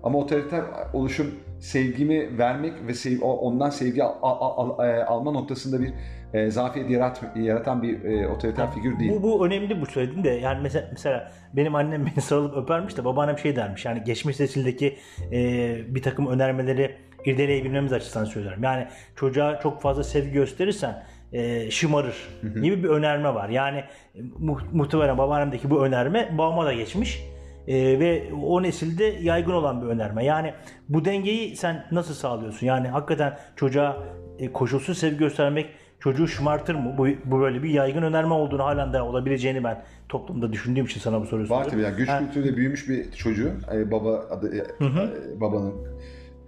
Ama 0.03 0.17
otoriter 0.19 0.63
oluşum 0.93 1.35
sevgimi 1.59 2.37
vermek 2.37 2.73
ve 2.87 2.93
sev, 2.93 3.21
ondan 3.21 3.69
sevgi 3.69 4.03
al- 4.03 4.15
al- 4.21 4.69
al- 4.79 4.87
e, 4.89 5.03
alma 5.03 5.31
noktasında 5.31 5.81
bir 5.81 5.93
e, 6.33 6.51
zafiyet 6.51 6.89
yarat, 6.89 7.21
yaratan 7.35 7.83
bir 7.83 8.03
e, 8.03 8.27
otoriter 8.27 8.71
figür 8.71 8.99
değil. 8.99 9.11
Bu, 9.11 9.23
bu 9.23 9.45
önemli 9.47 9.81
bu 9.81 9.85
söylediğin 9.85 10.23
de 10.23 10.29
yani 10.29 10.59
mesela, 10.61 10.87
mesela 10.91 11.31
benim 11.53 11.75
annem 11.75 12.05
beni 12.15 12.21
sarılıp 12.21 12.57
öpermiş 12.57 12.97
de 12.97 13.05
babaannem 13.05 13.37
şey 13.37 13.55
dermiş 13.55 13.85
yani 13.85 14.03
geçmiş 14.03 14.39
nesildeki 14.39 14.97
e, 15.31 15.77
bir 15.95 16.01
takım 16.01 16.27
önermeleri 16.27 16.95
irdeleyebilmemiz 17.25 17.93
açısından 17.93 18.25
söylüyorum. 18.25 18.63
Yani 18.63 18.87
çocuğa 19.15 19.59
çok 19.59 19.81
fazla 19.81 20.03
sevgi 20.03 20.31
gösterirsen 20.31 21.03
e, 21.33 21.71
şımarır 21.71 22.15
gibi 22.61 22.83
bir 22.83 22.89
önerme 22.89 23.33
var. 23.33 23.49
Yani 23.49 23.77
e, 24.15 24.21
mu- 24.39 24.59
muhtemelen 24.73 25.17
babaannemdeki 25.17 25.69
bu 25.69 25.85
önerme 25.85 26.29
babama 26.37 26.65
da 26.65 26.73
geçmiş. 26.73 27.23
E, 27.67 27.99
ve 27.99 28.23
o 28.45 28.63
nesilde 28.63 29.03
yaygın 29.03 29.51
olan 29.51 29.81
bir 29.81 29.87
önerme. 29.87 30.25
Yani 30.25 30.53
bu 30.89 31.05
dengeyi 31.05 31.55
sen 31.55 31.85
nasıl 31.91 32.13
sağlıyorsun? 32.13 32.67
Yani 32.67 32.87
hakikaten 32.87 33.37
çocuğa 33.55 33.97
e, 34.39 34.51
koşulsuz 34.51 34.97
sevgi 34.97 35.17
göstermek 35.17 35.69
çocuğu 35.99 36.27
şımartır 36.27 36.75
mı? 36.75 36.95
Bu, 36.97 37.07
bu 37.25 37.41
böyle 37.41 37.63
bir 37.63 37.69
yaygın 37.69 38.01
önerme 38.01 38.33
olduğunu 38.33 38.63
halen 38.63 38.93
de 38.93 39.01
olabileceğini 39.01 39.63
ben 39.63 39.83
toplumda 40.09 40.53
düşündüğüm 40.53 40.85
için 40.85 40.99
sana 40.99 41.21
bu 41.21 41.25
soruyu 41.25 41.49
Var 41.49 41.63
soruyorum. 41.63 41.71
tabii 41.71 41.81
yani 41.81 41.95
güç 41.97 42.09
Ha. 42.09 42.19
kültürüyle 42.19 42.57
büyümüş 42.57 42.89
bir 42.89 43.11
çocuğun 43.11 43.53
e, 43.73 43.91
baba 43.91 44.19
adı 44.31 44.55
e, 44.55 44.59
e, 44.85 45.41
babanın 45.41 45.73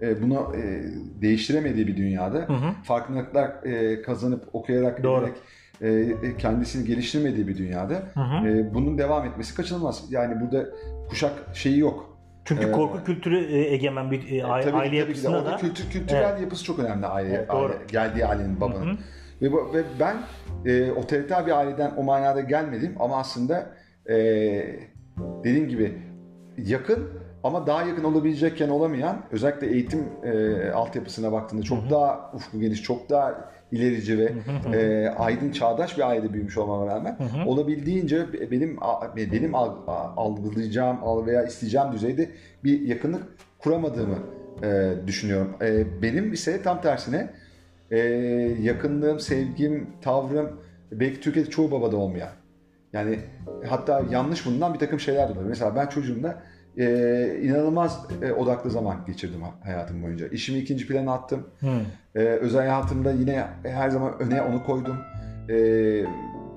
e, 0.02 0.22
bunu 0.22 0.56
e, 0.56 0.82
değiştiremediği 1.22 1.86
bir 1.86 1.96
dünyada 1.96 2.46
farkındalıklar 2.84 3.50
e, 3.64 4.02
kazanıp 4.02 4.44
okuyarak 4.52 5.02
Doğru. 5.02 5.20
bilerek 5.20 5.36
e, 5.80 5.88
e, 6.28 6.36
kendisini 6.36 6.86
geliştirmediği 6.86 7.48
bir 7.48 7.56
dünyada 7.58 7.94
e, 8.46 8.74
bunun 8.74 8.98
devam 8.98 9.26
etmesi 9.26 9.54
kaçınılmaz. 9.54 10.04
Yani 10.10 10.40
burada 10.40 10.66
kuşak 11.08 11.32
şeyi 11.54 11.78
yok. 11.78 12.18
Çünkü 12.44 12.66
Ee, 12.68 12.72
korku 12.72 13.04
kültürü 13.04 13.44
e, 13.44 13.74
egemen 13.74 14.10
bir 14.10 14.32
e, 14.32 14.40
Tabii, 14.40 14.52
aile 14.52 14.70
tabii 14.70 14.86
ki 14.86 14.92
de 14.92 14.96
yapısında 14.96 15.38
orada 15.38 15.50
da 15.52 15.56
kültür, 15.56 15.90
kültürel 15.90 16.40
yapısı 16.40 16.64
çok 16.64 16.78
önemli 16.78 17.06
aile, 17.06 17.34
Evet, 17.34 17.48
doğru. 17.48 17.72
aile- 17.72 17.90
geldiği 17.92 18.26
ailenin 18.26 18.60
babanın. 18.60 18.98
Ve, 19.42 19.52
ve 19.52 19.82
ben 20.00 20.16
e, 20.66 20.92
otoriter 20.92 21.46
bir 21.46 21.52
aileden 21.58 21.92
o 21.96 22.02
manada 22.02 22.40
gelmedim 22.40 22.94
ama 23.00 23.16
aslında 23.16 23.66
e, 24.08 24.14
dediğim 25.44 25.68
gibi 25.68 25.98
yakın 26.58 27.08
ama 27.44 27.66
daha 27.66 27.82
yakın 27.82 28.04
olabilecekken 28.04 28.68
olamayan 28.68 29.22
özellikle 29.32 29.66
eğitim 29.66 30.04
e, 30.24 30.70
altyapısına 30.70 31.32
baktığında 31.32 31.62
çok 31.62 31.90
daha 31.90 32.30
ufku 32.34 32.60
geniş, 32.60 32.82
çok 32.82 33.10
daha 33.10 33.50
ilerici 33.72 34.18
ve 34.18 34.32
e, 34.74 35.08
aydın 35.08 35.50
çağdaş 35.50 35.96
bir 35.98 36.08
ailede 36.08 36.32
büyümüş 36.32 36.58
olmama 36.58 36.86
rağmen 36.86 37.18
olabildiğince 37.46 38.26
benim 38.50 38.76
benim 39.32 39.54
al- 39.54 39.76
algılayacağım 40.16 40.98
al- 41.02 41.26
veya 41.26 41.44
isteyeceğim 41.44 41.92
düzeyde 41.92 42.30
bir 42.64 42.80
yakınlık 42.80 43.22
kuramadığımı 43.58 44.18
e, 44.62 44.92
düşünüyorum. 45.06 45.54
E, 45.62 46.02
benim 46.02 46.32
ise 46.32 46.62
tam 46.62 46.80
tersine 46.80 47.30
e, 47.90 47.98
yakınlığım, 48.60 49.20
sevgim, 49.20 49.86
tavrım 50.00 50.60
belki 50.92 51.20
Türkiye'de 51.20 51.50
çoğu 51.50 51.70
babada 51.70 51.96
olmayan. 51.96 52.30
Yani 52.92 53.18
hatta 53.68 54.02
yanlış 54.10 54.46
bulunan 54.46 54.74
bir 54.74 54.78
takım 54.78 55.00
şeyler 55.00 55.28
de 55.28 55.32
oluyor. 55.32 55.46
Mesela 55.48 55.76
ben 55.76 55.86
çocuğumda 55.86 56.42
e, 56.78 56.84
inanılmaz 57.42 58.06
e, 58.22 58.32
odaklı 58.32 58.70
zaman 58.70 58.96
geçirdim 59.06 59.42
ha- 59.42 59.54
hayatım 59.64 60.02
boyunca. 60.02 60.28
İşimi 60.28 60.58
ikinci 60.58 60.86
plana 60.86 61.12
attım. 61.14 61.46
E, 62.14 62.18
özel 62.18 62.60
hayatımda 62.60 63.12
yine 63.12 63.44
her 63.62 63.90
zaman 63.90 64.12
öne 64.20 64.42
onu 64.42 64.64
koydum. 64.64 64.96
E, 65.48 65.54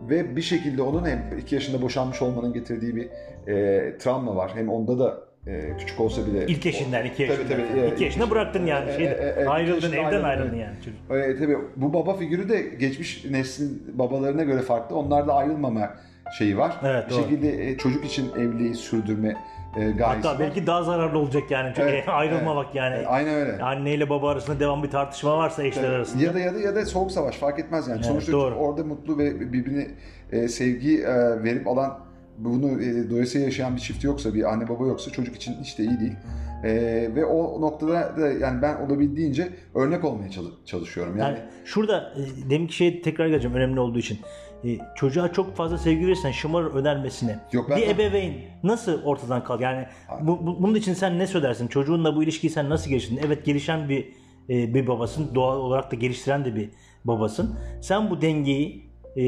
ve 0.09 0.35
bir 0.35 0.41
şekilde 0.41 0.81
onun 0.81 1.05
hem 1.05 1.37
iki 1.39 1.55
yaşında 1.55 1.81
boşanmış 1.81 2.21
olmanın 2.21 2.53
getirdiği 2.53 2.95
bir 2.95 3.09
e, 3.53 3.97
travma 3.97 4.35
var. 4.35 4.51
Hem 4.55 4.69
onda 4.69 4.99
da 4.99 5.17
e, 5.47 5.77
küçük 5.79 5.99
olsa 5.99 6.25
bile. 6.27 6.45
ilk 6.47 6.65
eşinden 6.65 7.05
iki 7.05 7.27
Tabii, 7.27 7.29
yaşında. 7.29 7.49
tabii, 7.49 7.79
evet. 7.79 7.93
iki 7.93 8.03
yaşında 8.03 8.29
bıraktın 8.29 8.65
yani 8.65 8.89
E, 8.89 8.93
şeyde, 8.97 9.11
e, 9.13 9.27
e, 9.27 9.41
iki 9.41 9.49
ayrıldın 9.49 9.91
evden 9.91 10.23
ayrıldın 10.23 10.49
evet. 10.55 10.59
yani 10.67 10.75
çocuk. 10.85 11.27
E, 11.29 11.39
tabii 11.39 11.57
bu 11.75 11.93
baba 11.93 12.17
figürü 12.17 12.49
de 12.49 12.61
geçmiş 12.61 13.25
neslin 13.25 13.83
babalarına 13.99 14.43
göre 14.43 14.61
farklı. 14.61 14.95
Onlarda 14.95 15.33
ayrılmama 15.33 15.89
şeyi 16.37 16.57
var. 16.57 16.75
Evet, 16.83 17.05
bir 17.09 17.13
doğru. 17.13 17.21
şekilde 17.23 17.69
e, 17.69 17.77
çocuk 17.77 18.05
için 18.05 18.29
evliliği 18.39 18.75
sürdürme 18.75 19.35
e, 19.75 19.79
gayesi 19.79 20.03
Hatta 20.03 20.29
var. 20.29 20.39
belki 20.39 20.67
daha 20.67 20.83
zararlı 20.83 21.19
olacak 21.19 21.43
yani 21.51 21.71
çünkü 21.75 21.89
Evet, 21.89 22.03
ayrılmamak 22.09 22.75
yani. 22.75 22.95
E, 22.95 23.05
aynen 23.05 23.33
öyle. 23.35 23.63
Anneyle 23.63 24.09
baba 24.09 24.29
arasında 24.29 24.59
devam 24.59 24.83
bir 24.83 24.89
tartışma 24.89 25.37
varsa 25.37 25.63
eşler 25.63 25.89
arasında. 25.91 26.23
Ya 26.23 26.33
da 26.33 26.39
ya 26.39 26.55
da 26.55 26.59
ya 26.59 26.75
da 26.75 26.85
soğuk 26.85 27.11
savaş 27.11 27.35
fark 27.37 27.59
etmez 27.59 27.87
yani. 27.87 27.95
Evet, 27.97 28.05
Sonuçta 28.05 28.31
doğru. 28.31 28.55
orada 28.55 28.83
mutlu 28.83 29.17
ve 29.17 29.39
birbirini 29.53 29.87
e, 30.31 30.47
sevgi 30.47 30.97
e, 31.03 31.43
verip 31.43 31.67
alan 31.67 31.99
bunu 32.37 32.81
e, 32.81 33.09
doyasıya 33.09 33.43
yaşayan 33.43 33.75
bir 33.75 33.81
çift 33.81 34.03
yoksa, 34.03 34.33
bir 34.33 34.43
anne 34.53 34.69
baba 34.69 34.87
yoksa 34.87 35.11
çocuk 35.11 35.35
için 35.35 35.53
hiç 35.61 35.79
de 35.79 35.83
iyi 35.83 35.99
değil. 35.99 36.15
E, 36.63 36.71
ve 37.15 37.25
o 37.25 37.61
noktada 37.61 38.17
da 38.17 38.27
yani 38.31 38.61
ben 38.61 38.75
olabildiğince 38.75 39.49
örnek 39.75 40.03
olmaya 40.05 40.29
çalış- 40.31 40.53
çalışıyorum. 40.65 41.17
Yani, 41.17 41.37
Yani 41.37 41.39
şurada 41.65 42.13
e, 42.45 42.49
deminki 42.49 42.73
şeye 42.75 43.01
tekrar 43.01 43.27
geleceğim 43.27 43.55
önemli 43.57 43.79
olduğu 43.79 43.99
için. 43.99 44.19
E, 44.65 44.77
çocuğa 44.95 45.33
çok 45.33 45.55
fazla 45.55 45.77
sevgi 45.77 46.07
verirsen 46.07 46.31
şımarır 46.31 46.73
önermesine. 46.73 47.39
Yok, 47.51 47.69
ben- 47.69 47.77
bir 47.77 47.87
ebeveyn 47.87 48.33
nasıl 48.63 49.03
ortadan 49.03 49.43
kalk? 49.43 49.61
Yani 49.61 49.85
bu, 50.21 50.47
bu- 50.47 50.63
bunun 50.63 50.75
için 50.75 50.93
sen 50.93 51.19
ne 51.19 51.27
söylersin? 51.27 51.67
Çocuğunla 51.67 52.15
bu 52.15 52.23
ilişkiyi 52.23 52.49
sen 52.49 52.69
nasıl 52.69 52.89
geliştirdin? 52.89 53.21
Evet 53.25 53.45
gelişen 53.45 53.89
bir 53.89 54.05
e, 54.49 54.73
bir 54.73 54.87
babasın. 54.87 55.35
Doğal 55.35 55.57
olarak 55.57 55.91
da 55.91 55.95
geliştiren 55.95 56.45
de 56.45 56.55
bir 56.55 56.69
babasın. 57.05 57.55
Sen 57.81 58.09
bu 58.09 58.21
dengeyi 58.21 58.91
e, 59.15 59.23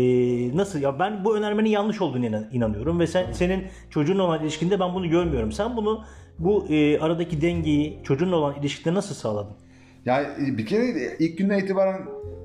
nasıl 0.57 0.81
ya 0.81 0.99
ben 0.99 1.25
bu 1.25 1.37
önermenin 1.37 1.69
yanlış 1.69 2.01
olduğunu 2.01 2.25
inan- 2.25 2.47
inanıyorum 2.51 2.99
ve 2.99 3.07
sen 3.07 3.31
senin 3.31 3.63
çocuğunla 3.89 4.23
olan 4.23 4.41
ilişkinde 4.43 4.79
ben 4.79 4.93
bunu 4.93 5.09
görmüyorum. 5.09 5.51
Sen 5.51 5.77
bunu 5.77 6.03
bu 6.39 6.65
e, 6.69 6.99
aradaki 6.99 7.41
dengeyi 7.41 7.99
çocuğunla 8.03 8.35
olan 8.35 8.55
ilişkide 8.59 8.93
nasıl 8.93 9.15
sağladın? 9.15 9.55
Yani 10.05 10.27
e, 10.47 10.57
bir 10.57 10.65
kere 10.65 10.85
ilk 11.19 11.37
günden 11.37 11.59
itibaren 11.59 12.01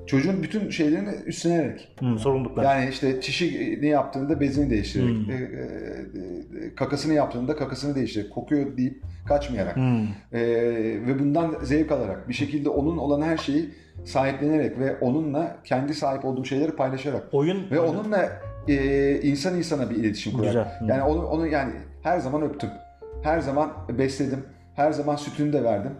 çocuğun 0.07 0.43
bütün 0.43 0.69
şeylerini 0.69 1.09
üstlenerek 1.25 1.95
Hmm, 1.99 2.19
sorumluluklar. 2.19 2.63
Yani 2.63 2.89
işte 2.89 3.21
çişi 3.21 3.79
ne 3.81 3.87
yaptığında 3.87 4.39
bezini 4.39 4.69
değiştirerek, 4.69 5.15
Hmm. 5.15 5.31
e, 5.31 5.33
e, 5.33 6.65
e, 6.65 6.75
kakasını 6.75 7.13
yaptığında 7.13 7.55
kakasını 7.55 7.95
değiştirerek, 7.95 8.31
kokuyor 8.31 8.77
deyip 8.77 9.03
kaçmayarak 9.27 9.75
Hmm. 9.75 10.03
e, 10.33 10.41
ve 11.07 11.19
bundan 11.19 11.55
zevk 11.63 11.91
alarak 11.91 12.29
bir 12.29 12.33
şekilde 12.33 12.69
onun 12.69 12.97
olan 12.97 13.21
her 13.21 13.37
şeyi 13.37 13.69
sahiplenerek 14.05 14.79
ve 14.79 14.97
onunla 15.01 15.57
kendi 15.63 15.93
sahip 15.93 16.25
olduğum 16.25 16.45
şeyleri 16.45 16.71
paylaşarak 16.71 17.23
Oyun 17.31 17.71
ve 17.71 17.79
onunla 17.79 18.29
e, 18.67 19.21
insan 19.21 19.57
insana 19.57 19.89
bir 19.89 19.95
iletişim 19.95 20.33
kurarak. 20.33 20.53
Güzel. 20.53 20.79
Hı. 20.79 20.85
Yani 20.91 21.03
onu, 21.03 21.25
onu 21.25 21.47
yani 21.47 21.73
her 22.03 22.19
zaman 22.19 22.41
öptüm. 22.41 22.69
Her 23.23 23.39
zaman 23.39 23.71
besledim. 23.97 24.39
Her 24.75 24.91
zaman 24.91 25.15
sütünü 25.15 25.53
de 25.53 25.63
verdim. 25.63 25.91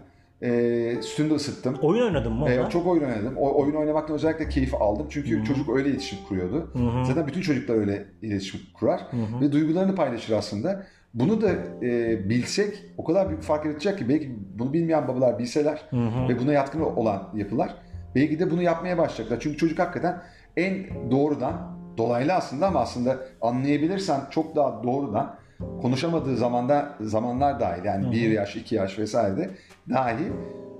E, 0.42 1.02
sütünü 1.02 1.30
de 1.30 1.34
ısıttım. 1.34 1.76
Oyun 1.82 2.02
oynadın 2.02 2.32
mı? 2.32 2.50
E, 2.50 2.70
çok 2.70 2.86
oyun 2.86 3.02
oynadım. 3.02 3.36
O, 3.36 3.62
oyun 3.62 3.74
oynamaktan 3.74 4.14
özellikle 4.14 4.48
keyif 4.48 4.74
aldım. 4.74 5.06
Çünkü 5.10 5.44
çocuk 5.44 5.76
öyle 5.76 5.88
iletişim 5.88 6.18
kuruyordu. 6.28 6.70
Zaten 7.04 7.26
bütün 7.26 7.40
çocuklar 7.40 7.74
öyle 7.74 8.06
iletişim 8.22 8.60
kurar. 8.74 9.00
Ve 9.40 9.52
duygularını 9.52 9.94
paylaşır 9.94 10.32
aslında. 10.34 10.86
Bunu 11.14 11.40
da 11.40 11.50
e, 11.82 12.18
bilsek 12.28 12.84
o 12.98 13.04
kadar 13.04 13.28
büyük 13.28 13.42
fark 13.42 13.66
edecek 13.66 13.98
ki 13.98 14.08
belki 14.08 14.38
bunu 14.58 14.72
bilmeyen 14.72 15.08
babalar 15.08 15.38
bilseler 15.38 15.82
ve 16.28 16.38
buna 16.38 16.52
yatkın 16.52 16.80
olan 16.80 17.28
yapılar 17.34 17.74
belki 18.14 18.38
de 18.40 18.50
bunu 18.50 18.62
yapmaya 18.62 18.98
başlayacaklar. 18.98 19.40
Çünkü 19.40 19.56
çocuk 19.56 19.78
hakikaten 19.78 20.22
en 20.56 20.86
doğrudan 21.10 21.78
dolaylı 21.98 22.32
aslında 22.32 22.66
ama 22.66 22.80
aslında 22.80 23.18
anlayabilirsen 23.40 24.20
çok 24.30 24.56
daha 24.56 24.82
doğrudan 24.82 25.36
konuşamadığı 25.82 26.36
zamanda 26.36 26.94
zamanlar 27.00 27.60
dahil 27.60 27.84
yani 27.84 28.12
bir 28.12 28.30
yaş, 28.30 28.56
iki 28.56 28.74
yaş 28.74 28.98
vesaire 28.98 29.36
de 29.36 29.50
dahi 29.90 30.32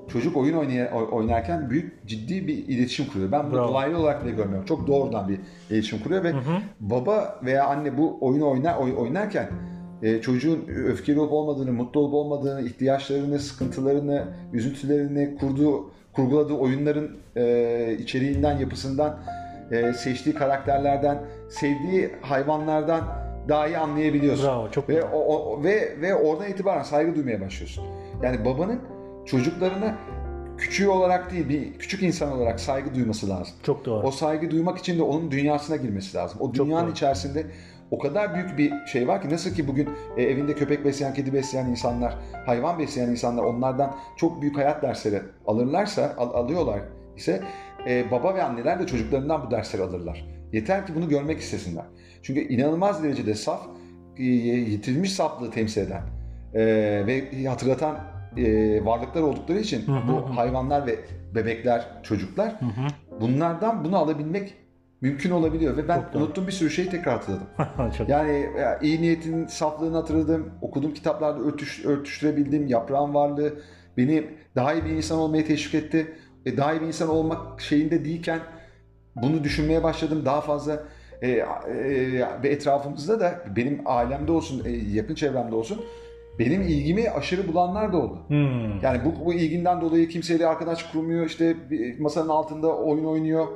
çocuk 0.09 0.37
oyun 0.37 0.55
oynay- 0.57 0.93
oy- 0.95 1.09
oynarken 1.13 1.71
büyük 1.71 2.07
ciddi 2.07 2.47
bir 2.47 2.69
iletişim 2.69 3.07
kuruyor. 3.07 3.33
Ben 3.33 3.45
bunu 3.47 3.53
Bravo. 3.55 3.69
dolaylı 3.69 3.99
olarak 3.99 4.25
bile 4.25 4.31
görmüyorum. 4.33 4.65
Çok 4.67 4.87
doğrudan 4.87 5.29
bir 5.29 5.41
iletişim 5.71 5.99
kuruyor 6.03 6.25
ve 6.25 6.33
baba 6.81 7.41
veya 7.45 7.65
anne 7.67 7.99
bu 7.99 8.19
oyunu 8.21 8.51
oynar 8.51 8.77
oy- 8.79 8.97
oynarken 8.99 9.49
e, 10.03 10.21
çocuğun 10.21 10.67
öfkeli 10.69 11.21
olup 11.21 11.33
olmadığını, 11.33 11.73
mutlu 11.73 12.01
olup 12.01 12.15
olmadığını, 12.15 12.63
ihtiyaçlarını, 12.63 13.39
sıkıntılarını, 13.39 14.25
üzüntülerini 14.53 15.37
kurduğu, 15.41 15.91
kurguladığı 16.13 16.55
oyunların 16.55 17.11
e, 17.37 17.97
içeriğinden, 18.01 18.59
yapısından, 18.59 19.19
e, 19.71 19.93
seçtiği 19.93 20.35
karakterlerden, 20.35 21.19
sevdiği 21.49 22.11
hayvanlardan 22.23 23.30
daha 23.49 23.67
iyi 23.67 23.79
anlayabiliyorsun. 23.79 24.47
Bravo, 24.47 24.71
çok 24.71 24.89
ve, 24.89 25.05
o, 25.05 25.19
o- 25.19 25.63
ve 25.65 26.01
ve 26.01 26.15
oradan 26.15 26.49
itibaren 26.49 26.83
saygı 26.83 27.15
duymaya 27.15 27.41
başlıyorsun. 27.41 27.85
Yani 28.23 28.45
babanın 28.45 28.81
çocuklarına 29.27 29.95
küçüğü 30.59 30.89
olarak 30.89 31.31
değil, 31.33 31.49
bir 31.49 31.79
küçük 31.79 32.03
insan 32.03 32.33
olarak 32.33 32.61
saygı 32.61 32.95
duyması 32.95 33.29
lazım. 33.29 33.55
Çok 33.63 33.85
doğru. 33.85 34.07
O 34.07 34.11
saygı 34.11 34.51
duymak 34.51 34.79
için 34.79 34.99
de 34.99 35.03
onun 35.03 35.31
dünyasına 35.31 35.77
girmesi 35.77 36.17
lazım. 36.17 36.39
O 36.41 36.55
dünyanın 36.55 36.93
içerisinde 36.93 37.47
o 37.91 37.99
kadar 37.99 38.35
büyük 38.35 38.59
bir 38.59 38.87
şey 38.87 39.09
var 39.09 39.23
ki 39.23 39.31
nasıl 39.31 39.51
ki 39.55 39.69
bugün 39.69 39.89
e, 40.17 40.23
evinde 40.23 40.55
köpek 40.55 40.85
besleyen, 40.85 41.15
kedi 41.15 41.33
besleyen 41.35 41.67
insanlar, 41.67 42.15
hayvan 42.47 42.79
besleyen 42.79 43.09
insanlar 43.09 43.43
onlardan 43.45 43.97
çok 44.17 44.43
büyük 44.43 44.57
hayat 44.57 44.83
dersleri 44.83 45.23
alırlarsa, 45.47 46.15
al- 46.19 46.35
alıyorlar 46.35 46.81
ise 47.17 47.43
e, 47.89 48.11
baba 48.11 48.35
ve 48.35 48.43
anneler 48.43 48.79
de 48.81 48.87
çocuklarından 48.87 49.47
bu 49.47 49.51
dersleri 49.51 49.83
alırlar. 49.83 50.27
Yeter 50.53 50.87
ki 50.87 50.95
bunu 50.95 51.09
görmek 51.09 51.41
istesinler. 51.41 51.85
Çünkü 52.23 52.41
inanılmaz 52.41 53.03
derecede 53.05 53.35
saf, 53.35 53.67
e, 54.19 54.23
yitilmiş 54.25 55.13
saflığı 55.13 55.51
temsil 55.51 55.81
eden 55.81 56.03
e, 56.55 56.63
ve 57.07 57.45
hatırlatan 57.47 57.99
e, 58.37 58.85
varlıklar 58.85 59.23
oldukları 59.23 59.59
için 59.59 59.87
Hı 59.87 59.93
hı 59.93 60.09
bu 60.09 60.37
hayvanlar 60.37 60.87
ve 60.87 60.99
bebekler, 61.35 61.87
çocuklar 62.03 62.61
Hı 62.61 62.67
hı. 62.67 63.21
bunlardan 63.21 63.85
bunu 63.85 63.97
alabilmek 63.97 64.55
mümkün 65.01 65.31
olabiliyor 65.31 65.77
ve 65.77 65.89
ben 65.89 66.01
Çok 66.01 66.13
doğru. 66.13 66.23
unuttuğum 66.23 66.47
bir 66.47 66.53
sürü 66.53 66.71
şeyi 66.71 66.91
tekrar 66.91 67.15
hatırladım. 67.15 67.47
Yani 68.09 68.31
e, 68.31 68.79
iyi 68.83 69.03
niyetin 69.03 69.47
saflığını 69.47 69.97
hatırladım, 69.97 70.51
okuduğum 70.61 70.95
kitaplarda 70.95 71.41
örtüş, 71.41 71.85
örtüştürebildim, 71.85 72.67
yaprağın 72.67 73.15
varlığı 73.15 73.55
beni 73.97 74.25
daha 74.57 74.75
iyi 74.75 74.85
bir 74.85 74.91
insan 74.91 75.19
olmaya 75.19 75.45
teşvik 75.45 75.75
etti. 75.75 76.07
E, 76.47 76.57
daha 76.57 76.75
iyi 76.75 76.81
bir 76.81 76.87
insan 76.87 77.09
olmak 77.09 77.61
şeyinde 77.61 78.05
değilken 78.05 78.41
bunu 79.23 79.45
düşünmeye 79.45 79.83
başladım. 79.83 80.23
Daha 80.25 80.41
fazla 80.41 80.83
e, 81.23 81.31
e, 81.31 81.45
ve 82.43 82.49
etrafımızda 82.49 83.21
da 83.21 83.45
benim 83.57 83.81
ailemde 83.87 84.33
olsun, 84.33 84.65
e, 84.65 84.71
yakın 84.71 85.15
çevremde 85.15 85.55
olsun 85.55 85.81
benim 86.39 86.63
ilgimi 86.63 87.11
aşırı 87.11 87.49
bulanlar 87.49 87.93
da 87.93 87.97
oldu. 87.97 88.19
Hmm. 88.29 88.81
Yani 88.83 89.01
bu, 89.05 89.25
bu 89.25 89.35
ilginden 89.35 89.81
dolayı 89.81 90.09
kimseyle 90.09 90.47
arkadaş 90.47 90.83
kurmuyor, 90.83 91.27
işte 91.27 91.57
masanın 91.99 92.29
altında 92.29 92.77
oyun 92.77 93.05
oynuyor, 93.05 93.47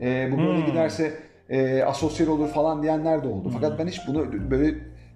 e, 0.00 0.28
bu 0.32 0.38
böyle 0.38 0.58
Hmm. 0.58 0.66
giderse 0.66 1.12
e, 1.50 1.82
asosyal 1.82 2.28
olur 2.28 2.48
falan 2.48 2.82
diyenler 2.82 3.24
de 3.24 3.28
oldu. 3.28 3.50
Fakat 3.52 3.78
ben 3.78 3.86
hiç 3.86 4.00
bunu 4.08 4.50
böyle 4.50 4.74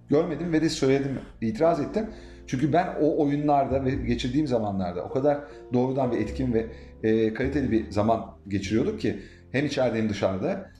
görmedim 0.08 0.52
ve 0.52 0.62
de 0.62 0.68
söyledim, 0.68 1.18
itiraz 1.40 1.80
ettim. 1.80 2.06
Çünkü 2.46 2.72
ben 2.72 2.88
o 3.02 3.24
oyunlarda 3.24 3.84
ve 3.84 3.90
geçirdiğim 3.90 4.46
zamanlarda 4.46 5.04
o 5.04 5.10
kadar 5.10 5.38
doğrudan 5.72 6.10
ve 6.10 6.16
etkin 6.16 6.54
ve 6.54 6.66
e, 7.02 7.34
kaliteli 7.34 7.70
bir 7.70 7.90
zaman 7.90 8.26
geçiriyorduk 8.48 9.00
ki 9.00 9.18
hem 9.52 9.66
içeride 9.66 9.98
hem 9.98 10.08
dışarıda. 10.08 10.70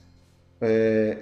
E, 0.63 1.17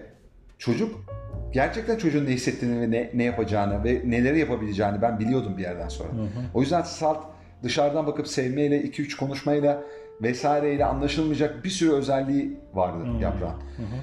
çocuk 0.57 1.05
gerçekten 1.53 1.97
çocuğun 1.97 2.25
ne 2.25 2.29
hissettiğini 2.29 2.81
ve 2.81 2.91
ne, 2.91 3.11
ne 3.13 3.23
yapacağını 3.23 3.83
ve 3.83 4.01
neleri 4.05 4.39
yapabileceğini 4.39 5.01
ben 5.01 5.19
biliyordum 5.19 5.57
bir 5.57 5.63
yerden 5.63 5.87
sonra. 5.87 6.09
O 6.53 6.61
yüzden 6.61 6.81
salt 6.81 7.25
dışarıdan 7.63 8.07
bakıp 8.07 8.27
sevmeyle, 8.27 8.81
2-3 8.81 9.17
konuşmayla 9.17 9.83
vesaireyle 10.21 10.85
anlaşılmayacak 10.85 11.63
bir 11.63 11.69
sürü 11.69 11.91
özelliği 11.91 12.57
vardı 12.73 13.03
yaprağın. 13.21 13.55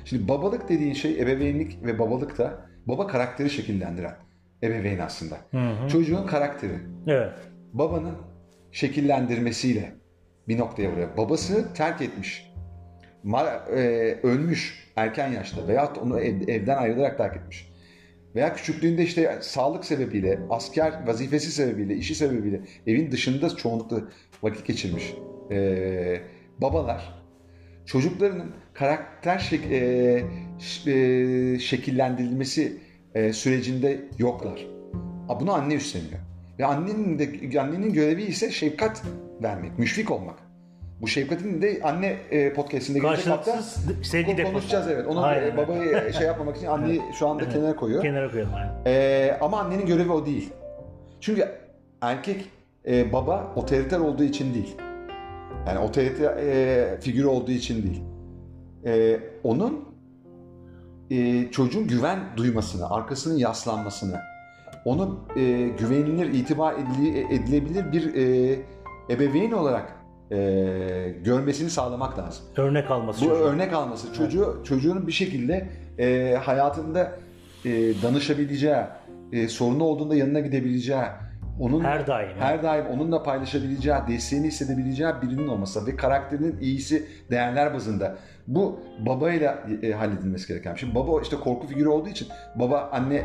Şimdi 0.05 0.29
babalık 0.29 0.69
dediğin 0.69 0.95
şey 0.95 1.21
ebeveynlik 1.21 1.85
ve 1.85 1.99
babalık 1.99 2.39
da 2.39 2.59
baba 2.87 3.07
karakteri 3.07 3.51
şekillendiren 3.51 4.15
ebeveyn 4.63 4.99
aslında. 4.99 5.37
Çocuğun 5.89 6.27
karakteri 6.27 6.79
Evet. 7.07 7.33
babanın 7.73 8.15
şekillendirmesiyle 8.73 9.93
bir 10.49 10.59
noktaya 10.59 10.93
vuruyor. 10.93 11.09
Babası 11.17 11.75
terk 11.75 12.03
etmiş. 12.03 12.54
E, 13.77 13.81
ölmüş 14.23 14.89
erken 14.97 15.33
yaşta 15.33 15.69
veyahut 15.69 15.99
onu 15.99 16.21
ev- 16.21 16.49
evden 16.49 16.77
ayrılarak 16.77 17.19
terk 17.19 17.37
etmiş. 17.37 17.75
Veya 18.35 18.55
küçüklüğünde 18.55 19.03
işte 19.03 19.39
sağlık 19.41 19.85
sebebiyle, 19.85 20.39
asker 20.51 21.07
vazifesi 21.07 21.53
sebebiyle, 21.53 21.95
işi 21.95 22.15
sebebiyle 22.15 22.61
evin 22.87 23.11
dışında 23.11 23.57
çoğunlukla 23.57 24.01
vakit 24.43 24.67
geçirmiş 24.67 25.15
e, 25.51 26.21
babalar 26.59 27.25
çocuklarının 27.87 28.53
karakter 28.75 29.39
şek- 29.39 29.73
e, 29.73 30.93
e, 30.93 31.59
şekillendirilmesi 31.59 32.77
e, 33.15 33.33
sürecinde 33.33 34.01
yoklar. 34.19 34.67
A, 35.29 35.41
Bunu 35.41 35.53
anne 35.53 35.75
üstleniyor. 35.75 36.19
Ve 36.59 36.65
annenin 36.65 37.19
de 37.19 37.61
annenin 37.61 37.93
görevi 37.93 38.23
ise 38.23 38.51
şefkat 38.51 39.03
vermek, 39.43 39.79
müşfik 39.79 40.11
olmak. 40.11 40.39
Bu 41.05 41.09
şefkatin 41.09 41.63
de 41.63 41.81
anne 41.83 42.07
e, 42.31 42.53
podcast'inde 42.53 42.99
gelecek 42.99 43.27
hafta 43.27 43.63
sevgi 44.03 44.37
deposu. 44.37 44.53
konuşacağız 44.53 44.89
evet. 44.89 45.07
Onu 45.07 45.23
Aynen 45.25 45.43
e, 45.43 45.45
öyle. 45.45 45.57
babayı 45.57 46.13
şey 46.13 46.27
yapmamak 46.27 46.57
için 46.57 46.67
anneyi 46.67 47.03
şu 47.19 47.29
anda 47.29 47.49
kenara 47.49 47.77
koyuyor. 47.77 48.03
Kenara 48.03 48.31
koyalım 48.31 48.55
aynen. 48.55 48.73
Ee, 48.87 49.39
ama 49.41 49.61
annenin 49.61 49.87
görevi 49.87 50.13
o 50.13 50.27
değil. 50.27 50.53
Çünkü 51.21 51.49
erkek 52.01 52.51
e, 52.87 53.13
baba 53.13 53.53
otoriter 53.57 53.99
olduğu 53.99 54.25
için 54.25 54.55
değil. 54.55 54.77
Yani 55.67 55.79
otoriter 55.79 56.37
e, 56.37 57.01
figürü 57.01 57.27
olduğu 57.27 57.51
için 57.51 57.83
değil. 57.83 58.03
E, 58.87 59.21
onun 59.43 59.89
e, 61.11 61.51
çocuğun 61.51 61.87
güven 61.87 62.19
duymasını, 62.37 62.91
arkasının 62.91 63.39
yaslanmasını, 63.39 64.21
onu 64.85 65.19
e, 65.37 65.43
güvenilir, 65.79 66.33
itibar 66.35 66.75
edile- 66.75 67.35
edilebilir 67.35 67.93
bir 67.93 68.15
e, 68.15 68.57
ebeveyn 69.11 69.53
olarak 69.53 69.94
e, 70.31 70.37
görmesini 71.25 71.71
sağlamak 71.71 72.19
lazım. 72.19 72.45
Örnek 72.57 72.91
alması 72.91 73.21
Bu 73.25 73.29
çocuğun. 73.29 73.43
örnek 73.45 73.73
alması 73.73 74.15
çocuğu 74.15 74.63
çocuğun 74.65 75.07
bir 75.07 75.13
şekilde 75.13 75.69
e, 75.99 76.35
hayatında 76.43 77.13
e, 77.65 77.71
danışabileceği, 78.03 78.77
e, 79.33 79.49
sorunu 79.49 79.85
olduğunda 79.85 80.15
yanına 80.17 80.41
gidebileceği, 80.41 81.03
onun 81.61 81.85
Her 81.85 82.07
daim. 82.07 82.29
her 82.39 82.63
daim 82.63 82.87
onunla 82.87 83.23
paylaşabileceği, 83.23 83.97
desteğini 84.09 84.47
hissedebileceği 84.47 85.11
birinin 85.23 85.49
olması 85.49 85.87
ve 85.87 85.97
karakterinin 85.97 86.61
iyisi 86.61 87.07
değerler 87.31 87.75
bazında. 87.75 88.17
Bu 88.47 88.81
babayla 89.07 89.59
e, 89.83 89.93
halledilmesi 89.93 90.49
gereken. 90.49 90.75
Şimdi 90.75 90.95
baba 90.95 91.23
işte 91.23 91.37
korku 91.37 91.67
figürü 91.67 91.89
olduğu 91.89 92.09
için 92.09 92.29
baba 92.55 92.89
anne 92.93 93.17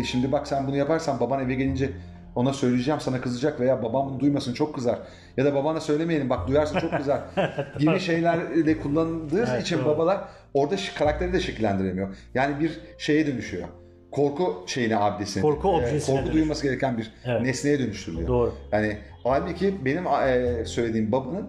e, 0.00 0.04
şimdi 0.04 0.32
bak 0.32 0.46
sen 0.48 0.66
bunu 0.66 0.76
yaparsan 0.76 1.20
baban 1.20 1.44
eve 1.44 1.54
gelince 1.54 1.90
ona 2.38 2.52
söyleyeceğim 2.52 3.00
sana 3.00 3.20
kızacak 3.20 3.60
veya 3.60 3.82
babam 3.82 4.08
bunu 4.10 4.20
duymasın 4.20 4.54
çok 4.54 4.74
kızar. 4.74 4.98
Ya 5.36 5.44
da 5.44 5.54
babana 5.54 5.80
söylemeyelim 5.80 6.30
bak 6.30 6.48
duyarsa 6.48 6.80
çok 6.80 6.92
kızar 6.92 7.20
gibi 7.78 8.00
şeylerle 8.00 8.78
kullanıldığı 8.80 9.46
Evet, 9.52 9.62
için 9.62 9.78
doğru. 9.78 9.86
babalar 9.86 10.20
orada 10.54 10.76
karakteri 10.98 11.32
de 11.32 11.40
şekillendiremiyor. 11.40 12.16
Yani 12.34 12.60
bir 12.60 12.80
şeye 12.98 13.26
dönüşüyor. 13.26 13.68
Korku 14.10 14.64
şeyine 14.66 14.96
abdesine. 14.96 15.42
Korku 15.42 15.68
objesine 15.68 16.00
Korku 16.00 16.16
dönüşüyor. 16.16 16.34
duyması 16.34 16.62
gereken 16.66 16.98
bir 16.98 17.12
Evet. 17.24 17.42
nesneye 17.42 17.78
dönüştürülüyor. 17.78 18.28
Doğru. 18.28 18.54
Yani 18.72 18.98
halbuki 19.24 19.84
benim 19.84 20.06
e, 20.06 20.64
söylediğim 20.64 21.12
babanın 21.12 21.48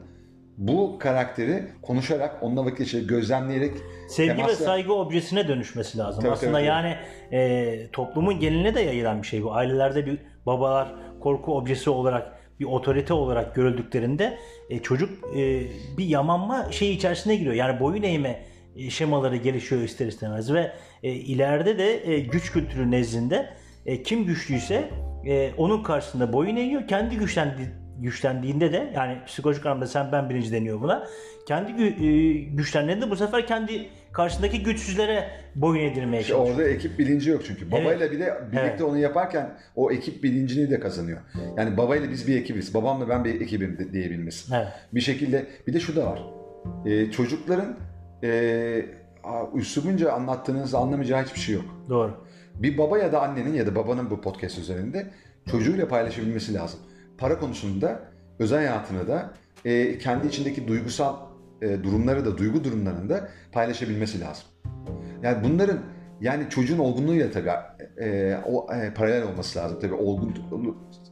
bu 0.58 1.00
karakteri 1.00 1.64
konuşarak, 1.82 2.44
onunla 2.44 2.66
vakit 2.66 2.78
geçirerek, 2.78 3.10
gözlemleyerek 3.10 3.74
Sevgi 4.10 4.30
ve 4.32 4.36
temasla- 4.36 4.56
saygı 4.66 4.94
objesine 4.94 5.48
dönüşmesi 5.48 5.98
lazım. 5.98 6.22
Tabii, 6.22 6.32
Aslında 6.32 6.52
tabii, 6.52 6.68
tabii. 6.68 6.68
yani 6.68 6.96
e, 7.32 7.92
toplumun 7.92 8.40
geneline 8.40 8.76
de 8.76 8.82
yayılan 8.82 9.22
bir 9.22 9.28
şey 9.28 9.44
bu. 9.44 9.54
Ailelerde 9.54 10.06
bir 10.06 10.18
babalar 10.50 10.96
korku 11.20 11.58
objesi 11.58 11.90
olarak 11.90 12.40
bir 12.60 12.66
otorite 12.66 13.14
olarak 13.14 13.56
görüldüklerinde 13.56 14.38
e, 14.70 14.80
çocuk 14.80 15.10
e, 15.36 15.64
bir 15.98 16.06
yamanma 16.06 16.72
şey 16.72 16.94
içerisine 16.94 17.36
giriyor. 17.36 17.56
Yani 17.56 17.80
boyun 17.80 18.04
eğme 18.04 18.46
e, 18.76 18.90
şemaları 18.90 19.36
gelişiyor 19.36 19.82
ister 19.82 20.08
istemez 20.08 20.54
ve 20.54 20.72
e, 21.04 21.12
ileride 21.12 21.78
de 21.78 22.12
e, 22.12 22.20
güç 22.20 22.52
kültürü 22.52 22.92
nezdinde 22.92 23.50
e, 23.86 24.04
kim 24.04 24.26
güçlüyse 24.26 24.90
e, 25.26 25.52
onun 25.58 25.84
karşısında 25.84 26.34
boyun 26.34 26.56
eğiyor. 26.56 26.88
Kendi 26.88 27.18
güçlendi, 27.18 27.74
güçlendiğinde 27.98 28.72
de 28.72 28.92
yani 28.96 29.18
psikolojik 29.26 29.66
anlamda 29.66 29.88
sen 29.88 30.12
ben 30.12 30.30
birinci 30.30 30.52
deniyor 30.52 30.82
buna. 30.82 31.08
Kendi 31.48 31.84
e, 31.84 32.32
güçlendiğinde 32.32 33.12
bu 33.12 33.16
sefer 33.16 33.48
kendi 33.48 33.90
karşısındaki 34.12 34.64
güçsüzlere 34.64 35.30
boyun 35.56 35.92
edirmeye 35.92 36.22
İşte 36.22 36.34
çalışıyor. 36.34 36.58
orada 36.58 36.70
ekip 36.70 37.00
bilinci 37.00 37.30
yok 37.30 37.42
çünkü. 37.48 37.72
Babayla 37.72 38.12
bir 38.12 38.20
de 38.20 38.38
birlikte 38.52 38.60
Evet. 38.70 38.82
onu 38.82 38.98
yaparken 38.98 39.50
o 39.76 39.92
ekip 39.92 40.24
bilincini 40.24 40.70
de 40.72 40.80
kazanıyor. 40.80 41.18
Yani 41.58 41.78
babayla 41.78 42.10
biz 42.12 42.28
bir 42.28 42.38
ekibiz. 42.38 42.74
Babamla 42.74 43.10
ben 43.10 43.26
bir 43.26 43.42
ekibim 43.42 43.78
de, 43.78 43.94
diyebilmesi. 43.94 44.54
Evet. 44.56 44.68
Bir 44.94 45.02
şekilde 45.02 45.46
bir 45.68 45.74
de 45.74 45.80
şu 45.80 45.96
da 45.96 46.06
var. 46.06 46.24
Ee, 46.86 47.12
çocukların 47.12 47.78
e, 48.24 48.86
üslubunca 49.56 50.12
anlattığınızda 50.12 50.78
anlamayacağı 50.78 51.24
hiçbir 51.24 51.40
şey 51.40 51.56
yok. 51.56 51.66
Doğru. 51.90 52.12
Bir 52.56 52.78
baba 52.78 52.98
ya 52.98 53.12
da 53.12 53.22
annenin 53.22 53.54
ya 53.54 53.68
da 53.68 53.76
babanın 53.76 54.10
bu 54.10 54.22
podcast 54.22 54.58
üzerinde 54.60 55.08
çocuğuyla 55.52 55.88
paylaşabilmesi 55.88 56.54
lazım. 56.54 56.80
Para 57.18 57.40
konusunda, 57.40 58.00
özel 58.40 58.58
hayatını 58.58 59.08
da, 59.08 59.32
e, 59.66 59.98
kendi 59.98 60.28
içindeki 60.28 60.68
duygusal 60.68 61.16
e, 61.62 61.84
durumları 61.84 62.26
da, 62.26 62.38
duygu 62.38 62.64
durumlarını 62.64 63.10
da 63.10 63.30
paylaşabilmesi 63.52 64.22
lazım. 64.22 64.44
Yani 65.24 65.44
bunların 65.44 65.80
yani 66.22 66.50
çocuğun 66.50 66.80
olgunluğuyla 66.80 67.32
tabii 67.32 67.50
e, 68.02 68.38
o 68.46 68.74
e, 68.74 68.94
paralel 68.94 69.24
olması 69.24 69.60
lazım. 69.60 69.78
Tabii 69.82 69.94
olgun 69.94 70.36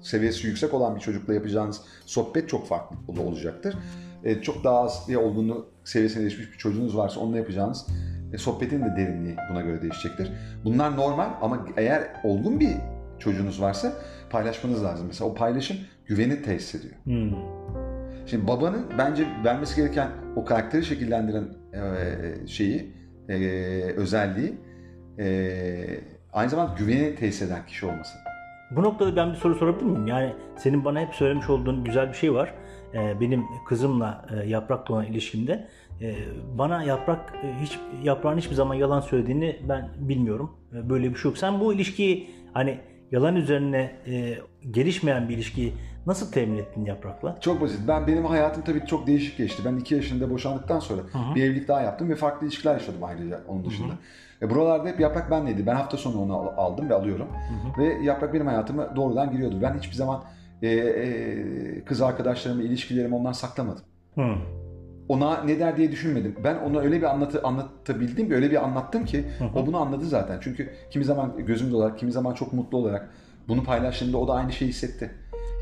seviyesi 0.01 0.47
yüksek 0.47 0.73
olan 0.73 0.95
bir 0.95 1.01
çocukla 1.01 1.33
yapacağınız 1.33 1.81
sohbet 2.05 2.49
çok 2.49 2.67
farklı 2.67 3.21
olacaktır. 3.21 3.75
E, 4.23 4.41
çok 4.41 4.63
daha 4.63 4.79
az 4.79 5.05
bir 5.09 5.15
olgunluk 5.15 5.67
seviyesine 5.83 6.23
erişmiş 6.23 6.51
bir 6.51 6.57
çocuğunuz 6.57 6.97
varsa 6.97 7.19
onunla 7.19 7.37
yapacağınız 7.37 7.87
e, 8.33 8.37
sohbetin 8.37 8.81
de 8.81 8.93
derinliği 8.97 9.35
buna 9.51 9.61
göre 9.61 9.81
değişecektir. 9.81 10.31
Bunlar 10.65 10.97
normal 10.97 11.29
ama 11.41 11.65
eğer 11.77 12.03
olgun 12.23 12.59
bir 12.59 12.75
çocuğunuz 13.19 13.61
varsa 13.61 13.93
paylaşmanız 14.29 14.83
lazım. 14.83 15.07
Mesela 15.07 15.29
o 15.29 15.33
paylaşım 15.33 15.77
güveni 16.05 16.41
tesis 16.41 16.75
ediyor. 16.75 16.95
Hmm. 17.03 17.86
Şimdi 18.27 18.47
babanın 18.47 18.85
bence 18.97 19.27
vermesi 19.45 19.75
gereken 19.75 20.09
o 20.35 20.45
karakteri 20.45 20.85
şekillendiren 20.85 21.47
e, 21.73 22.47
şeyi, 22.47 22.93
e, 23.29 23.35
özelliği 23.81 24.53
e, 25.19 25.47
aynı 26.33 26.49
zamanda 26.49 26.75
güveni 26.79 27.15
tesis 27.15 27.41
eden 27.41 27.65
kişi 27.65 27.85
olması. 27.85 28.17
Bu 28.71 28.83
noktada 28.83 29.15
ben 29.15 29.29
bir 29.29 29.37
soru 29.37 29.55
sorabilir 29.55 29.85
miyim? 29.85 30.07
Yani 30.07 30.33
senin 30.57 30.85
bana 30.85 31.01
hep 31.01 31.15
söylemiş 31.15 31.49
olduğun 31.49 31.83
güzel 31.83 32.09
bir 32.09 32.13
şey 32.13 32.33
var. 32.33 32.53
Benim 32.93 33.45
kızımla 33.67 34.25
Yaprak'la 34.45 34.95
olan 34.95 35.05
ilişkimde 35.05 35.67
bana 36.57 36.83
Yaprak 36.83 37.33
e, 37.43 37.61
hiç 37.61 37.79
Yaprağın 38.03 38.37
hiçbir 38.37 38.55
zaman 38.55 38.75
yalan 38.75 38.99
söylediğini 38.99 39.59
ben 39.69 39.89
bilmiyorum. 39.99 40.51
Böyle 40.71 41.09
bir 41.09 41.15
şey 41.15 41.31
yok. 41.31 41.37
Sen 41.37 41.59
bu 41.59 41.73
ilişkiyi 41.73 42.29
hani 42.53 42.79
yalan 43.11 43.35
üzerine 43.35 43.95
e, 44.07 44.37
gelişmeyen 44.71 45.29
bir 45.29 45.33
ilişkiyi 45.33 45.73
nasıl 46.07 46.31
temin 46.31 46.57
ettin 46.57 46.85
Yaprak'la? 46.85 47.37
Çok 47.41 47.61
basit. 47.61 47.79
Ben 47.87 48.07
benim 48.07 48.25
hayatım 48.25 48.63
tabii 48.63 48.85
çok 48.85 49.07
değişik 49.07 49.37
geçti. 49.37 49.61
Ben 49.65 49.77
iki 49.77 49.95
yaşında 49.95 50.29
boşandıktan 50.29 50.79
sonra 50.79 51.01
hı. 51.01 51.35
bir 51.35 51.43
evlilik 51.43 51.67
daha 51.67 51.81
yaptım 51.81 52.09
ve 52.09 52.15
farklı 52.15 52.47
ilişkiler 52.47 52.73
yaşadım 52.73 53.03
ayrıca 53.03 53.41
onun 53.47 53.65
dışında. 53.65 53.93
E, 54.41 54.49
buralarda 54.49 54.89
hep 54.89 54.99
Yaprak 54.99 55.31
benleydi. 55.31 55.65
Ben 55.65 55.75
hafta 55.75 55.97
sonu 55.97 56.21
onu 56.21 56.37
al- 56.37 56.53
aldım 56.57 56.89
ve 56.89 56.93
alıyorum. 56.93 57.27
Ve 57.77 57.85
Yaprak 58.03 58.33
benim 58.33 58.47
hayatıma 58.47 58.95
doğrudan 58.95 59.31
giriyordu. 59.31 59.59
Ben 59.61 59.77
hiçbir 59.77 59.95
zaman 59.95 60.23
e, 60.61 60.67
e, 60.67 61.85
kız 61.85 62.01
arkadaşlarımı, 62.01 62.63
ilişkilerimi 62.63 63.15
ondan 63.15 63.31
saklamadım. 63.31 63.83
Hmm. 64.15 64.35
Ona 65.09 65.43
ne 65.43 65.59
der 65.59 65.77
diye 65.77 65.91
düşünmedim. 65.91 66.35
Ben 66.43 66.55
ona 66.55 66.79
öyle 66.79 66.97
bir 66.97 67.03
anlatı, 67.03 67.41
anlatabildim 67.43 68.31
öyle 68.31 68.51
bir 68.51 68.63
anlattım 68.63 69.05
ki 69.05 69.23
o 69.55 69.65
bunu 69.65 69.77
anladı 69.77 70.05
zaten. 70.05 70.37
Çünkü 70.41 70.69
kimi 70.91 71.05
zaman 71.05 71.45
gözümde 71.45 71.75
olarak, 71.75 71.99
kimi 71.99 72.11
zaman 72.11 72.33
çok 72.33 72.53
mutlu 72.53 72.77
olarak 72.77 73.09
bunu 73.47 73.63
paylaştığımda 73.63 74.17
o 74.17 74.27
da 74.27 74.33
aynı 74.33 74.51
şeyi 74.53 74.69
hissetti. 74.69 75.11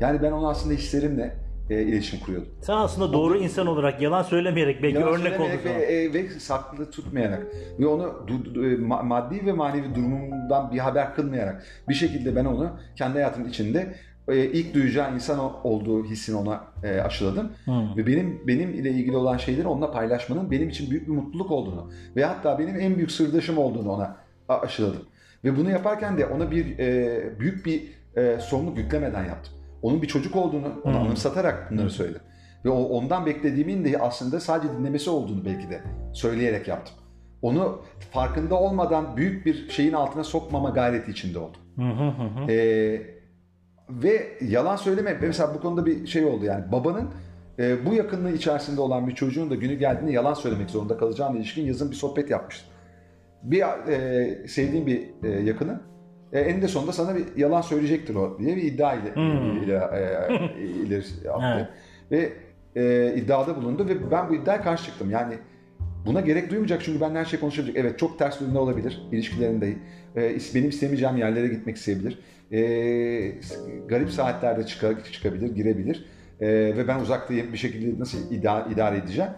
Yani 0.00 0.22
ben 0.22 0.32
onu 0.32 0.48
aslında 0.48 0.74
hislerimle 0.74 1.36
e, 1.70 1.82
iletişim 1.82 2.20
kuruyordum. 2.20 2.48
Sen 2.62 2.76
aslında 2.76 3.12
doğru 3.12 3.38
insan 3.38 3.66
olarak 3.66 4.02
yalan 4.02 4.22
söylemeyerek 4.22 4.82
belki 4.82 4.96
Yalan 4.98 5.20
örnek 5.20 5.40
oldun. 5.40 5.50
ve, 5.64 5.70
e, 5.70 6.12
ve 6.14 6.28
saklı 6.28 6.90
tutmayarak 6.90 7.42
ve 7.78 7.86
onu 7.86 8.02
du- 8.02 8.54
du- 8.54 8.74
e, 8.74 8.76
ma- 8.78 9.06
maddi 9.06 9.46
ve 9.46 9.52
manevi 9.52 9.94
durumumdan 9.94 10.72
bir 10.72 10.78
haber 10.78 11.14
kılmayarak 11.14 11.64
bir 11.88 11.94
şekilde 11.94 12.36
ben 12.36 12.44
onu 12.44 12.70
kendi 12.96 13.12
hayatımın 13.12 13.48
içinde 13.48 13.94
ilk 14.34 14.74
duyacağı 14.74 15.14
insan 15.14 15.66
olduğu 15.66 16.04
hissini 16.04 16.36
ona 16.36 16.64
e, 16.84 17.00
aşıladım. 17.00 17.52
Hmm. 17.64 17.96
Ve 17.96 18.06
benim 18.06 18.40
benim 18.46 18.74
ile 18.74 18.90
ilgili 18.90 19.16
olan 19.16 19.36
şeyleri 19.36 19.68
onunla 19.68 19.90
paylaşmanın 19.90 20.50
benim 20.50 20.68
için 20.68 20.90
büyük 20.90 21.06
bir 21.08 21.12
mutluluk 21.12 21.50
olduğunu 21.50 21.90
ve 22.16 22.24
hatta 22.24 22.58
benim 22.58 22.80
en 22.80 22.96
büyük 22.96 23.10
sırdaşım 23.10 23.58
olduğunu 23.58 23.92
ona 23.92 24.16
aşıladım. 24.48 25.02
Ve 25.44 25.56
bunu 25.56 25.70
yaparken 25.70 26.18
de 26.18 26.26
ona 26.26 26.50
bir 26.50 26.78
e, 26.78 27.40
büyük 27.40 27.66
bir 27.66 27.82
e, 28.16 28.38
sorumluluk 28.40 28.78
yüklemeden 28.78 29.24
yaptım. 29.24 29.54
Onun 29.82 30.02
bir 30.02 30.06
çocuk 30.06 30.36
olduğunu 30.36 30.66
ona 30.84 30.94
Hmm. 30.94 31.06
anımsatarak 31.06 31.70
bunları 31.70 31.90
söyledim. 31.90 32.20
Ve 32.64 32.70
o, 32.70 32.82
ondan 32.82 33.26
beklediğimin 33.26 33.84
de 33.84 33.98
aslında 33.98 34.40
sadece 34.40 34.74
dinlemesi 34.78 35.10
olduğunu 35.10 35.44
belki 35.44 35.70
de 35.70 35.80
söyleyerek 36.12 36.68
yaptım. 36.68 36.94
Onu 37.42 37.82
farkında 38.10 38.54
olmadan 38.54 39.16
büyük 39.16 39.46
bir 39.46 39.68
şeyin 39.70 39.92
altına 39.92 40.24
sokmama 40.24 40.70
gayreti 40.70 41.10
içinde 41.10 41.38
oldum. 41.38 41.60
Hı 41.76 41.82
hı 41.82 42.08
hı 42.08 42.22
hı. 42.22 42.52
Ee, 42.52 43.15
ve 43.90 44.26
yalan 44.40 44.76
söyleme 44.76 45.18
mesela 45.20 45.54
bu 45.54 45.60
konuda 45.60 45.86
bir 45.86 46.06
şey 46.06 46.24
oldu 46.24 46.44
yani 46.44 46.72
babanın 46.72 47.08
e, 47.58 47.86
bu 47.86 47.94
yakınlığı 47.94 48.30
içerisinde 48.30 48.80
olan 48.80 49.08
bir 49.08 49.14
çocuğun 49.14 49.50
da 49.50 49.54
günü 49.54 49.74
geldiğinde 49.74 50.12
yalan 50.12 50.34
söylemek 50.34 50.70
zorunda 50.70 50.96
kalacağına 50.96 51.36
ilişkin 51.36 51.64
yazın 51.66 51.90
bir 51.90 51.96
sohbet 51.96 52.30
yapmıştım. 52.30 52.68
Bir 53.42 53.62
e, 53.88 54.48
sevdiğim 54.48 54.86
bir 54.86 55.02
e, 55.22 55.28
yakını 55.28 55.80
e, 56.32 56.40
eninde 56.40 56.68
sonunda 56.68 56.92
sana 56.92 57.16
bir 57.16 57.24
yalan 57.36 57.60
söyleyecektir 57.60 58.14
o 58.14 58.38
diye 58.38 58.56
bir 58.56 58.62
iddia 58.62 58.94
ile, 58.94 59.14
Hmm. 59.14 59.62
ile 59.62 59.74
e, 59.74 60.62
ileri 60.64 61.30
attı. 61.30 61.46
Evet. 61.56 61.68
Ve 62.10 62.32
e, 62.82 63.14
iddiada 63.16 63.56
bulundu 63.56 63.88
ve 63.88 64.10
ben 64.10 64.28
bu 64.28 64.34
iddiaya 64.34 64.62
karşı 64.62 64.84
çıktım. 64.84 65.10
Yani 65.10 65.34
buna 66.06 66.20
gerek 66.20 66.50
duymayacak 66.50 66.82
çünkü 66.84 67.00
benden 67.00 67.20
her 67.20 67.24
şey 67.24 67.40
konuşabilecek. 67.40 67.76
Evet 67.84 67.98
çok 67.98 68.18
ters 68.18 68.42
ürünler 68.42 68.60
olabilir 68.60 69.02
ilişkilerinde. 69.12 69.76
E, 70.16 70.36
benim 70.54 70.68
istemeyeceğim 70.68 71.16
yerlere 71.16 71.48
gitmek 71.48 71.76
isteyebilir. 71.76 72.18
E, 72.52 72.58
garip 73.88 74.10
saatlerde 74.10 74.60
çıka- 74.60 75.12
çıkabilir, 75.12 75.54
girebilir. 75.54 76.06
E, 76.40 76.48
ve 76.48 76.88
ben 76.88 77.00
uzaktayım 77.00 77.52
bir 77.52 77.58
şekilde 77.58 78.00
nasıl 78.00 78.30
ida- 78.30 78.72
idare 78.72 78.96
edeceğim. 78.96 79.30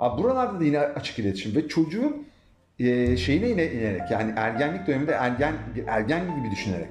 Abi 0.00 0.22
buralarda 0.22 0.60
da 0.60 0.64
yine 0.64 0.78
açık 0.78 1.18
iletişim 1.18 1.54
ve 1.56 1.68
çocuğun 1.68 2.26
e, 2.78 3.16
şeyine 3.16 3.50
ine, 3.50 3.72
inerek 3.72 4.10
yani 4.10 4.32
ergenlik 4.36 4.86
döneminde 4.86 5.12
ergen 5.12 5.54
ergen 5.86 6.20
gibi 6.20 6.50
düşünerek. 6.50 6.88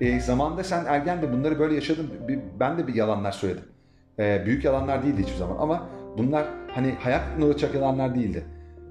E, 0.00 0.20
zamanda 0.20 0.64
sen 0.64 0.84
ergen 0.84 1.22
de 1.22 1.32
bunları 1.32 1.58
böyle 1.58 1.74
yaşadın. 1.74 2.10
Ben 2.60 2.78
de 2.78 2.86
bir 2.86 2.94
yalanlar 2.94 3.32
söyledim. 3.32 3.64
E, 4.18 4.42
büyük 4.46 4.64
yalanlar 4.64 5.02
değildi 5.02 5.22
hiçbir 5.22 5.36
zaman 5.36 5.56
ama 5.60 5.88
bunlar 6.18 6.46
hani 6.74 6.92
hayat 6.92 7.22
uğraşacak 7.42 7.74
yalanlar 7.74 8.14
değildi. 8.14 8.44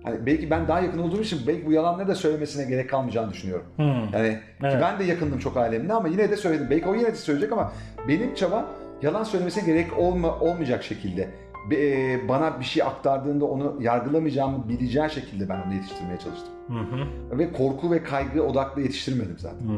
Hani 0.05 0.25
belki 0.25 0.49
ben 0.49 0.67
daha 0.67 0.79
yakın 0.79 0.99
olduğum 0.99 1.21
için 1.21 1.39
belki 1.47 1.65
bu 1.65 1.71
yalanları 1.71 2.07
da 2.07 2.15
söylemesine 2.15 2.65
gerek 2.65 2.89
kalmayacağını 2.89 3.31
düşünüyorum. 3.31 3.65
Hmm. 3.75 3.85
Yani 3.85 4.29
ki 4.33 4.39
Evet. 4.63 4.77
ben 4.81 4.99
de 4.99 5.03
yakındım 5.03 5.39
çok 5.39 5.57
ailemle 5.57 5.93
ama 5.93 6.07
yine 6.07 6.29
de 6.29 6.37
söyledim. 6.37 6.67
Belki 6.69 6.87
o 6.87 6.95
yine 6.95 7.07
de 7.07 7.15
söyleyecek 7.15 7.51
ama 7.51 7.71
benim 8.07 8.35
çaba 8.35 8.65
yalan 9.01 9.23
söylemesine 9.23 9.65
gerek 9.65 9.97
olma, 9.97 10.39
olmayacak 10.39 10.83
şekilde 10.83 11.29
e, 11.71 12.17
bana 12.27 12.59
bir 12.59 12.65
şey 12.65 12.83
aktardığında 12.83 13.45
onu 13.45 13.77
yargılamayacağımı 13.81 14.69
bileceği 14.69 15.09
şekilde 15.09 15.49
ben 15.49 15.61
onu 15.67 15.73
yetiştirmeye 15.73 16.19
çalıştım. 16.19 16.53
Hı 16.67 16.73
hı. 16.73 17.39
Ve 17.39 17.53
korku 17.53 17.91
ve 17.91 18.03
kaygı 18.03 18.43
odaklı 18.43 18.81
yetiştirmedim 18.81 19.35
zaten. 19.39 19.59
Hmm. 19.59 19.77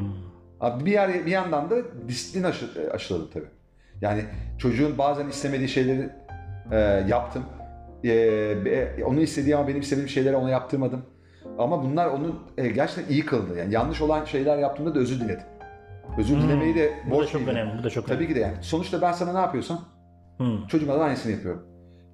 Abi 0.59 0.85
bir 0.85 0.91
yer 0.91 1.25
bir 1.25 1.31
yandan 1.31 1.69
da 1.69 1.75
disiplin 2.07 2.43
aşı, 2.43 2.65
aşıladım 2.93 3.29
tabii. 3.33 3.47
Yani 4.01 4.21
çocuğun 4.57 4.97
bazen 4.97 5.27
istemediği 5.27 5.69
şeyleri 5.69 6.09
e, 6.71 6.77
yaptım. 7.07 7.43
E, 8.05 8.65
be- 8.65 9.05
onu 9.05 9.19
istediği 9.21 9.55
ama 9.55 9.67
benim 9.67 9.81
istediğim 9.81 10.09
şeyleri 10.09 10.35
ona 10.35 10.49
yaptırmadım. 10.49 11.01
Ama 11.57 11.83
bunlar 11.83 12.07
onu 12.07 12.35
e, 12.57 12.67
gerçekten 12.67 13.13
iyi 13.13 13.25
kıldı. 13.25 13.57
Yani 13.59 13.73
yanlış 13.73 14.01
olan 14.01 14.25
şeyler 14.25 14.57
yaptığımda 14.57 14.95
da 14.95 14.99
özür 14.99 15.19
diledim. 15.19 15.45
Özür 16.17 16.35
Hmm. 16.35 16.43
dilemeyi 16.43 16.75
de 16.75 16.91
Bu 17.07 17.11
da 17.11 17.15
borç 17.15 17.29
çok 17.31 17.41
bildim. 17.41 17.53
önemli. 17.53 17.79
Bu 17.79 17.83
da 17.83 17.89
çok 17.89 18.07
Tabii 18.07 18.17
önemli. 18.17 18.27
ki 18.33 18.35
de 18.35 18.39
yani. 18.39 18.55
Sonuçta 18.61 19.01
ben 19.01 19.11
sana 19.11 19.33
ne 19.33 19.39
yapıyorsam 19.39 19.79
Hmm. 20.37 20.67
çocuğuma 20.67 20.93
da 20.99 21.03
aynısını 21.03 21.31
yapıyorum. 21.31 21.63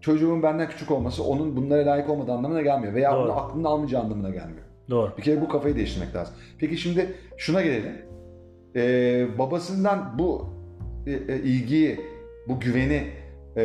Çocuğumun 0.01 0.43
benden 0.43 0.69
küçük 0.69 0.91
olması 0.91 1.23
onun 1.23 1.55
bunlara 1.55 1.86
layık 1.86 2.09
olmadığı 2.09 2.31
anlamına 2.31 2.61
gelmiyor. 2.61 2.93
Veya 2.93 3.11
Doğru. 3.13 3.23
onu 3.23 3.39
aklını 3.39 3.67
almayacağı 3.67 4.01
anlamına 4.01 4.29
gelmiyor. 4.29 4.63
Doğru. 4.89 5.11
Bir 5.17 5.21
kere 5.23 5.41
bu 5.41 5.47
kafayı 5.49 5.75
değiştirmek 5.75 6.15
lazım. 6.15 6.34
Peki 6.59 6.77
şimdi 6.77 7.13
şuna 7.38 7.61
gelelim. 7.61 7.91
Ee, 8.75 9.27
babasından 9.39 10.15
bu 10.19 10.49
e, 11.07 11.11
e, 11.11 11.38
ilgiyi, 11.39 12.01
bu 12.47 12.59
güveni 12.59 13.03
e, 13.58 13.64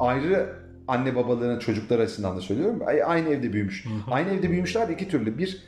ayrı 0.00 0.46
anne 0.88 1.16
babalığının 1.16 1.58
çocuklar 1.58 1.98
arasından 1.98 2.36
da 2.36 2.40
söylüyorum. 2.40 2.80
Ay- 2.86 3.02
Aynı 3.02 3.28
evde 3.28 3.52
büyümüş. 3.52 3.84
Aynı 4.10 4.30
evde 4.30 4.50
büyümüşler 4.50 4.88
de 4.88 4.92
iki 4.92 5.08
türlü. 5.08 5.38
Bir 5.38 5.62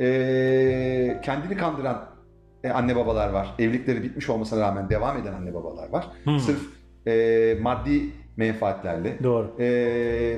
e, 0.00 1.20
kendini 1.24 1.56
kandıran 1.56 2.08
e, 2.64 2.70
anne 2.70 2.96
babalar 2.96 3.28
var. 3.28 3.54
Evlilikleri 3.58 4.02
bitmiş 4.02 4.28
olmasına 4.30 4.60
rağmen 4.60 4.90
devam 4.90 5.16
eden 5.18 5.32
anne 5.32 5.54
babalar 5.54 5.88
var. 5.88 6.06
Hı. 6.24 6.40
Sırf 6.40 6.60
e, 7.06 7.54
maddi 7.60 8.02
menfaatlerle 8.36 9.22
Doğru. 9.22 9.56
e, 9.58 9.66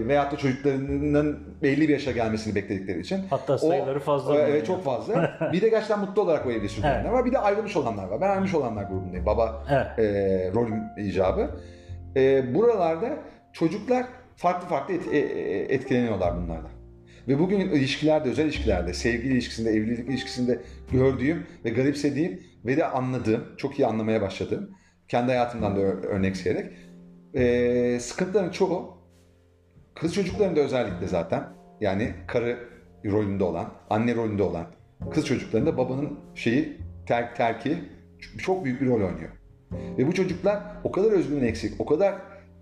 veyahut 0.08 0.32
da 0.32 0.36
çocuklarının 0.36 1.38
belli 1.62 1.80
bir 1.80 1.88
yaşa 1.88 2.10
gelmesini 2.12 2.54
bekledikleri 2.54 3.00
için. 3.00 3.20
Hatta 3.30 3.58
sayıları 3.58 4.00
fazla 4.00 4.30
O, 4.30 4.34
bunların 4.34 4.50
evet 4.50 4.66
çok 4.66 4.84
fazla. 4.84 5.38
bir 5.52 5.60
de 5.60 5.68
gerçekten 5.68 6.00
mutlu 6.00 6.22
olarak 6.22 6.46
o 6.46 6.50
evde 6.50 6.68
sürdürenler 6.68 7.00
Evet. 7.00 7.12
var. 7.12 7.24
Bir 7.24 7.32
de 7.32 7.38
ayrılmış 7.38 7.76
olanlar 7.76 8.04
var. 8.08 8.20
Ben 8.20 8.28
ayrılmış 8.28 8.54
olanlar 8.54 8.84
grubundayım. 8.84 9.26
Baba 9.26 9.64
Evet. 9.70 9.98
e, 9.98 10.52
rolüm 10.54 10.74
icabı. 10.98 11.50
E, 12.16 12.54
buralarda 12.54 13.08
çocuklar 13.52 14.06
farklı 14.36 14.68
farklı 14.68 14.94
et- 14.94 15.12
e- 15.12 15.18
e- 15.18 15.74
etkileniyorlar 15.74 16.36
bunlardan. 16.36 16.70
Ve 17.28 17.38
bugün 17.38 17.60
ilişkilerde, 17.60 18.28
özel 18.28 18.44
ilişkilerde, 18.44 18.92
sevgili 18.92 19.32
ilişkisinde, 19.32 19.70
evlilik 19.70 20.08
ilişkisinde 20.08 20.60
gördüğüm 20.92 21.46
ve 21.64 21.70
garipsediğim 21.70 22.40
ve 22.66 22.76
de 22.76 22.86
anladığım, 22.86 23.44
çok 23.56 23.78
iyi 23.78 23.86
anlamaya 23.86 24.20
başladığım, 24.22 24.70
kendi 25.08 25.26
hayatımdan 25.26 25.76
da 25.76 25.80
ör- 25.80 26.04
örnekseyerek, 26.06 26.72
e, 27.36 27.98
sıkıntıların 28.00 28.50
çoğu 28.50 28.96
kız 29.94 30.14
çocuklarında 30.14 30.60
özellikle 30.60 31.06
zaten 31.06 31.44
yani 31.80 32.14
karı 32.26 32.58
rolünde 33.04 33.44
olan, 33.44 33.72
anne 33.90 34.14
rolünde 34.14 34.42
olan 34.42 34.66
kız 35.10 35.26
çocuklarında 35.26 35.76
babanın 35.76 36.18
şeyi 36.34 36.76
ter, 37.06 37.34
terki 37.34 37.78
çok 38.38 38.64
büyük 38.64 38.80
bir 38.80 38.86
rol 38.86 38.94
oynuyor. 38.94 39.30
Ve 39.72 40.06
bu 40.06 40.12
çocuklar 40.14 40.62
o 40.84 40.92
kadar 40.92 41.12
özgüven 41.12 41.44
eksik, 41.44 41.80
o 41.80 41.86
kadar 41.86 42.14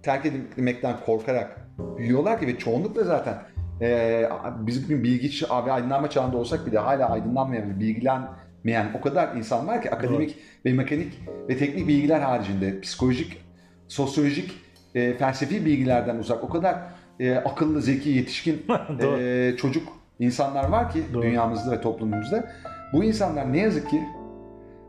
terk 0.03 0.27
edilmekten 0.27 0.97
korkarak 1.07 1.61
büyüyorlar 1.99 2.41
ki 2.41 2.47
ve 2.47 2.59
çoğunlukla 2.59 3.05
zaten 3.05 3.43
e, 3.81 4.29
biz 4.61 4.85
bugün 4.85 5.05
bilgi 5.05 5.47
ve 5.67 5.73
aydınlanma 5.73 6.11
çağında 6.11 6.37
olsak 6.37 6.67
bile 6.67 6.79
hala 6.79 7.11
aydınlanmayan 7.11 7.71
ve 7.71 7.81
bilgilenmeyen 7.81 8.91
o 8.99 9.01
kadar 9.01 9.37
insan 9.37 9.67
var 9.67 9.83
ki 9.83 9.91
akademik 9.91 10.37
ve 10.65 10.73
mekanik 10.73 11.21
ve 11.49 11.59
teknik 11.59 11.89
bilgiler 11.89 12.21
haricinde 12.21 12.81
psikolojik, 12.81 13.45
sosyolojik, 13.89 14.64
e, 14.95 15.15
felsefi 15.15 15.65
bilgilerden 15.65 16.17
uzak 16.17 16.45
o 16.45 16.49
kadar 16.49 16.77
e, 17.21 17.35
akıllı, 17.35 17.83
zeki, 17.83 18.11
yetişkin 18.11 18.67
e, 19.19 19.53
çocuk 19.57 19.89
insanlar 20.19 20.69
var 20.69 20.93
ki 20.93 21.03
Doğru. 21.15 21.23
dünyamızda 21.23 21.71
ve 21.71 21.81
toplumumuzda. 21.81 22.45
Bu 22.93 23.05
insanlar 23.05 23.53
ne 23.53 23.59
yazık 23.59 23.91
ki 23.91 24.03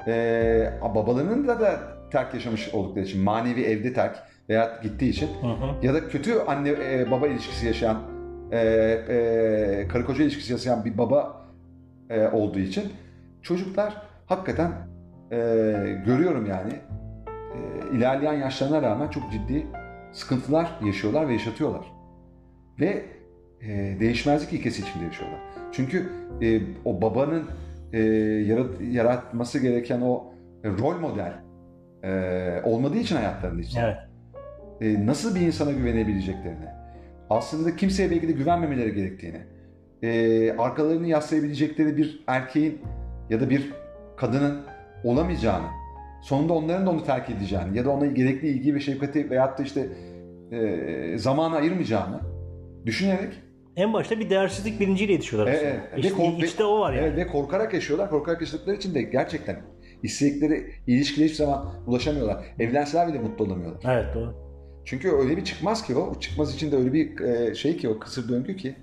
e, 0.07 0.73
babalarının 0.95 1.47
da 1.47 1.59
da 1.59 1.79
terk 2.11 2.33
yaşamış 2.33 2.73
oldukları 2.73 3.05
için 3.05 3.23
manevi 3.23 3.61
evde 3.61 3.93
terk 3.93 4.15
veya 4.49 4.79
gittiği 4.83 5.09
için 5.09 5.27
Hı 5.41 5.47
hı. 5.47 5.85
ya 5.85 5.93
da 5.93 6.07
kötü 6.07 6.39
anne 6.47 6.69
e, 6.69 7.11
baba 7.11 7.27
ilişkisi 7.27 7.65
yaşayan 7.65 7.97
e, 8.51 8.57
e, 8.59 9.87
karı 9.87 10.05
koca 10.05 10.23
ilişkisi 10.23 10.51
yaşayan 10.51 10.85
bir 10.85 10.97
baba 10.97 11.45
e, 12.09 12.27
olduğu 12.27 12.59
için 12.59 12.83
çocuklar 13.41 13.93
hakikaten 14.25 14.71
e, 15.31 15.37
görüyorum 16.05 16.45
yani 16.45 16.73
e, 17.27 17.97
ilerleyen 17.97 18.33
yaşlarına 18.33 18.81
rağmen 18.81 19.07
çok 19.07 19.31
ciddi 19.31 19.67
sıkıntılar 20.15 20.79
yaşıyorlar 20.85 21.27
ve 21.27 21.33
yaşatıyorlar. 21.33 21.85
Ve 22.79 23.05
e, 23.61 23.97
değişmezlik 23.99 24.53
ilkesi 24.53 24.81
içinde 24.81 25.03
yaşıyorlar. 25.03 25.39
Çünkü 25.71 26.09
e, 26.41 26.61
o 26.85 27.01
babanın 27.01 27.43
e, 27.93 27.99
yarat- 28.47 28.91
yaratması 28.91 29.59
gereken 29.59 30.01
o 30.01 30.23
e, 30.63 30.69
rol 30.69 30.99
model 30.99 31.33
e, 32.03 32.61
olmadığı 32.63 32.97
için 32.97 33.15
hayatlarında 33.15 33.61
için 33.61 33.79
Evet. 33.79 33.97
e, 34.81 35.05
nasıl 35.05 35.35
bir 35.35 35.41
insana 35.41 35.71
güvenebileceklerini, 35.71 36.65
aslında 37.29 37.75
kimseye 37.75 38.11
belki 38.11 38.27
de 38.27 38.31
güvenmemeleri 38.31 38.93
gerektiğini, 38.95 39.41
e, 40.03 40.51
arkalarını 40.57 41.07
yaslayabilecekleri 41.07 41.97
bir 41.97 42.23
erkeğin 42.27 42.81
ya 43.29 43.41
da 43.41 43.49
bir 43.49 43.73
kadının 44.17 44.61
olamayacağını, 45.03 45.65
sonunda 46.25 46.53
onların 46.53 46.85
da 46.85 46.89
onu 46.89 47.03
terk 47.05 47.29
edeceğini 47.29 47.77
ya 47.77 47.85
da 47.85 47.89
ona 47.89 48.05
gerekli 48.05 48.47
ilgi 48.47 48.75
ve 48.75 48.79
şefkati 48.79 49.29
veyahut 49.29 49.59
da 49.59 49.63
işte 49.63 49.87
e, 50.51 51.17
zamanı 51.17 51.55
ayırmayacağını 51.55 52.19
düşünerek 52.85 53.33
En 53.75 53.93
başta 53.93 54.19
bir 54.19 54.29
değersizlik 54.29 54.79
bilinciyle 54.79 55.11
yetişiyorlar. 55.13 55.51
e, 55.53 55.55
aslında. 55.55 55.71
e, 55.95 55.99
İşte, 55.99 56.13
kork- 56.13 56.43
içte 56.43 56.63
o 56.63 56.79
var 56.79 56.93
yani. 56.93 57.05
evet, 57.07 57.17
ve 57.17 57.27
korkarak 57.27 57.73
yaşıyorlar. 57.73 58.09
Korkarak 58.09 58.41
yaşadıkları 58.41 58.75
için 58.75 58.95
de 58.95 59.01
gerçekten 59.01 59.61
istedikleri 60.03 60.71
ilişkiye 60.87 61.27
hiçbir 61.27 61.37
zaman 61.45 61.73
ulaşamıyorlar. 61.87 62.45
Evlenseler 62.59 63.07
bile 63.07 63.19
mutlu 63.19 63.45
olamıyorlar. 63.45 63.81
Evet 63.95 64.15
doğru. 64.15 64.35
Çünkü 64.85 65.11
öyle 65.11 65.37
bir 65.37 65.43
çıkmaz 65.43 65.87
ki 65.87 65.95
o. 65.95 66.19
Çıkmaz 66.19 66.55
için 66.55 66.71
de 66.71 66.75
öyle 66.75 66.93
bir 66.93 67.19
e, 67.19 67.55
şey 67.55 67.77
ki 67.77 67.89
o 67.89 67.99
kısır 67.99 68.29
döngü 68.29 68.55
ki 68.55 68.75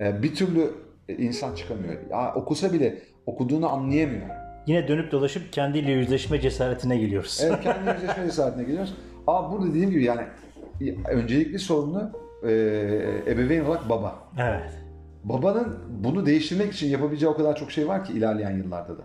e, 0.00 0.22
bir 0.22 0.34
türlü 0.34 0.70
e, 1.08 1.14
insan 1.14 1.54
çıkamıyor. 1.54 1.94
Ya 2.10 2.34
okusa 2.34 2.72
bile 2.72 2.98
okuduğunu 3.26 3.68
anlayamıyor. 3.72 4.26
Yine 4.66 4.88
dönüp 4.88 5.12
dolaşıp 5.12 5.52
kendiyle 5.52 5.90
yüzleşme 5.90 6.40
cesaretine 6.40 6.96
geliyoruz. 6.98 7.40
Evet 7.44 7.60
kendi 7.60 7.90
yüzleşme 7.90 8.26
cesaretine 8.26 8.62
geliyoruz. 8.64 8.94
Ama 9.26 9.52
burada 9.52 9.68
dediğim 9.68 9.90
gibi 9.90 10.04
yani 10.04 10.22
öncelikli 11.08 11.58
sorunu 11.58 12.10
e, 12.42 12.50
ebeveyn 13.26 13.64
olarak 13.64 13.88
baba. 13.88 14.18
Evet. 14.38 14.72
Babanın 15.24 15.78
bunu 15.88 16.26
değiştirmek 16.26 16.72
için 16.72 16.88
yapabileceği 16.88 17.30
o 17.30 17.36
kadar 17.36 17.56
çok 17.56 17.72
şey 17.72 17.88
var 17.88 18.04
ki 18.04 18.12
ilerleyen 18.12 18.56
yıllarda 18.56 18.98
da. 18.98 19.02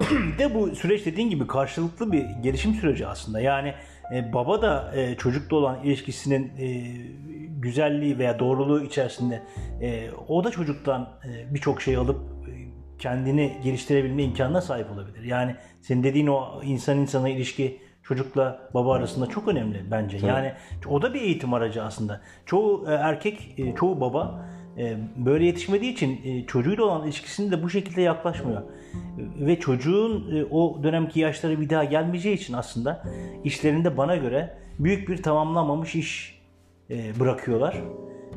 De 0.38 0.54
bu 0.54 0.74
süreç 0.74 1.06
dediğin 1.06 1.30
gibi 1.30 1.46
karşılıklı 1.46 2.12
bir 2.12 2.24
gelişim 2.42 2.74
süreci 2.74 3.06
aslında. 3.06 3.40
Yani 3.40 3.74
e, 4.14 4.32
baba 4.32 4.62
da 4.62 4.92
e, 4.94 5.16
çocukla 5.16 5.56
olan 5.56 5.82
ilişkisinin 5.84 6.52
e, 6.58 6.96
güzelliği 7.58 8.18
veya 8.18 8.38
doğruluğu 8.38 8.84
içerisinde 8.84 9.42
e, 9.80 10.10
o 10.28 10.44
da 10.44 10.50
çocuktan 10.50 11.08
e, 11.24 11.54
birçok 11.54 11.82
şey 11.82 11.96
alıp 11.96 12.20
kendini 13.00 13.56
geliştirebilme 13.64 14.22
imkanına 14.22 14.60
sahip 14.60 14.90
olabilir. 14.90 15.22
Yani 15.22 15.56
senin 15.80 16.02
dediğin 16.02 16.26
o 16.26 16.62
insan 16.64 16.98
insana 16.98 17.28
ilişki 17.28 17.78
çocukla 18.02 18.70
baba 18.74 18.94
arasında 18.94 19.26
çok 19.26 19.48
önemli 19.48 19.84
bence. 19.90 20.26
Yani 20.26 20.52
o 20.88 21.02
da 21.02 21.14
bir 21.14 21.20
eğitim 21.20 21.54
aracı 21.54 21.82
aslında. 21.82 22.20
Çoğu 22.46 22.90
e, 22.90 22.92
erkek, 22.94 23.54
e, 23.58 23.74
çoğu 23.74 24.00
baba 24.00 24.46
e, 24.78 24.96
böyle 25.16 25.44
yetişmediği 25.44 25.92
için 25.92 26.44
çocuğuyla 26.46 26.84
olan 26.84 27.04
ilişkisini 27.04 27.50
de 27.50 27.62
bu 27.62 27.70
şekilde 27.70 28.02
yaklaşmıyor. 28.02 28.62
Ve 29.18 29.60
çocuğun 29.60 30.46
o 30.50 30.82
dönemki 30.82 31.20
yaşları 31.20 31.60
bir 31.60 31.70
daha 31.70 31.84
gelmeyeceği 31.84 32.36
için 32.36 32.54
aslında 32.54 33.02
işlerinde 33.44 33.96
bana 33.96 34.16
göre 34.16 34.58
büyük 34.78 35.08
bir 35.08 35.22
tamamlanmamış 35.22 35.94
iş 35.94 36.40
bırakıyorlar. 37.20 37.76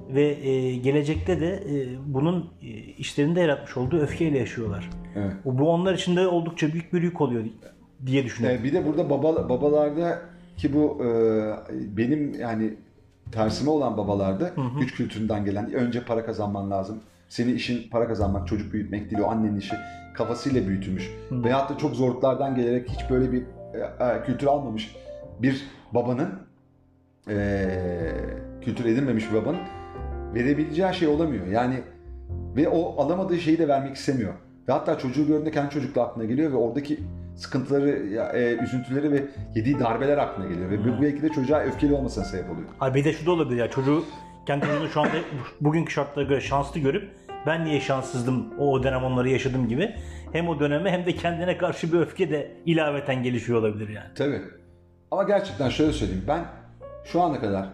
Ve 0.10 0.24
e, 0.24 0.76
gelecekte 0.76 1.40
de 1.40 1.56
e, 1.56 1.88
bunun 2.06 2.50
e, 2.62 2.68
işlerinde 2.78 3.42
yaratmış 3.42 3.78
olduğu 3.78 4.00
öfkeyle 4.00 4.40
yaşıyorlar. 4.40 4.90
Evet. 5.16 5.34
Bu 5.46 5.70
onlar 5.70 5.94
için 5.94 6.16
de 6.16 6.28
oldukça 6.28 6.74
büyük 6.74 6.94
bir 6.94 7.02
yük 7.02 7.22
oluyor 7.22 7.44
diye 8.06 8.24
düşünüyorum. 8.24 8.62
E, 8.62 8.64
bir 8.64 8.74
de 8.74 8.86
burada 8.86 9.10
baba, 9.10 9.50
babalarda 9.50 10.22
ki 10.58 10.74
bu 10.74 11.04
e, 11.04 11.08
benim 11.98 12.40
yani 12.40 12.74
tersime 13.32 13.70
olan 13.70 13.98
babalarda 13.98 14.52
güç 14.80 14.96
kültüründen 14.96 15.46
gelen 15.46 15.74
önce 15.74 16.04
para 16.06 16.26
kazanman 16.26 16.72
lazım. 16.72 17.00
Senin 17.30 17.56
işin 17.56 17.90
para 17.90 18.08
kazanmak, 18.08 18.48
çocuk 18.48 18.74
büyütmek 18.74 19.12
değil 19.12 19.22
o 19.24 19.28
annenin 19.28 19.60
işi 19.60 19.76
kafasıyla 20.14 20.68
büyütülmüş. 20.68 21.12
Veyahut 21.32 21.70
da 21.70 21.78
çok 21.78 21.96
zorluklardan 21.96 22.56
gelerek 22.56 22.90
hiç 22.90 23.10
böyle 23.10 23.32
bir 23.32 23.42
e, 23.74 24.06
e, 24.06 24.24
kültür 24.26 24.48
almamış 24.48 24.96
bir 25.40 25.64
babanın 25.92 26.30
e, 27.30 27.70
kültür 28.62 28.86
edinmemiş 28.86 29.32
bir 29.32 29.36
babanın 29.36 29.60
verebileceği 30.34 30.94
şey 30.94 31.08
olamıyor. 31.08 31.48
Yani 31.48 31.76
ve 32.56 32.70
o 32.70 33.02
alamadığı 33.04 33.40
şeyi 33.40 33.58
de 33.58 33.68
vermek 33.68 33.96
istemiyor. 33.96 34.34
Ve 34.68 34.72
hatta 34.74 34.98
çocuğu 34.98 35.28
gördüğünde 35.28 35.52
kendi 35.52 35.70
çocukluğu 35.70 36.02
aklına 36.02 36.26
geliyor 36.26 36.52
ve 36.52 36.56
oradaki 36.56 37.00
sıkıntıları, 37.36 37.90
e, 38.36 38.64
üzüntüleri 38.64 39.12
ve 39.12 39.24
yediği 39.56 39.80
darbeler 39.80 40.18
aklına 40.18 40.48
geliyor. 40.48 40.70
Ve 40.70 40.84
bu 40.84 41.02
belki 41.02 41.22
de 41.22 41.30
çocuğa 41.30 41.60
öfkeli 41.60 41.94
olmasına 41.94 42.24
sebep 42.24 42.52
oluyor. 42.52 42.68
Ay 42.80 42.94
bir 42.94 43.06
de 43.06 43.14
şu 43.14 43.26
da 43.26 43.32
olabilir 43.32 43.60
ya 43.60 43.70
çocuğu 43.70 44.04
kendi 44.48 44.66
çocuğunu 44.66 44.90
şu 44.90 45.02
anda 45.02 45.12
bugünkü 45.62 45.94
şartlara 45.94 46.26
göre 46.26 46.42
şanslı 46.42 46.80
görüp 46.80 47.10
ben 47.46 47.66
niye 47.66 47.82
şanssızdım 47.82 48.54
o, 48.60 48.72
o 48.72 48.84
dönem 48.84 49.04
onları 49.04 49.30
yaşadım 49.30 49.68
gibi 49.68 49.96
hem 50.32 50.48
o 50.48 50.60
döneme 50.60 50.92
hem 50.92 51.06
de 51.06 51.16
kendine 51.16 51.58
karşı 51.58 51.94
bir 51.94 52.00
öfke 52.00 52.32
de 52.32 52.52
ilaveten 52.66 53.24
gelişiyor 53.24 53.60
olabilir 53.60 53.90
yani. 53.90 54.08
Tabii. 54.16 54.42
Ama 55.12 55.24
gerçekten 55.24 55.70
şöyle 55.70 55.94
söyleyeyim. 55.94 56.26
Ben 56.28 56.46
şu 57.06 57.22
ana 57.22 57.40
kadar 57.40 57.70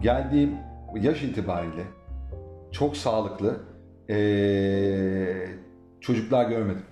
geldiğim 0.00 0.54
yaş 1.00 1.22
itibariyle 1.22 1.82
çok 2.72 2.96
sağlıklı 2.96 3.60
eee, 4.08 5.48
çocuklar 6.00 6.48
görmedim. 6.50 6.82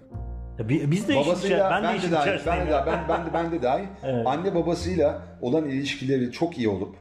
Ya 0.58 0.68
bi- 0.68 0.90
Biz 0.90 1.08
de 1.08 1.16
babasıyla 1.16 1.70
ben, 1.70 1.82
ben, 1.82 2.02
de 2.02 2.12
dahil, 2.12 2.40
ben 2.46 2.66
de, 2.66 2.70
ben, 2.86 2.98
ben 3.08 3.26
de, 3.26 3.30
ben 3.34 3.52
de 3.52 3.62
dahil. 3.62 3.84
Evet. 4.04 4.26
Anne 4.26 4.54
babasıyla 4.54 5.22
olan 5.42 5.64
ilişkileri 5.68 6.32
çok 6.32 6.58
iyi 6.58 6.68
olup 6.68 6.94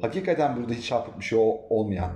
hakikaten 0.00 0.56
burada 0.56 0.72
hiç 0.72 0.86
çarpık 0.86 1.18
bir 1.20 1.24
şey 1.24 1.38
olmayan 1.70 2.10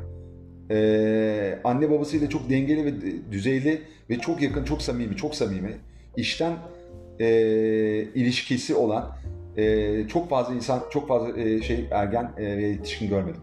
eee, 0.70 1.59
anne 1.64 1.90
babasıyla 1.90 2.28
çok 2.28 2.50
dengeli 2.50 2.84
ve 2.84 2.92
düzeyli 3.32 3.82
ve 4.11 4.18
çok 4.18 4.42
yakın, 4.42 4.64
çok 4.64 4.82
samimi, 4.82 5.16
çok 5.16 5.34
samimi 5.34 5.72
işten 6.16 6.52
eee, 7.20 7.28
ilişkisi 8.14 8.74
olan 8.74 9.16
eee, 9.56 10.06
çok 10.09 10.28
fazla 10.30 10.54
insan, 10.54 10.80
çok 10.90 11.09
fazla 11.09 11.30
eee, 11.36 11.62
şey 11.62 11.88
ergen 11.90 12.32
ve 12.36 12.62
yetişkin 12.62 13.09
görmedim. 13.09 13.40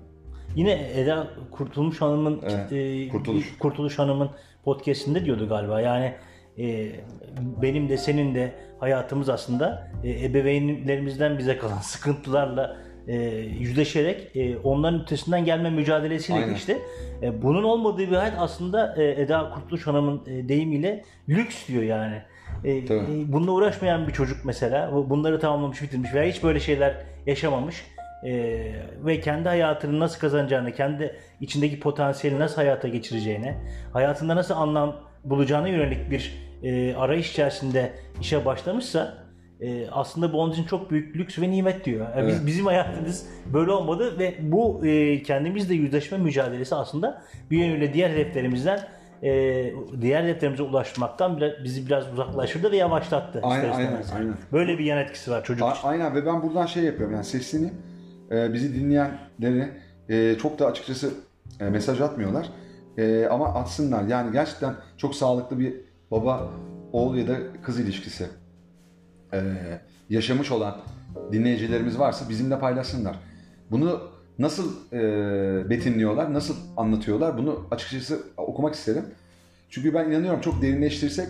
Yine 0.55 0.71
Eda 0.95 1.27
Kurtulmuş 1.51 2.01
Hanım'ın 2.01 2.41
Evet, 2.43 2.71
e, 2.71 3.09
Kurtuluş. 3.09 3.57
Kurtuluş 3.59 3.99
Hanım'ın 3.99 4.29
podcast'inde 4.63 5.25
diyordu 5.25 5.49
galiba. 5.49 5.81
Yani 5.81 6.13
e, 6.59 6.89
benim 7.61 7.89
de 7.89 7.97
senin 7.97 8.35
de 8.35 8.51
hayatımız 8.79 9.29
aslında 9.29 9.87
e, 10.03 10.25
ebeveynlerimizden 10.25 11.37
bize 11.37 11.57
kalan 11.57 11.77
sıkıntılarla 11.81 12.77
e, 13.07 13.15
yüzleşerek 13.59 14.35
e, 14.35 14.57
onların 14.57 14.99
üstesinden 14.99 15.45
gelme 15.45 15.69
mücadelesiyle 15.69 16.39
Aynen. 16.39 16.53
geçti. 16.53 16.77
E, 17.21 17.41
bunun 17.41 17.63
olmadığı 17.63 18.11
bir 18.11 18.15
hayat 18.15 18.33
aslında 18.37 18.95
e, 18.97 19.21
Eda 19.21 19.49
Kurtuluş 19.49 19.87
Hanım'ın 19.87 20.21
e, 20.27 20.49
deyimiyle 20.49 21.03
lüks 21.29 21.67
diyor 21.67 21.83
yani. 21.83 22.21
E, 22.63 22.85
Tabii. 22.85 22.99
e, 22.99 23.33
bununla 23.33 23.51
uğraşmayan 23.51 24.07
bir 24.07 24.13
çocuk 24.13 24.45
mesela 24.45 24.91
bu- 24.93 25.09
bunları 25.09 25.39
tamamlamış 25.39 25.81
bitirmiş 25.81 26.13
veya 26.13 26.31
hiç 26.33 26.43
böyle 26.43 26.59
şeyler 26.59 26.95
yaşamamış 27.27 27.85
e, 28.25 28.31
ve 29.05 29.19
kendi 29.19 29.49
hayatını 29.49 29.99
nasıl 29.99 30.19
kazanacağını, 30.19 30.71
kendi 30.73 31.15
içindeki 31.41 31.79
potansiyeli 31.79 32.39
nasıl 32.39 32.55
hayata 32.55 32.87
geçireceğine, 32.87 33.57
hayatında 33.93 34.35
nasıl 34.35 34.53
anlam 34.53 34.95
bulacağına 35.23 35.67
yönelik 35.67 36.11
bir 36.11 36.45
e, 36.63 36.95
arayış 36.95 37.31
içerisinde 37.31 37.91
işe 38.21 38.45
başlamışsa 38.45 39.13
e, 39.61 39.89
aslında 39.89 40.33
bu 40.33 40.41
onun 40.41 40.53
için 40.53 40.63
çok 40.63 40.91
büyük 40.91 41.15
lüks 41.15 41.39
ve 41.39 41.51
nimet 41.51 41.85
diyor. 41.85 42.07
Yani 42.17 42.27
biz, 42.27 42.35
Evet. 42.35 42.45
bizim 42.47 42.65
hayatımız 42.65 43.27
böyle 43.53 43.71
olmadı 43.71 44.19
ve 44.19 44.35
bu 44.39 44.85
e, 44.85 45.23
kendimizle 45.23 45.73
yüzleşme 45.75 46.17
mücadelesi 46.17 46.75
aslında 46.75 47.21
bir 47.51 47.57
yönüyle 47.57 47.93
diğer 47.93 48.09
hedeflerimizden 48.09 48.79
e, 49.23 49.73
diğer 50.01 50.23
hedeflerimize 50.23 50.63
ulaşmaktan 50.63 51.37
biraz, 51.37 51.51
bizi 51.63 51.87
biraz 51.87 52.13
uzaklaştırdı 52.13 52.71
ve 52.71 52.77
yavaşlattı. 52.77 53.39
Aynen, 53.43 53.71
aynen, 53.71 54.03
aynen. 54.15 54.33
Böyle 54.53 54.79
bir 54.79 54.83
yan 54.85 54.97
etkisi 54.97 55.31
var 55.31 55.43
çocuk 55.43 55.67
A- 55.67 55.71
için. 55.71 55.87
aynen 55.87 56.15
ve 56.15 56.25
ben 56.25 56.43
buradan 56.43 56.65
şey 56.65 56.83
yapıyorum 56.83 57.15
yani 57.15 57.25
sesleneyim. 57.25 57.73
Ee, 58.31 58.53
bizi 58.53 58.75
dinleyenleri 58.75 59.71
e, 60.09 60.35
çok 60.37 60.59
da 60.59 60.65
açıkçası 60.65 61.11
e, 61.59 61.69
mesaj 61.69 62.01
atmıyorlar. 62.01 62.49
E, 62.97 63.25
ama 63.25 63.53
atsınlar. 63.53 64.03
Yani 64.03 64.31
gerçekten 64.31 64.75
çok 64.97 65.15
sağlıklı 65.15 65.59
bir 65.59 65.73
baba 66.11 66.49
oğul 66.91 67.17
ya 67.17 67.27
da 67.27 67.37
kız 67.63 67.79
ilişkisi 67.79 68.27
e, 69.33 69.39
yaşamış 70.09 70.51
olan 70.51 70.77
dinleyicilerimiz 71.31 71.99
varsa 71.99 72.29
bizimle 72.29 72.59
paylaşsınlar. 72.59 73.19
Bunu 73.71 74.01
nasıl 74.39 74.71
e, 74.93 75.69
betimliyorlar, 75.69 76.33
nasıl 76.33 76.55
anlatıyorlar 76.77 77.37
bunu 77.37 77.67
açıkçası 77.71 78.19
okumak 78.37 78.75
isterim. 78.75 79.05
Çünkü 79.69 79.93
ben 79.93 80.09
inanıyorum 80.09 80.41
çok 80.41 80.61
derinleştirsek 80.61 81.27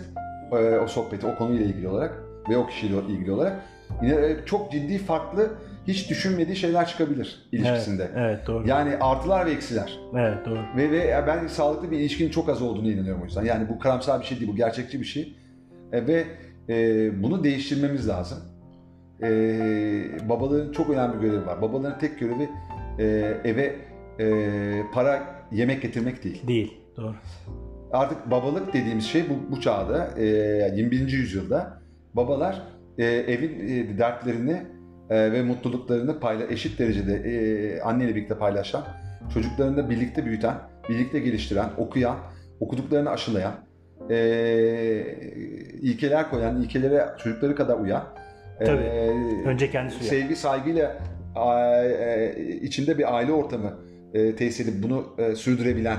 o 0.84 0.86
sohbeti 0.86 1.26
o 1.26 1.38
konuyla 1.38 1.66
ilgili 1.66 1.88
olarak 1.88 2.14
ve 2.48 2.56
o 2.56 2.66
kişiyle 2.66 2.96
ilgili 3.08 3.32
olarak 3.32 3.62
yine 4.02 4.36
çok 4.46 4.72
ciddi 4.72 4.98
farklı 4.98 5.50
hiç 5.88 6.10
düşünmediği 6.10 6.56
şeyler 6.56 6.86
çıkabilir 6.86 7.48
ilişkisinde. 7.52 8.02
Evet, 8.02 8.16
evet 8.16 8.46
doğru. 8.46 8.68
Yani 8.68 8.96
artılar 8.96 9.46
ve 9.46 9.50
eksiler. 9.50 9.98
Evet 10.14 10.46
doğru. 10.46 10.60
Ve, 10.76 10.90
ve 10.90 11.24
ben 11.26 11.46
sağlıklı 11.46 11.90
bir 11.90 11.98
ilişkinin 11.98 12.30
çok 12.30 12.48
az 12.48 12.62
olduğunu 12.62 12.90
inanıyorum 12.90 13.22
o 13.22 13.24
yüzden. 13.24 13.44
Yani 13.44 13.68
bu 13.68 13.78
karamsar 13.78 14.20
bir 14.20 14.26
şey 14.26 14.40
değil, 14.40 14.50
bu 14.50 14.56
gerçekçi 14.56 15.00
bir 15.00 15.04
şey. 15.04 15.36
E, 15.92 16.06
ve 16.06 16.24
e, 16.68 17.22
bunu 17.22 17.44
değiştirmemiz 17.44 18.08
lazım. 18.08 18.38
E, 19.22 19.28
babaların 20.28 20.72
çok 20.72 20.90
önemli 20.90 21.16
bir 21.16 21.20
görevi 21.20 21.46
var. 21.46 21.62
Babaların 21.62 21.98
tek 21.98 22.20
görevi 22.20 22.48
e, 22.98 23.04
eve 23.44 23.76
e, 24.20 24.82
para 24.94 25.22
yemek 25.52 25.82
getirmek 25.82 26.24
değil. 26.24 26.46
Değil. 26.48 26.80
Doğru. 26.96 27.14
Artık 27.92 28.30
babalık 28.30 28.72
dediğimiz 28.72 29.04
şey 29.04 29.24
bu, 29.30 29.56
bu 29.56 29.60
çağda, 29.60 30.10
e, 30.18 30.24
21. 30.76 31.08
yüzyılda 31.08 31.82
babalar 32.14 32.62
e, 32.98 33.04
evin 33.04 33.68
e, 33.68 33.98
dertlerini 33.98 34.62
e, 35.10 35.32
ve 35.32 35.42
mutluluklarını 35.42 36.20
payla 36.20 36.46
eşit 36.46 36.78
derecede 36.78 37.14
e, 37.14 37.80
anneyle 37.80 38.14
birlikte 38.14 38.38
paylaşan, 38.38 38.84
çocuklarını 39.34 39.76
da 39.76 39.90
birlikte 39.90 40.24
büyüten, 40.24 40.54
birlikte 40.88 41.18
geliştiren, 41.18 41.68
okuyan, 41.78 42.16
okuduklarını 42.60 43.10
aşılayan, 43.10 43.54
e, 44.10 44.16
ilkeler 45.82 46.30
koyan, 46.30 46.62
ilkelere 46.62 47.06
çocukları 47.18 47.56
kadar 47.56 47.78
uyan, 47.78 48.04
e, 48.60 48.64
Tabii. 48.64 48.90
Önce 49.46 49.70
kendisi 49.70 50.00
uyar. 50.00 50.10
sevgi, 50.10 50.36
saygıyla 50.36 50.98
e, 51.36 52.34
içinde 52.62 52.98
bir 52.98 53.16
aile 53.16 53.32
ortamı 53.32 53.78
e, 54.14 54.36
tesis 54.36 54.68
edip 54.68 54.82
bunu 54.82 55.06
e, 55.18 55.34
sürdürebilen 55.34 55.98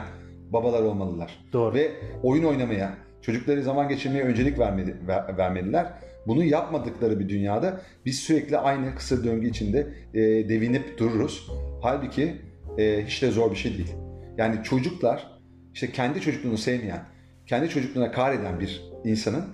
babalar 0.50 0.82
olmalılar. 0.82 1.40
Doğru. 1.54 1.76
Ve 1.76 1.92
oyun 2.24 2.44
oynamaya, 2.44 2.92
çocukları 3.22 3.64
zaman 3.64 3.90
geçirmeye 3.90 4.24
öncelik 4.24 4.60
vermeli, 4.60 4.96
ver- 5.08 5.38
vermeliler. 5.38 5.86
Bunu 6.28 6.44
yapmadıkları 6.44 7.20
bir 7.20 7.30
dünyada 7.30 7.82
biz 8.06 8.20
sürekli 8.20 8.58
aynı 8.58 8.96
kısır 8.96 9.24
döngü 9.24 9.50
içinde 9.50 9.88
e, 10.14 10.20
devinip 10.50 10.98
dururuz. 10.98 11.52
Halbuki 11.82 12.42
e, 12.78 13.06
hiç 13.06 13.22
de 13.22 13.32
zor 13.32 13.52
bir 13.52 13.56
şey 13.56 13.78
değil. 13.78 13.94
Yani 14.38 14.64
çocuklar, 14.64 15.40
işte 15.74 15.92
kendi 15.92 16.22
çocukluğunu 16.22 16.58
sevmeyen, 16.58 17.04
kendi 17.46 17.70
çocukluğuna 17.70 18.12
kar 18.12 18.34
eden 18.34 18.60
bir 18.60 18.82
insanın 19.04 19.46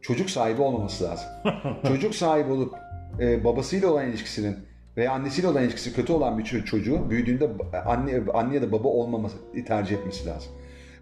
çocuk 0.00 0.30
sahibi 0.30 0.62
olmaması 0.62 1.04
lazım. 1.04 1.28
çocuk 1.88 2.14
sahibi 2.14 2.50
olup 2.50 2.74
e, 3.20 3.44
babasıyla 3.44 3.88
olan 3.88 4.08
ilişkisinin 4.08 4.56
veya 4.96 5.12
annesiyle 5.12 5.48
olan 5.48 5.62
ilişkisi 5.62 5.94
kötü 5.94 6.12
olan 6.12 6.38
bir 6.38 6.44
ço- 6.44 6.64
çocuğun 6.64 7.10
büyüdüğünde 7.10 7.44
ba- 7.44 7.82
anne, 7.82 8.22
anne 8.34 8.54
ya 8.54 8.62
da 8.62 8.72
baba 8.72 8.88
olmaması 8.88 9.36
tercih 9.66 9.96
etmesi 9.96 10.26
lazım. 10.26 10.52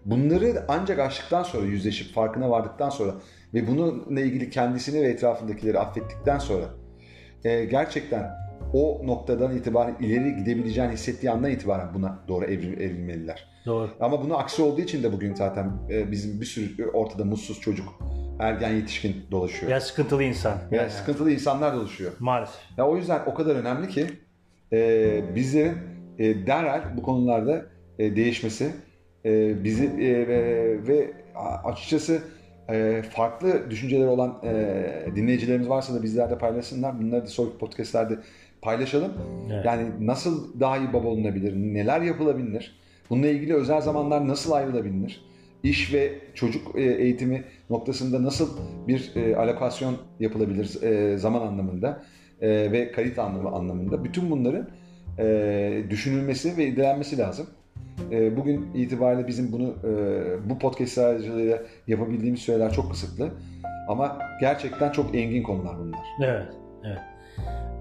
Bunları 0.05 0.65
ancak 0.67 0.99
aştıktan 0.99 1.43
sonra 1.43 1.65
yüzleşip 1.65 2.13
farkına 2.13 2.49
vardıktan 2.49 2.89
sonra 2.89 3.15
ve 3.55 3.67
bununla 3.67 4.21
ilgili 4.21 4.49
kendisini 4.49 5.01
ve 5.01 5.07
etrafındakileri 5.07 5.79
affettikten 5.79 6.37
sonra 6.37 6.65
e, 7.43 7.65
gerçekten 7.65 8.31
o 8.73 9.01
noktadan 9.03 9.57
itibaren 9.57 9.95
ileri 9.99 10.35
gidebileceğini 10.35 10.93
hissettiği 10.93 11.31
andan 11.31 11.51
itibaren 11.51 11.93
buna 11.93 12.19
doğru 12.27 12.45
evrim, 12.45 12.73
evrilmeliler. 12.73 13.47
Doğru. 13.65 13.89
Ama 13.99 14.23
bunu 14.23 14.37
aksi 14.37 14.61
olduğu 14.61 14.81
için 14.81 15.03
de 15.03 15.13
bugün 15.13 15.35
zaten 15.35 15.71
e, 15.89 16.11
bizim 16.11 16.41
bir 16.41 16.45
sürü 16.45 16.87
ortada 16.87 17.25
mutsuz 17.25 17.61
çocuk, 17.61 17.99
ergen 18.39 18.73
yetişkin 18.73 19.15
dolaşıyor. 19.31 19.71
Ya 19.71 19.81
sıkıntılı 19.81 20.23
insan. 20.23 20.57
Veya 20.71 20.81
Yani, 20.81 20.91
sıkıntılı 20.91 21.31
insanlar 21.31 21.75
dolaşıyor. 21.75 22.11
Maalesef. 22.19 22.61
Ya 22.77 22.87
o 22.87 22.97
yüzden 22.97 23.21
o 23.25 23.33
kadar 23.33 23.55
önemli 23.55 23.89
ki 23.89 24.07
e, 24.73 25.35
bizlerin 25.35 25.77
e, 26.19 26.47
derhal 26.47 26.97
bu 26.97 27.03
konularda 27.03 27.65
e, 27.99 28.15
değişmesi 28.15 28.71
e, 29.25 29.63
bizi 29.63 29.85
e, 29.85 30.27
ve, 30.27 30.87
ve 30.87 31.13
açıkçası 31.63 32.21
e, 32.69 33.01
farklı 33.11 33.71
düşünceleri 33.71 34.07
olan 34.07 34.39
e, 34.43 35.15
dinleyicilerimiz 35.15 35.69
varsa 35.69 35.93
da 35.93 36.03
bizlerle 36.03 36.37
paylaşsınlar. 36.37 36.99
Bunları 37.01 37.21
da 37.21 37.27
sonraki 37.27 37.57
podcastlerde 37.57 38.19
paylaşalım. 38.61 39.13
Evet. 39.51 39.65
Yani 39.65 39.87
nasıl 39.99 40.59
daha 40.59 40.77
iyi 40.77 40.93
baba 40.93 41.07
olunabilir, 41.07 41.55
neler 41.55 42.01
yapılabilir, 42.01 42.75
bununla 43.09 43.27
ilgili 43.27 43.53
özel 43.53 43.81
zamanlar 43.81 44.27
nasıl 44.27 44.51
ayrılabilir, 44.51 45.25
iş 45.63 45.93
ve 45.93 46.13
çocuk 46.33 46.75
e, 46.75 46.81
eğitimi 46.81 47.43
noktasında 47.69 48.23
nasıl 48.23 48.57
bir 48.87 49.11
e, 49.15 49.35
alokasyon 49.35 49.97
yapılabilir 50.19 50.83
e, 50.83 51.17
zaman 51.17 51.41
anlamında 51.41 52.03
e, 52.41 52.49
ve 52.49 52.91
kalite 52.91 53.21
anlamı 53.21 53.49
anlamında 53.49 54.03
bütün 54.03 54.31
bunların 54.31 54.67
e, 55.19 55.83
düşünülmesi 55.89 56.57
ve 56.57 56.65
irdelenmesi 56.65 57.17
lazım. 57.17 57.47
E, 58.11 58.37
bugün 58.37 58.73
itibariyle 58.73 59.27
bizim 59.27 59.51
bunu 59.51 59.73
e, 59.83 60.49
bu 60.49 60.59
podcast 60.59 60.97
aracılığıyla 60.97 61.59
yapabildiğimiz 61.87 62.41
süreler 62.41 62.71
çok 62.71 62.91
kısıtlı. 62.91 63.29
Ama 63.87 64.19
gerçekten 64.41 64.91
çok 64.91 65.15
engin 65.15 65.43
konular 65.43 65.77
bunlar. 65.79 65.99
Evet. 66.23 66.53
Evet. 66.83 66.99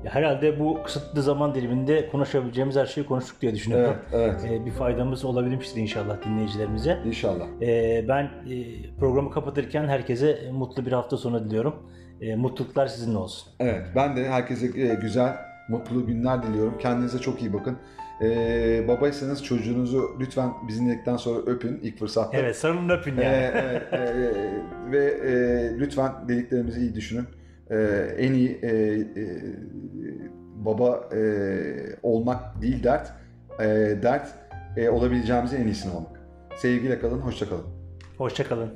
Ya 0.04 0.14
herhalde 0.14 0.60
bu 0.60 0.82
kısıtlı 0.84 1.22
zaman 1.22 1.54
diliminde 1.54 2.08
konuşabileceğimiz 2.08 2.76
her 2.76 2.86
şeyi 2.86 3.06
konuştuk 3.06 3.40
diye 3.40 3.54
düşünüyorum. 3.54 3.96
Evet, 4.12 4.40
evet. 4.44 4.60
Ee, 4.62 4.66
bir 4.66 4.70
faydamız 4.70 5.24
olabilmiştir 5.24 5.80
inşallah 5.80 6.24
dinleyicilerimize. 6.24 6.98
İnşallah. 7.06 7.46
Ee, 7.62 8.04
ben 8.08 8.24
e, 8.24 8.64
programı 8.98 9.30
kapatırken 9.30 9.88
herkese 9.88 10.38
mutlu 10.52 10.86
bir 10.86 10.92
hafta 10.92 11.16
sonu 11.16 11.44
diliyorum. 11.44 11.74
E, 12.20 12.36
mutluluklar 12.36 12.86
sizinle 12.86 13.18
olsun. 13.18 13.52
Evet, 13.60 13.86
ben 13.96 14.16
de 14.16 14.28
herkese 14.28 14.66
e, 14.66 14.94
güzel, 14.94 15.36
mutlu 15.68 16.06
günler 16.06 16.42
diliyorum. 16.42 16.78
Kendinize 16.78 17.18
çok 17.18 17.42
iyi 17.42 17.52
bakın. 17.52 17.78
Ee, 18.20 18.84
babaysanız 18.88 19.44
çocuğunuzu 19.44 20.16
lütfen 20.20 20.50
biz 20.68 20.80
dinledikten 20.80 21.16
sonra 21.16 21.38
öpün 21.38 21.80
ilk 21.82 21.98
fırsatta. 21.98 22.36
Evet 22.38 22.56
sarılın 22.56 22.88
öpün 22.88 23.16
Ee, 23.16 23.24
yani. 23.24 23.50
evet, 23.54 23.82
e, 23.92 24.32
ve 24.92 25.04
e, 25.04 25.78
lütfen 25.78 26.12
dediklerimizi 26.28 26.80
iyi 26.80 26.94
düşünün. 26.94 27.24
Ee, 27.70 27.76
en 28.18 28.32
iyi 28.32 28.58
e, 28.62 28.68
e, 28.70 29.02
baba 30.56 31.08
e, 31.16 31.20
olmak 32.02 32.62
değil 32.62 32.82
dert, 32.84 33.12
e, 33.60 33.64
dert 34.02 34.28
e, 34.76 34.88
olabileceğimizin 34.88 35.56
en 35.60 35.64
iyisini 35.66 35.92
olmak. 35.92 36.20
Sevgiyle 36.56 36.98
kalın, 36.98 37.18
hoşça 37.18 37.48
kalın. 37.48 37.64
Hoşçakalın. 38.18 38.70